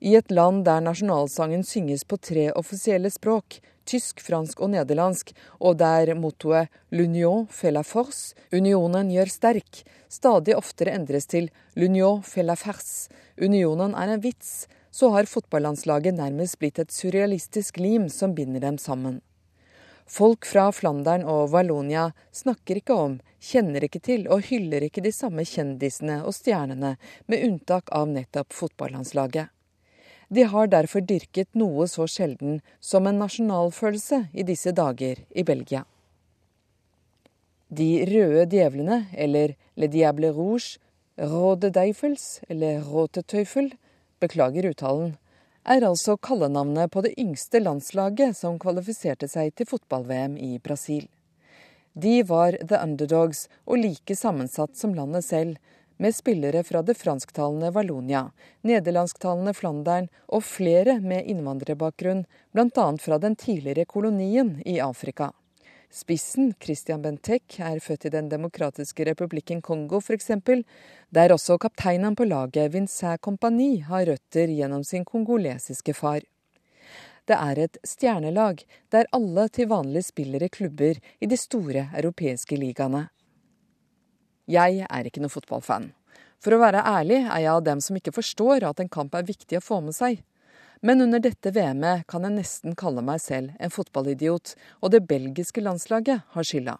I 0.00 0.16
et 0.18 0.32
land 0.34 0.66
der 0.66 0.82
nasjonalsangen 0.84 1.62
synges 1.64 2.02
på 2.04 2.18
tre 2.20 2.50
offisielle 2.52 3.08
språk, 3.12 3.60
tysk, 3.90 4.22
fransk 4.22 4.60
og 4.62 4.70
nederlandsk, 4.74 5.32
og 5.60 5.78
der 5.78 6.14
mottoet 6.14 6.68
'L'union 6.92 7.46
fait 7.50 7.72
la 7.74 7.82
force', 7.82 8.34
unionen 8.52 9.10
gjør 9.10 9.28
sterk, 9.28 9.82
stadig 10.08 10.56
oftere 10.56 10.94
endres 10.94 11.26
til 11.26 11.50
'l'union 11.76 12.22
fait 12.22 12.46
la 12.46 12.54
farce', 12.54 13.10
unionen 13.38 13.94
er 13.94 14.14
en 14.14 14.20
vits, 14.20 14.68
så 14.90 15.10
har 15.10 15.26
fotballandslaget 15.26 16.14
nærmest 16.14 16.58
blitt 16.58 16.78
et 16.78 16.92
surrealistisk 16.92 17.78
lim 17.78 18.08
som 18.08 18.34
binder 18.34 18.60
dem 18.60 18.78
sammen. 18.78 19.20
Folk 20.10 20.46
fra 20.46 20.72
Flandern 20.74 21.22
og 21.22 21.52
Wallonia 21.52 22.08
snakker 22.34 22.80
ikke 22.80 22.96
om, 22.98 23.20
kjenner 23.38 23.84
ikke 23.86 24.00
til 24.02 24.26
og 24.26 24.42
hyller 24.48 24.82
ikke 24.88 25.04
de 25.04 25.12
samme 25.14 25.44
kjendisene 25.46 26.24
og 26.24 26.34
stjernene, 26.34 26.96
med 27.30 27.44
unntak 27.46 27.92
av 27.94 28.08
nettopp 28.10 28.50
fotballandslaget. 28.50 29.54
De 30.30 30.44
har 30.46 30.70
derfor 30.70 31.02
dyrket 31.02 31.48
noe 31.58 31.88
så 31.90 32.06
sjelden 32.06 32.60
som 32.78 33.06
en 33.10 33.18
nasjonalfølelse 33.18 34.28
i 34.32 34.44
disse 34.46 34.70
dager 34.70 35.24
i 35.34 35.42
Belgia. 35.42 35.82
De 37.70 38.04
røde 38.06 38.46
djevlene, 38.50 39.04
eller 39.14 39.56
Le 39.78 39.88
Diable 39.90 40.30
Rouge, 40.34 40.78
Råde 41.18 41.70
Deifels 41.74 42.40
eller 42.48 42.80
Råte 42.86 43.22
Teufel, 43.22 43.72
beklager 44.22 44.70
uttalen, 44.70 45.16
er 45.64 45.84
altså 45.84 46.16
kallenavnet 46.16 46.90
på 46.90 47.02
det 47.04 47.12
yngste 47.20 47.60
landslaget 47.60 48.38
som 48.38 48.58
kvalifiserte 48.58 49.28
seg 49.28 49.52
til 49.54 49.68
fotball-VM 49.68 50.38
i 50.38 50.58
Brasil. 50.62 51.08
De 51.92 52.22
var 52.22 52.56
the 52.62 52.78
underdogs 52.78 53.48
og 53.66 53.82
like 53.82 54.14
sammensatt 54.16 54.78
som 54.78 54.94
landet 54.94 55.26
selv, 55.26 55.58
med 56.00 56.14
spillere 56.16 56.62
fra 56.64 56.80
det 56.82 56.94
fransktalende 56.96 57.70
Wallonia, 57.76 58.30
nederlandsktalende 58.64 59.52
Flandern 59.54 60.08
og 60.32 60.46
flere 60.48 60.96
med 61.04 61.28
innvandrerbakgrunn, 61.28 62.24
bl.a. 62.56 62.86
fra 63.04 63.18
den 63.20 63.36
tidligere 63.36 63.84
kolonien 63.84 64.56
i 64.64 64.78
Afrika. 64.80 65.30
Spissen, 65.92 66.54
Christian 66.62 67.02
Bentek, 67.02 67.58
er 67.58 67.82
født 67.82 68.06
i 68.06 68.14
Den 68.14 68.30
demokratiske 68.30 69.04
republikken 69.10 69.60
Kongo 69.60 70.00
f.eks., 70.00 70.30
der 71.10 71.34
også 71.34 71.58
kapteinen 71.58 72.16
på 72.16 72.24
laget, 72.24 72.72
Vincent 72.72 73.20
Compagnie, 73.20 73.82
har 73.84 74.06
røtter 74.06 74.48
gjennom 74.54 74.84
sin 74.86 75.04
kongolesiske 75.04 75.94
far. 75.98 76.22
Det 77.26 77.36
er 77.36 77.58
et 77.66 77.76
stjernelag 77.84 78.64
der 78.90 79.10
alle 79.12 79.48
til 79.52 79.68
vanlig 79.70 80.06
spiller 80.08 80.46
i 80.46 80.48
klubber 80.48 80.96
i 81.20 81.26
de 81.26 81.36
store 81.36 81.90
europeiske 81.92 82.56
ligaene. 82.56 83.08
Jeg 84.50 84.84
er 84.88 85.06
ikke 85.06 85.22
noen 85.22 85.32
fotballfan. 85.32 85.92
For 86.40 86.56
å 86.56 86.60
være 86.62 86.82
ærlig 86.88 87.20
er 87.20 87.44
jeg 87.44 87.52
av 87.52 87.64
dem 87.66 87.80
som 87.84 87.96
ikke 87.98 88.16
forstår 88.16 88.64
at 88.66 88.80
en 88.80 88.90
kamp 88.90 89.14
er 89.14 89.28
viktig 89.28 89.58
å 89.58 89.64
få 89.64 89.80
med 89.84 89.94
seg. 89.94 90.22
Men 90.80 91.04
under 91.04 91.20
dette 91.20 91.52
VM-et 91.52 92.06
kan 92.08 92.24
jeg 92.24 92.38
nesten 92.38 92.76
kalle 92.78 93.04
meg 93.04 93.20
selv 93.20 93.52
en 93.60 93.72
fotballidiot, 93.72 94.54
og 94.80 94.94
det 94.94 95.04
belgiske 95.08 95.60
landslaget 95.60 96.24
har 96.34 96.46
skylda. 96.46 96.78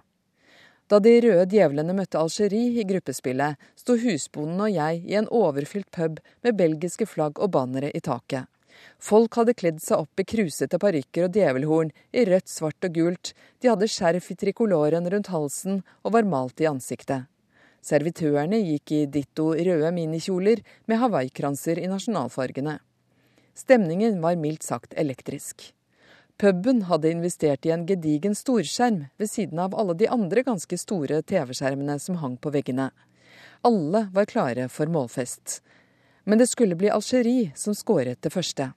Da 0.91 0.99
de 0.99 1.13
røde 1.23 1.45
djevlene 1.53 1.95
møtte 1.95 2.19
Algerie 2.19 2.81
i 2.81 2.87
gruppespillet, 2.89 3.61
sto 3.79 3.95
husbonden 4.01 4.65
og 4.65 4.73
jeg 4.73 5.05
i 5.07 5.19
en 5.21 5.29
overfylt 5.31 5.91
pub 5.95 6.19
med 6.43 6.57
belgiske 6.59 7.07
flagg 7.07 7.39
og 7.39 7.53
bannere 7.55 7.93
i 7.95 8.01
taket. 8.03 8.49
Folk 8.99 9.37
hadde 9.37 9.55
kledd 9.55 9.79
seg 9.85 10.01
opp 10.03 10.21
i 10.23 10.27
krusete 10.27 10.81
parykker 10.81 11.29
og 11.29 11.37
djevelhorn 11.37 11.93
i 12.17 12.25
rødt, 12.27 12.49
svart 12.49 12.89
og 12.89 12.97
gult, 12.97 13.35
de 13.61 13.71
hadde 13.71 13.91
skjerf 13.93 14.33
i 14.33 14.39
trikoloren 14.41 15.07
rundt 15.13 15.31
halsen 15.31 15.83
og 16.03 16.17
var 16.17 16.27
malt 16.27 16.65
i 16.65 16.69
ansiktet. 16.71 17.29
Servitørene 17.81 18.61
gikk 18.61 18.93
i 18.93 19.05
ditto 19.09 19.51
røde 19.57 19.91
minikjoler 19.97 20.61
med 20.91 21.01
hawaiikranser 21.01 21.81
i 21.81 21.89
nasjonalfargene. 21.89 22.79
Stemningen 23.57 24.21
var 24.21 24.37
mildt 24.41 24.65
sagt 24.65 24.97
elektrisk. 25.01 25.73
Puben 26.41 26.87
hadde 26.89 27.11
investert 27.13 27.67
i 27.69 27.73
en 27.75 27.87
gedigen 27.89 28.37
storskjerm 28.37 29.03
ved 29.21 29.29
siden 29.29 29.59
av 29.61 29.75
alle 29.77 29.97
de 29.97 30.09
andre 30.09 30.45
ganske 30.45 30.77
store 30.81 31.21
TV-skjermene 31.23 31.99
som 32.01 32.21
hang 32.23 32.39
på 32.41 32.53
veggene. 32.55 32.91
Alle 33.65 34.07
var 34.15 34.29
klare 34.29 34.69
for 34.73 34.89
målfest. 34.89 35.61
Men 36.25 36.41
det 36.41 36.49
skulle 36.49 36.79
bli 36.81 36.93
Algerie 36.93 37.53
som 37.57 37.77
skåret 37.77 38.23
det 38.25 38.33
første. 38.33 38.71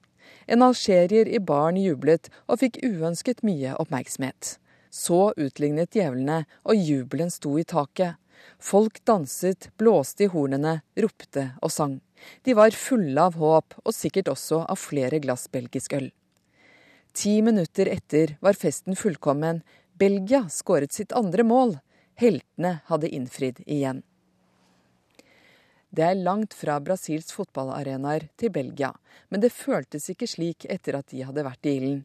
En 0.47 0.63
algerier 0.65 1.27
i 1.27 1.39
baren 1.39 1.79
jublet 1.79 2.27
og 2.47 2.59
fikk 2.63 2.81
uønsket 2.83 3.43
mye 3.47 3.75
oppmerksomhet. 3.79 4.57
Så 4.91 5.31
utlignet 5.37 5.95
djevlene, 5.95 6.43
og 6.67 6.75
jubelen 6.75 7.31
sto 7.31 7.55
i 7.57 7.63
taket. 7.63 8.19
Folk 8.59 9.01
danset, 9.05 9.69
blåste 9.77 10.25
i 10.25 10.31
hornene, 10.31 10.81
ropte 10.95 11.49
og 11.61 11.71
sang. 11.71 11.99
De 12.43 12.55
var 12.55 12.71
fulle 12.71 13.21
av 13.21 13.35
håp, 13.39 13.75
og 13.83 13.95
sikkert 13.95 14.31
også 14.31 14.63
av 14.69 14.79
flere 14.79 15.19
glass 15.23 15.49
belgisk 15.51 15.93
øl. 15.97 16.11
Ti 17.13 17.41
minutter 17.45 17.91
etter 17.91 18.37
var 18.41 18.57
festen 18.57 18.95
fullkommen. 18.97 19.61
Belgia 19.99 20.47
skåret 20.49 20.93
sitt 20.93 21.13
andre 21.13 21.43
mål. 21.45 21.77
Heltene 22.17 22.79
hadde 22.87 23.11
innfridd 23.13 23.61
igjen. 23.65 24.01
Det 25.93 26.01
er 26.01 26.17
langt 26.17 26.55
fra 26.57 26.79
Brasils 26.81 27.29
fotballarenaer 27.35 28.25
til 28.41 28.49
Belgia, 28.49 28.89
men 29.29 29.43
det 29.43 29.53
føltes 29.53 30.09
ikke 30.09 30.25
slik 30.29 30.65
etter 30.65 30.97
at 30.97 31.13
de 31.13 31.21
hadde 31.21 31.45
vært 31.45 31.69
i 31.69 31.75
ilden. 31.77 31.99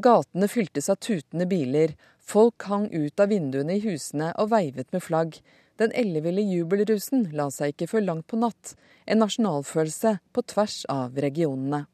Gatene 0.00 0.48
fyltes 0.48 0.88
av 0.88 0.96
tutende 0.96 1.44
biler, 1.46 1.92
folk 2.26 2.62
hang 2.70 2.88
ut 2.92 3.20
av 3.20 3.32
vinduene 3.32 3.76
i 3.76 3.82
husene 3.84 4.32
og 4.38 4.52
veivet 4.52 4.90
med 4.94 5.02
flagg. 5.04 5.38
Den 5.80 5.92
elleville 5.98 6.44
jubelrusen 6.44 7.28
la 7.36 7.48
seg 7.50 7.72
ikke 7.72 7.88
før 7.94 8.06
langt 8.06 8.28
på 8.30 8.38
natt, 8.40 8.74
en 9.06 9.22
nasjonalfølelse 9.24 10.18
på 10.32 10.44
tvers 10.52 10.82
av 10.92 11.18
regionene. 11.18 11.86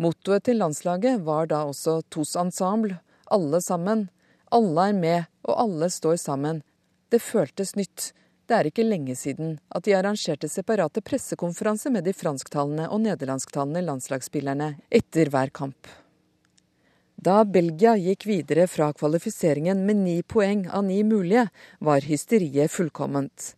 Mottoet 0.00 0.44
til 0.44 0.60
landslaget 0.60 1.22
var 1.24 1.48
da 1.48 1.64
også 1.68 2.02
Tos 2.12 2.36
ensemble, 2.36 2.98
alle 3.32 3.60
sammen. 3.64 4.08
Alle 4.52 4.90
er 4.90 4.96
med, 4.96 5.28
og 5.48 5.58
alle 5.64 5.88
står 5.90 6.18
sammen. 6.20 6.62
Det 7.10 7.22
føltes 7.22 7.74
nytt. 7.78 8.12
Det 8.46 8.54
er 8.54 8.68
ikke 8.68 8.86
lenge 8.86 9.16
siden 9.18 9.56
at 9.74 9.86
de 9.88 9.96
arrangerte 9.98 10.48
separate 10.50 11.02
pressekonferanser 11.02 11.90
med 11.90 12.06
de 12.06 12.14
fransktalende 12.14 12.86
og 12.92 13.02
nederlandsktalende 13.02 13.82
landslagsspillerne 13.88 14.76
etter 14.94 15.32
hver 15.32 15.50
kamp. 15.50 15.88
Da 17.16 17.44
Belgia 17.48 17.94
gikk 17.96 18.26
videre 18.28 18.66
fra 18.68 18.90
kvalifiseringen 18.92 19.86
med 19.86 19.96
ni 19.96 20.18
poeng 20.22 20.66
av 20.68 20.84
ni 20.84 21.00
mulige, 21.04 21.46
var 21.80 22.04
hysteriet 22.04 22.70
fullkomment. 22.70 23.54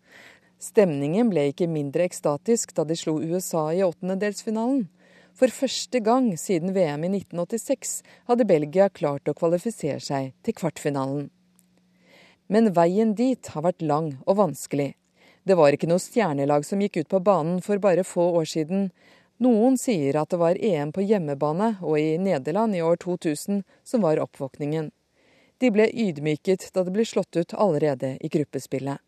Stemningen 0.62 1.30
ble 1.30 1.48
ikke 1.50 1.66
mindre 1.70 2.06
ekstatisk 2.06 2.72
da 2.76 2.84
de 2.86 2.96
slo 2.96 3.16
USA 3.18 3.68
i 3.74 3.82
åttendedelsfinalen. 3.82 4.86
For 5.38 5.50
første 5.54 6.00
gang 6.02 6.32
siden 6.38 6.72
VM 6.74 7.04
i 7.06 7.10
1986 7.20 8.00
hadde 8.30 8.46
Belgia 8.46 8.88
klart 8.90 9.28
å 9.30 9.34
kvalifisere 9.38 10.00
seg 10.02 10.32
til 10.42 10.56
kvartfinalen. 10.58 11.28
Men 12.48 12.72
veien 12.74 13.12
dit 13.14 13.52
har 13.54 13.66
vært 13.66 13.82
lang 13.82 14.16
og 14.24 14.38
vanskelig. 14.38 14.92
Det 15.46 15.56
var 15.58 15.74
ikke 15.74 15.88
noe 15.90 16.02
stjernelag 16.02 16.66
som 16.66 16.82
gikk 16.82 17.02
ut 17.02 17.10
på 17.10 17.22
banen 17.24 17.62
for 17.64 17.78
bare 17.82 18.06
få 18.06 18.30
år 18.40 18.48
siden. 18.50 18.90
Noen 19.38 19.76
sier 19.78 20.16
at 20.18 20.32
det 20.32 20.40
var 20.40 20.58
EM 20.58 20.90
på 20.92 21.04
hjemmebane 21.06 21.76
og 21.78 21.98
i 22.00 22.16
Nederland 22.18 22.74
i 22.74 22.82
år 22.82 22.96
2000 23.04 23.62
som 23.86 24.02
var 24.02 24.18
oppvåkningen. 24.18 24.90
De 25.58 25.70
ble 25.70 25.86
ydmyket 25.90 26.70
da 26.74 26.82
det 26.86 26.94
ble 26.94 27.04
slått 27.06 27.38
ut 27.38 27.54
allerede 27.54 28.16
i 28.20 28.30
gruppespillet. 28.34 28.98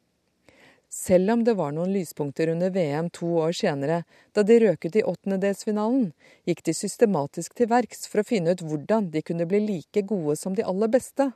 Selv 0.91 1.31
om 1.31 1.43
det 1.47 1.55
var 1.55 1.75
noen 1.75 1.93
lyspunkter 1.95 2.51
under 2.51 2.71
VM 2.75 3.11
to 3.15 3.27
år 3.43 3.53
senere, 3.55 4.03
da 4.35 4.43
de 4.43 4.57
røk 4.59 4.87
ut 4.87 4.97
i 4.99 5.05
åttendedelsfinalen, 5.07 6.09
gikk 6.47 6.65
de 6.67 6.75
systematisk 6.75 7.55
til 7.55 7.71
verks 7.71 8.07
for 8.11 8.23
å 8.23 8.27
finne 8.27 8.55
ut 8.55 8.65
hvordan 8.67 9.13
de 9.15 9.23
kunne 9.23 9.47
bli 9.51 9.61
like 9.67 10.03
gode 10.03 10.35
som 10.39 10.55
de 10.59 10.67
aller 10.67 10.91
beste. 10.91 11.31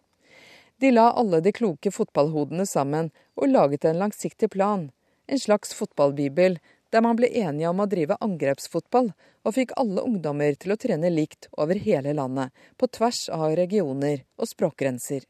De 0.83 0.91
la 0.91 1.13
alle 1.15 1.39
de 1.43 1.55
kloke 1.55 1.91
fotballhodene 1.95 2.67
sammen 2.67 3.13
og 3.39 3.51
laget 3.51 3.87
en 3.87 4.03
langsiktig 4.03 4.51
plan, 4.55 4.89
en 5.27 5.39
slags 5.41 5.71
fotballbibel, 5.75 6.59
der 6.95 7.03
man 7.03 7.19
ble 7.19 7.27
enige 7.27 7.67
om 7.73 7.83
å 7.83 7.89
drive 7.91 8.15
angrepsfotball, 8.23 9.11
og 9.43 9.55
fikk 9.57 9.75
alle 9.81 10.05
ungdommer 10.07 10.55
til 10.55 10.75
å 10.75 10.79
trene 10.79 11.11
likt 11.11 11.49
over 11.59 11.81
hele 11.83 12.15
landet, 12.15 12.55
på 12.79 12.87
tvers 12.87 13.27
av 13.35 13.57
regioner 13.59 14.23
og 14.39 14.47
språkgrenser. 14.47 15.27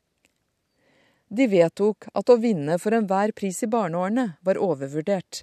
De 1.35 1.47
vedtok 1.49 2.11
at 2.13 2.31
å 2.31 2.37
vinne 2.39 2.77
for 2.79 2.95
enhver 2.95 3.33
pris 3.33 3.63
i 3.65 3.71
barneårene 3.71 4.35
var 4.45 4.61
overvurdert. 4.61 5.41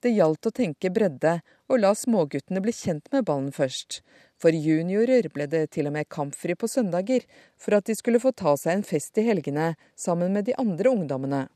Det 0.00 0.12
gjaldt 0.14 0.46
å 0.46 0.54
tenke 0.54 0.92
bredde 0.94 1.40
og 1.68 1.80
la 1.80 1.90
småguttene 1.96 2.62
bli 2.62 2.72
kjent 2.76 3.10
med 3.12 3.26
ballen 3.26 3.50
først. 3.52 3.98
For 4.40 4.54
juniorer 4.54 5.26
ble 5.34 5.48
det 5.50 5.66
til 5.74 5.90
og 5.90 5.96
med 5.96 6.08
kampfri 6.12 6.54
på 6.54 6.70
søndager, 6.70 7.26
for 7.58 7.76
at 7.76 7.90
de 7.90 7.98
skulle 7.98 8.22
få 8.22 8.32
ta 8.36 8.54
seg 8.60 8.78
en 8.78 8.86
fest 8.86 9.18
i 9.18 9.26
helgene 9.26 9.72
sammen 9.98 10.32
med 10.36 10.46
de 10.46 10.56
andre 10.60 10.94
ungdommene. 10.94 11.46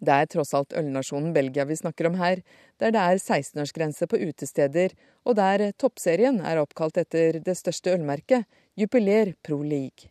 Det 0.00 0.12
er 0.16 0.28
tross 0.32 0.54
alt 0.56 0.72
ølnasjonen 0.72 1.34
Belgia 1.36 1.66
vi 1.68 1.76
snakker 1.76 2.08
om 2.08 2.16
her, 2.16 2.40
der 2.80 2.94
det 2.94 3.00
er 3.00 3.20
16-årsgrense 3.20 4.08
på 4.08 4.20
utesteder, 4.20 4.94
og 5.28 5.36
der 5.36 5.72
toppserien 5.76 6.40
er 6.40 6.62
oppkalt 6.62 6.96
etter 7.02 7.42
det 7.44 7.56
største 7.58 7.92
ølmerket, 7.92 8.48
Jupiler 8.80 9.34
Pro 9.44 9.60
League. 9.60 10.08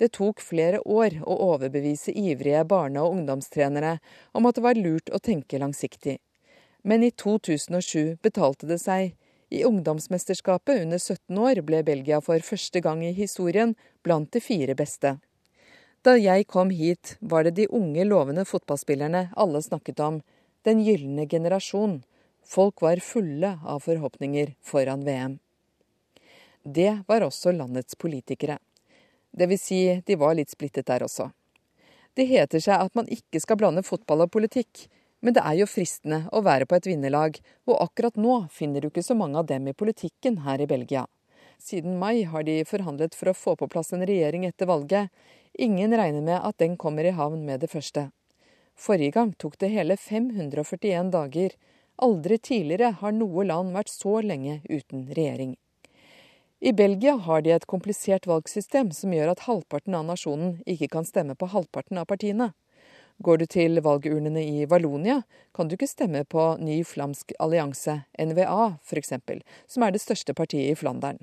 Det 0.00 0.08
tok 0.16 0.40
flere 0.40 0.80
år 0.88 1.18
å 1.28 1.34
overbevise 1.52 2.14
ivrige 2.16 2.64
barne- 2.64 3.02
og 3.04 3.18
ungdomstrenere 3.18 3.98
om 4.32 4.48
at 4.48 4.56
det 4.56 4.64
var 4.64 4.80
lurt 4.80 5.12
å 5.12 5.20
tenke 5.20 5.60
langsiktig. 5.60 6.16
Men 6.82 7.04
i 7.04 7.12
2007 7.12 8.16
betalte 8.24 8.66
det 8.66 8.80
seg. 8.82 9.12
I 9.52 9.66
ungdomsmesterskapet 9.68 10.80
under 10.86 10.98
17 10.98 11.38
år 11.38 11.60
ble 11.62 11.82
Belgia 11.84 12.22
for 12.24 12.40
første 12.40 12.80
gang 12.80 13.04
i 13.04 13.12
historien 13.12 13.76
blant 14.02 14.32
de 14.32 14.40
fire 14.40 14.74
beste. 14.74 15.18
Da 16.02 16.16
jeg 16.18 16.48
kom 16.50 16.70
hit, 16.74 17.16
var 17.20 17.44
det 17.46 17.54
de 17.60 17.68
unge, 17.70 18.02
lovende 18.04 18.42
fotballspillerne 18.44 19.28
alle 19.38 19.60
snakket 19.62 20.00
om. 20.02 20.16
Den 20.66 20.80
gylne 20.82 21.28
generasjon. 21.30 22.00
Folk 22.42 22.82
var 22.82 22.98
fulle 22.98 23.52
av 23.62 23.84
forhåpninger 23.84 24.56
foran 24.66 25.04
VM. 25.06 25.38
Det 26.64 27.04
var 27.06 27.22
også 27.22 27.52
landets 27.54 27.94
politikere. 27.94 28.58
Det 29.30 29.46
vil 29.46 29.60
si, 29.62 29.78
de 30.06 30.16
var 30.18 30.34
litt 30.34 30.50
splittet 30.50 30.90
der 30.90 31.06
også. 31.06 31.28
Det 32.18 32.26
heter 32.28 32.60
seg 32.60 32.82
at 32.82 32.98
man 32.98 33.06
ikke 33.06 33.40
skal 33.40 33.60
blande 33.62 33.84
fotball 33.86 34.26
og 34.26 34.32
politikk, 34.34 34.88
men 35.22 35.36
det 35.36 35.44
er 35.46 35.60
jo 35.60 35.70
fristende 35.70 36.24
å 36.34 36.42
være 36.42 36.66
på 36.66 36.76
et 36.76 36.88
vinnerlag, 36.90 37.38
og 37.70 37.78
akkurat 37.78 38.18
nå 38.18 38.40
finner 38.50 38.82
du 38.82 38.90
ikke 38.90 39.06
så 39.06 39.14
mange 39.14 39.38
av 39.38 39.46
dem 39.46 39.70
i 39.70 39.76
politikken 39.78 40.42
her 40.42 40.60
i 40.60 40.66
Belgia. 40.66 41.06
Siden 41.62 41.94
mai 42.02 42.24
har 42.26 42.42
de 42.42 42.58
forhandlet 42.66 43.14
for 43.14 43.30
å 43.30 43.38
få 43.38 43.54
på 43.56 43.70
plass 43.70 43.94
en 43.94 44.02
regjering 44.02 44.48
etter 44.48 44.66
valget. 44.66 45.14
Ingen 45.54 45.96
regner 45.96 46.20
med 46.20 46.40
at 46.40 46.58
den 46.58 46.76
kommer 46.76 47.04
i 47.04 47.12
havn 47.16 47.44
med 47.44 47.60
det 47.60 47.70
første. 47.70 48.10
Forrige 48.78 49.12
gang 49.12 49.32
tok 49.36 49.58
det 49.60 49.68
hele 49.68 49.96
541 49.96 51.10
dager. 51.12 51.52
Aldri 52.02 52.38
tidligere 52.38 52.94
har 53.02 53.12
noe 53.12 53.44
land 53.44 53.74
vært 53.76 53.92
så 53.92 54.20
lenge 54.24 54.62
uten 54.70 55.04
regjering. 55.12 55.56
I 56.62 56.72
Belgia 56.72 57.16
har 57.18 57.42
de 57.42 57.50
et 57.50 57.66
komplisert 57.66 58.26
valgsystem 58.30 58.92
som 58.94 59.12
gjør 59.12 59.32
at 59.32 59.44
halvparten 59.48 59.96
av 59.98 60.06
nasjonen 60.06 60.60
ikke 60.64 60.88
kan 60.94 61.04
stemme 61.04 61.34
på 61.34 61.50
halvparten 61.50 61.98
av 61.98 62.06
partiene. 62.06 62.52
Går 63.22 63.42
du 63.42 63.46
til 63.46 63.82
valgurnene 63.82 64.40
i 64.40 64.64
Valonia, 64.70 65.20
kan 65.54 65.68
du 65.68 65.76
ikke 65.76 65.90
stemme 65.90 66.24
på 66.24 66.46
Ny 66.62 66.80
flamsk 66.86 67.34
allianse, 67.42 68.00
NVA 68.14 68.78
f.eks., 68.80 69.12
som 69.68 69.84
er 69.84 69.92
det 69.92 70.02
største 70.02 70.34
partiet 70.38 70.72
i 70.72 70.78
Flandern. 70.78 71.20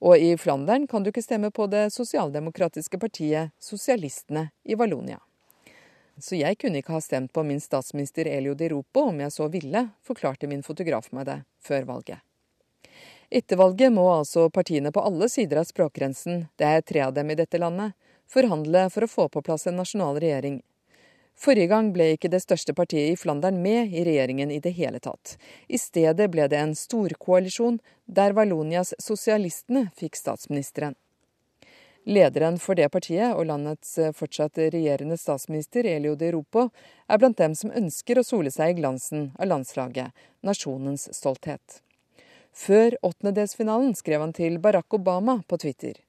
Og 0.00 0.16
i 0.18 0.36
Flandern 0.40 0.86
kan 0.88 1.02
du 1.02 1.10
ikke 1.10 1.24
stemme 1.24 1.50
på 1.52 1.66
det 1.68 1.90
sosialdemokratiske 1.92 2.98
partiet 2.98 3.52
Sosialistene 3.60 4.48
i 4.64 4.74
Vallonia. 4.74 5.20
Så 6.20 6.36
jeg 6.36 6.56
kunne 6.60 6.80
ikke 6.80 6.94
ha 6.96 7.00
stemt 7.04 7.32
på 7.32 7.44
min 7.44 7.60
statsminister 7.60 8.28
Elio 8.28 8.54
Di 8.54 8.68
Rupo 8.68 9.06
om 9.08 9.20
jeg 9.20 9.32
så 9.32 9.48
ville, 9.52 9.86
forklarte 10.04 10.48
min 10.48 10.64
fotograf 10.64 11.08
meg 11.16 11.28
det 11.28 11.38
før 11.64 11.88
valget. 11.88 12.20
Etter 13.30 13.56
valget 13.56 13.92
må 13.92 14.08
altså 14.12 14.48
partiene 14.50 14.92
på 14.92 15.04
alle 15.04 15.28
sider 15.30 15.60
av 15.60 15.68
språkgrensen, 15.68 16.48
det 16.58 16.66
er 16.66 16.82
tre 16.82 17.04
av 17.06 17.14
dem 17.14 17.30
i 17.30 17.38
dette 17.38 17.60
landet, 17.62 17.92
forhandle 18.28 18.88
for 18.90 19.06
å 19.06 19.10
få 19.10 19.28
på 19.28 19.42
plass 19.46 19.68
en 19.70 19.78
nasjonal 19.78 20.18
regjering. 20.20 20.60
Forrige 21.38 21.70
gang 21.70 21.92
ble 21.92 22.10
ikke 22.14 22.28
det 22.32 22.42
største 22.42 22.74
partiet 22.76 23.14
i 23.14 23.16
Flandern 23.16 23.62
med 23.62 23.92
i 23.94 24.04
regjeringen 24.04 24.50
i 24.52 24.60
det 24.60 24.74
hele 24.76 25.00
tatt. 25.00 25.36
I 25.68 25.78
stedet 25.80 26.28
ble 26.32 26.48
det 26.52 26.58
en 26.60 26.74
storkoalisjon 26.76 27.78
der 28.06 28.36
Vallonias 28.36 28.92
sosialistene 29.00 29.88
fikk 29.96 30.20
statsministeren. 30.20 30.96
Lederen 32.04 32.56
for 32.58 32.74
det 32.74 32.88
partiet 32.92 33.36
og 33.36 33.44
landets 33.48 33.98
fortsatt 34.16 34.58
regjerende 34.72 35.18
statsminister 35.20 35.84
Elio 35.84 36.14
de 36.16 36.30
Ropo 36.32 36.70
er 37.08 37.20
blant 37.20 37.36
dem 37.38 37.54
som 37.54 37.72
ønsker 37.76 38.18
å 38.18 38.24
sole 38.24 38.50
seg 38.52 38.72
i 38.72 38.80
glansen 38.80 39.28
av 39.36 39.50
landslaget, 39.50 40.10
nasjonens 40.40 41.10
stolthet. 41.16 41.82
Før 42.56 42.96
åttendedelsfinalen 43.06 43.92
skrev 43.94 44.24
han 44.24 44.32
til 44.36 44.58
Barack 44.58 44.96
Obama 44.96 45.42
på 45.46 45.60
Twitter. 45.60 46.00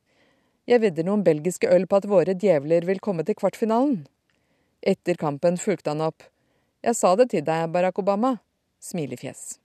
Jeg 0.65 0.81
vedder 0.81 1.05
noen 1.05 1.25
belgiske 1.27 1.69
øl 1.69 1.85
på 1.89 1.99
at 1.99 2.07
våre 2.09 2.33
djevler 2.39 2.87
vil 2.87 3.03
komme 3.03 3.25
til 3.27 3.37
kvartfinalen. 3.37 4.05
Etter 4.81 5.13
kampen 5.13 5.57
fulgte 5.57 5.89
han 5.89 6.01
opp. 6.01 6.23
Jeg 6.81 6.97
sa 6.97 7.13
det 7.15 7.29
til 7.29 7.43
deg, 7.45 7.67
Barack 7.69 7.99
Obama. 8.01 8.39
Smilefjes. 8.81 9.59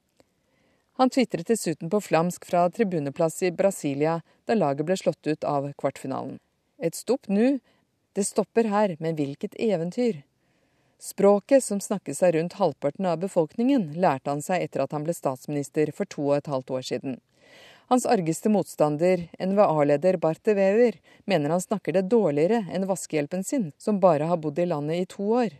Han 1.00 1.10
tvitret 1.10 1.48
dessuten 1.48 1.88
på 1.92 2.00
flamsk 2.00 2.44
fra 2.44 2.66
tribuneplass 2.72 3.42
i 3.42 3.52
Brasilia 3.52 4.18
da 4.44 4.56
laget 4.56 4.84
ble 4.88 4.96
slått 4.96 5.26
ut 5.26 5.44
av 5.44 5.70
kvartfinalen. 5.80 6.36
Et 6.80 6.94
stopp 6.94 7.28
nå. 7.32 7.58
Det 8.12 8.24
stopper 8.24 8.68
her, 8.72 8.96
men 9.00 9.16
hvilket 9.16 9.56
eventyr. 9.60 10.22
Språket 11.00 11.64
som 11.64 11.80
snakkes 11.80 12.22
av 12.22 12.32
rundt 12.32 12.56
halvparten 12.60 13.08
av 13.08 13.20
befolkningen, 13.20 13.90
lærte 14.00 14.32
han 14.32 14.44
seg 14.44 14.64
etter 14.64 14.84
at 14.84 14.92
han 14.96 15.04
ble 15.04 15.16
statsminister 15.16 15.92
for 15.96 16.08
to 16.08 16.30
og 16.30 16.38
et 16.38 16.52
halvt 16.52 16.72
år 16.78 16.86
siden. 16.88 17.18
Hans 17.88 18.06
argeste 18.06 18.48
motstander, 18.48 19.28
NVA-leder 19.38 20.16
Barthe 20.16 20.54
Wever, 20.54 20.92
mener 21.24 21.50
han 21.50 21.60
snakker 21.60 21.94
det 21.94 22.08
dårligere 22.10 22.64
enn 22.74 22.88
vaskehjelpen 22.90 23.44
sin, 23.46 23.68
som 23.78 24.00
bare 24.02 24.26
har 24.26 24.40
bodd 24.42 24.58
i 24.58 24.66
landet 24.66 24.96
i 24.96 25.06
to 25.12 25.28
år. 25.38 25.54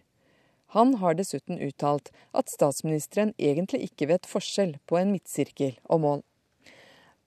Han 0.74 0.96
har 0.98 1.14
dessuten 1.14 1.60
uttalt 1.62 2.10
at 2.34 2.50
statsministeren 2.50 3.30
egentlig 3.38 3.84
ikke 3.86 4.08
vet 4.10 4.26
forskjell 4.26 4.74
på 4.90 4.98
en 4.98 5.12
midtsirkel 5.14 5.78
og 5.84 6.02
mål. 6.02 6.24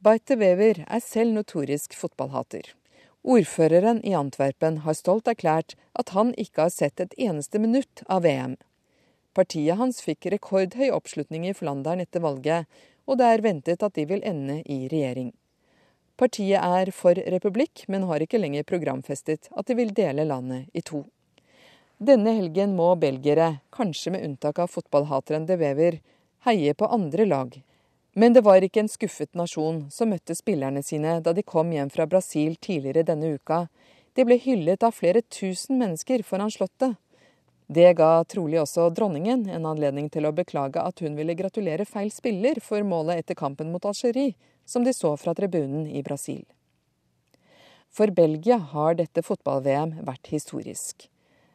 Barthe 0.03 0.35
Wever 0.35 0.83
er 0.83 0.99
selv 1.03 1.31
notorisk 1.37 1.95
fotballhater. 1.95 2.75
Ordføreren 3.23 4.03
i 4.03 4.11
Antwerpen 4.15 4.83
har 4.83 4.99
stolt 4.99 5.31
erklært 5.31 5.77
at 5.95 6.11
han 6.11 6.35
ikke 6.35 6.67
har 6.67 6.75
sett 6.75 6.99
et 6.99 7.15
eneste 7.15 7.59
minutt 7.59 8.03
av 8.07 8.27
VM. 8.27 8.59
Partiet 9.31 9.79
hans 9.79 10.03
fikk 10.03 10.27
rekordhøy 10.33 10.89
oppslutning 10.91 11.47
i 11.47 11.55
Flandern 11.55 12.03
etter 12.03 12.23
valget, 12.23 12.67
og 13.09 13.17
det 13.19 13.27
er 13.27 13.41
ventet 13.41 13.83
at 13.85 13.95
de 13.97 14.05
vil 14.05 14.21
ende 14.21 14.59
i 14.69 14.83
regjering. 14.91 15.31
Partiet 16.19 16.61
er 16.61 16.91
for 16.93 17.17
republikk, 17.33 17.87
men 17.87 18.05
har 18.05 18.21
ikke 18.21 18.41
lenger 18.41 18.67
programfestet 18.67 19.49
at 19.49 19.65
de 19.65 19.77
vil 19.79 19.95
dele 19.95 20.27
landet 20.27 20.69
i 20.77 20.83
to. 20.85 21.05
Denne 21.97 22.35
helgen 22.37 22.77
må 22.77 22.93
belgiere, 22.99 23.63
kanskje 23.75 24.13
med 24.13 24.27
unntak 24.27 24.61
av 24.61 24.69
fotballhateren 24.71 25.47
De 25.49 25.57
Wever, 25.59 25.99
heie 26.45 26.75
på 26.77 26.87
andre 26.87 27.25
lag 27.25 27.57
men 28.19 28.33
det 28.33 28.41
var 28.43 28.63
ikke 28.63 28.81
en 28.83 28.91
skuffet 28.91 29.35
nasjon 29.37 29.85
som 29.93 30.09
møtte 30.11 30.35
spillerne 30.35 30.81
sine 30.83 31.19
da 31.23 31.33
de 31.35 31.43
kom 31.45 31.69
hjem 31.71 31.91
fra 31.93 32.07
Brasil 32.09 32.57
tidligere 32.57 33.05
denne 33.07 33.35
uka. 33.37 33.67
De 34.17 34.25
ble 34.27 34.39
hyllet 34.41 34.83
av 34.83 34.97
flere 34.97 35.21
tusen 35.21 35.79
mennesker 35.79 36.25
foran 36.27 36.51
Slottet. 36.51 36.97
Det 37.69 37.91
ga 37.93 38.23
trolig 38.25 38.57
også 38.63 38.87
dronningen 38.97 39.43
en 39.53 39.67
anledning 39.69 40.07
til 40.09 40.25
å 40.25 40.33
beklage 40.33 40.81
at 40.81 41.03
hun 41.05 41.13
ville 41.19 41.35
gratulere 41.37 41.85
feil 41.85 42.09
spiller 42.09 42.57
for 42.65 42.81
målet 42.81 43.21
etter 43.21 43.37
kampen 43.37 43.69
mot 43.69 43.85
Algerie, 43.85 44.33
som 44.65 44.83
de 44.83 44.93
så 44.93 45.11
fra 45.21 45.35
tribunen 45.37 45.85
i 45.85 46.01
Brasil. 46.01 46.41
For 47.93 48.09
Belgia 48.09 48.57
har 48.73 48.97
dette 48.97 49.21
fotball-VM 49.25 49.99
vært 50.07 50.33
historisk. 50.33 51.09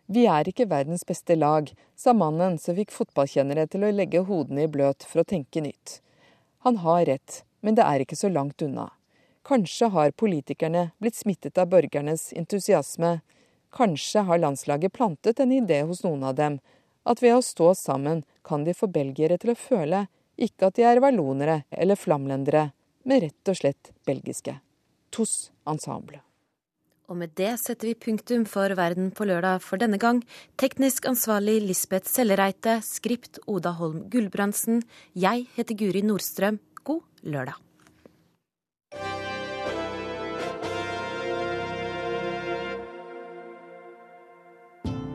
Vi 0.07 0.27
er 0.31 0.47
ikke 0.47 0.69
verdens 0.71 1.03
beste 1.09 1.35
lag, 1.35 1.71
sa 1.97 2.13
mannen 2.15 2.59
som 2.63 2.77
fikk 2.79 2.95
fotballkjennere 2.95 3.67
til 3.73 3.87
å 3.87 3.93
legge 3.95 4.23
hodene 4.29 4.67
i 4.67 4.71
bløt 4.71 5.07
for 5.09 5.23
å 5.23 5.29
tenke 5.35 5.63
nytt. 5.65 5.99
Han 6.67 6.83
har 6.85 7.07
rett, 7.09 7.43
men 7.61 7.75
det 7.75 7.87
er 7.87 8.05
ikke 8.05 8.19
så 8.19 8.31
langt 8.31 8.63
unna. 8.63 8.93
Kanskje 9.45 9.91
har 9.93 10.15
politikerne 10.15 10.91
blitt 11.03 11.19
smittet 11.19 11.59
av 11.59 11.73
borgernes 11.73 12.31
entusiasme. 12.37 13.19
Kanskje 13.75 14.23
har 14.29 14.39
landslaget 14.39 14.95
plantet 14.95 15.41
en 15.43 15.53
idé 15.53 15.83
hos 15.83 16.05
noen 16.05 16.23
av 16.31 16.37
dem, 16.39 16.61
at 17.05 17.23
ved 17.23 17.37
å 17.37 17.45
stå 17.45 17.73
sammen 17.75 18.23
kan 18.47 18.65
de 18.65 18.75
få 18.77 18.87
belgiere 18.87 19.39
til 19.41 19.53
å 19.53 19.59
føle 19.59 20.07
ikke 20.41 20.71
at 20.71 20.79
de 20.79 20.87
er 20.87 21.03
vallonere 21.03 21.63
eller 21.71 21.99
flamlendere, 21.99 22.69
men 23.05 23.25
rett 23.27 23.51
og 23.51 23.59
slett 23.59 23.91
belgiske. 24.07 24.57
TOS 25.15 25.51
Ensemble. 25.71 26.23
Og 27.11 27.19
med 27.21 27.35
det 27.37 27.53
setter 27.61 27.91
vi 27.91 27.99
punktum 28.07 28.47
for 28.49 28.73
Verden 28.79 29.11
på 29.15 29.27
lørdag 29.29 29.61
for 29.63 29.81
denne 29.81 29.99
gang. 30.01 30.23
Teknisk 30.61 31.05
ansvarlig 31.11 31.59
Lisbeth 31.67 32.09
Sellereite, 32.09 32.79
skript 32.87 33.43
Oda 33.45 33.75
Holm 33.77 34.07
Gulbrandsen. 34.09 34.81
Jeg 35.13 35.45
heter 35.59 35.77
Guri 35.77 36.01
Nordstrøm. 36.07 36.63
God 36.83 37.05
lørdag. 37.29 37.61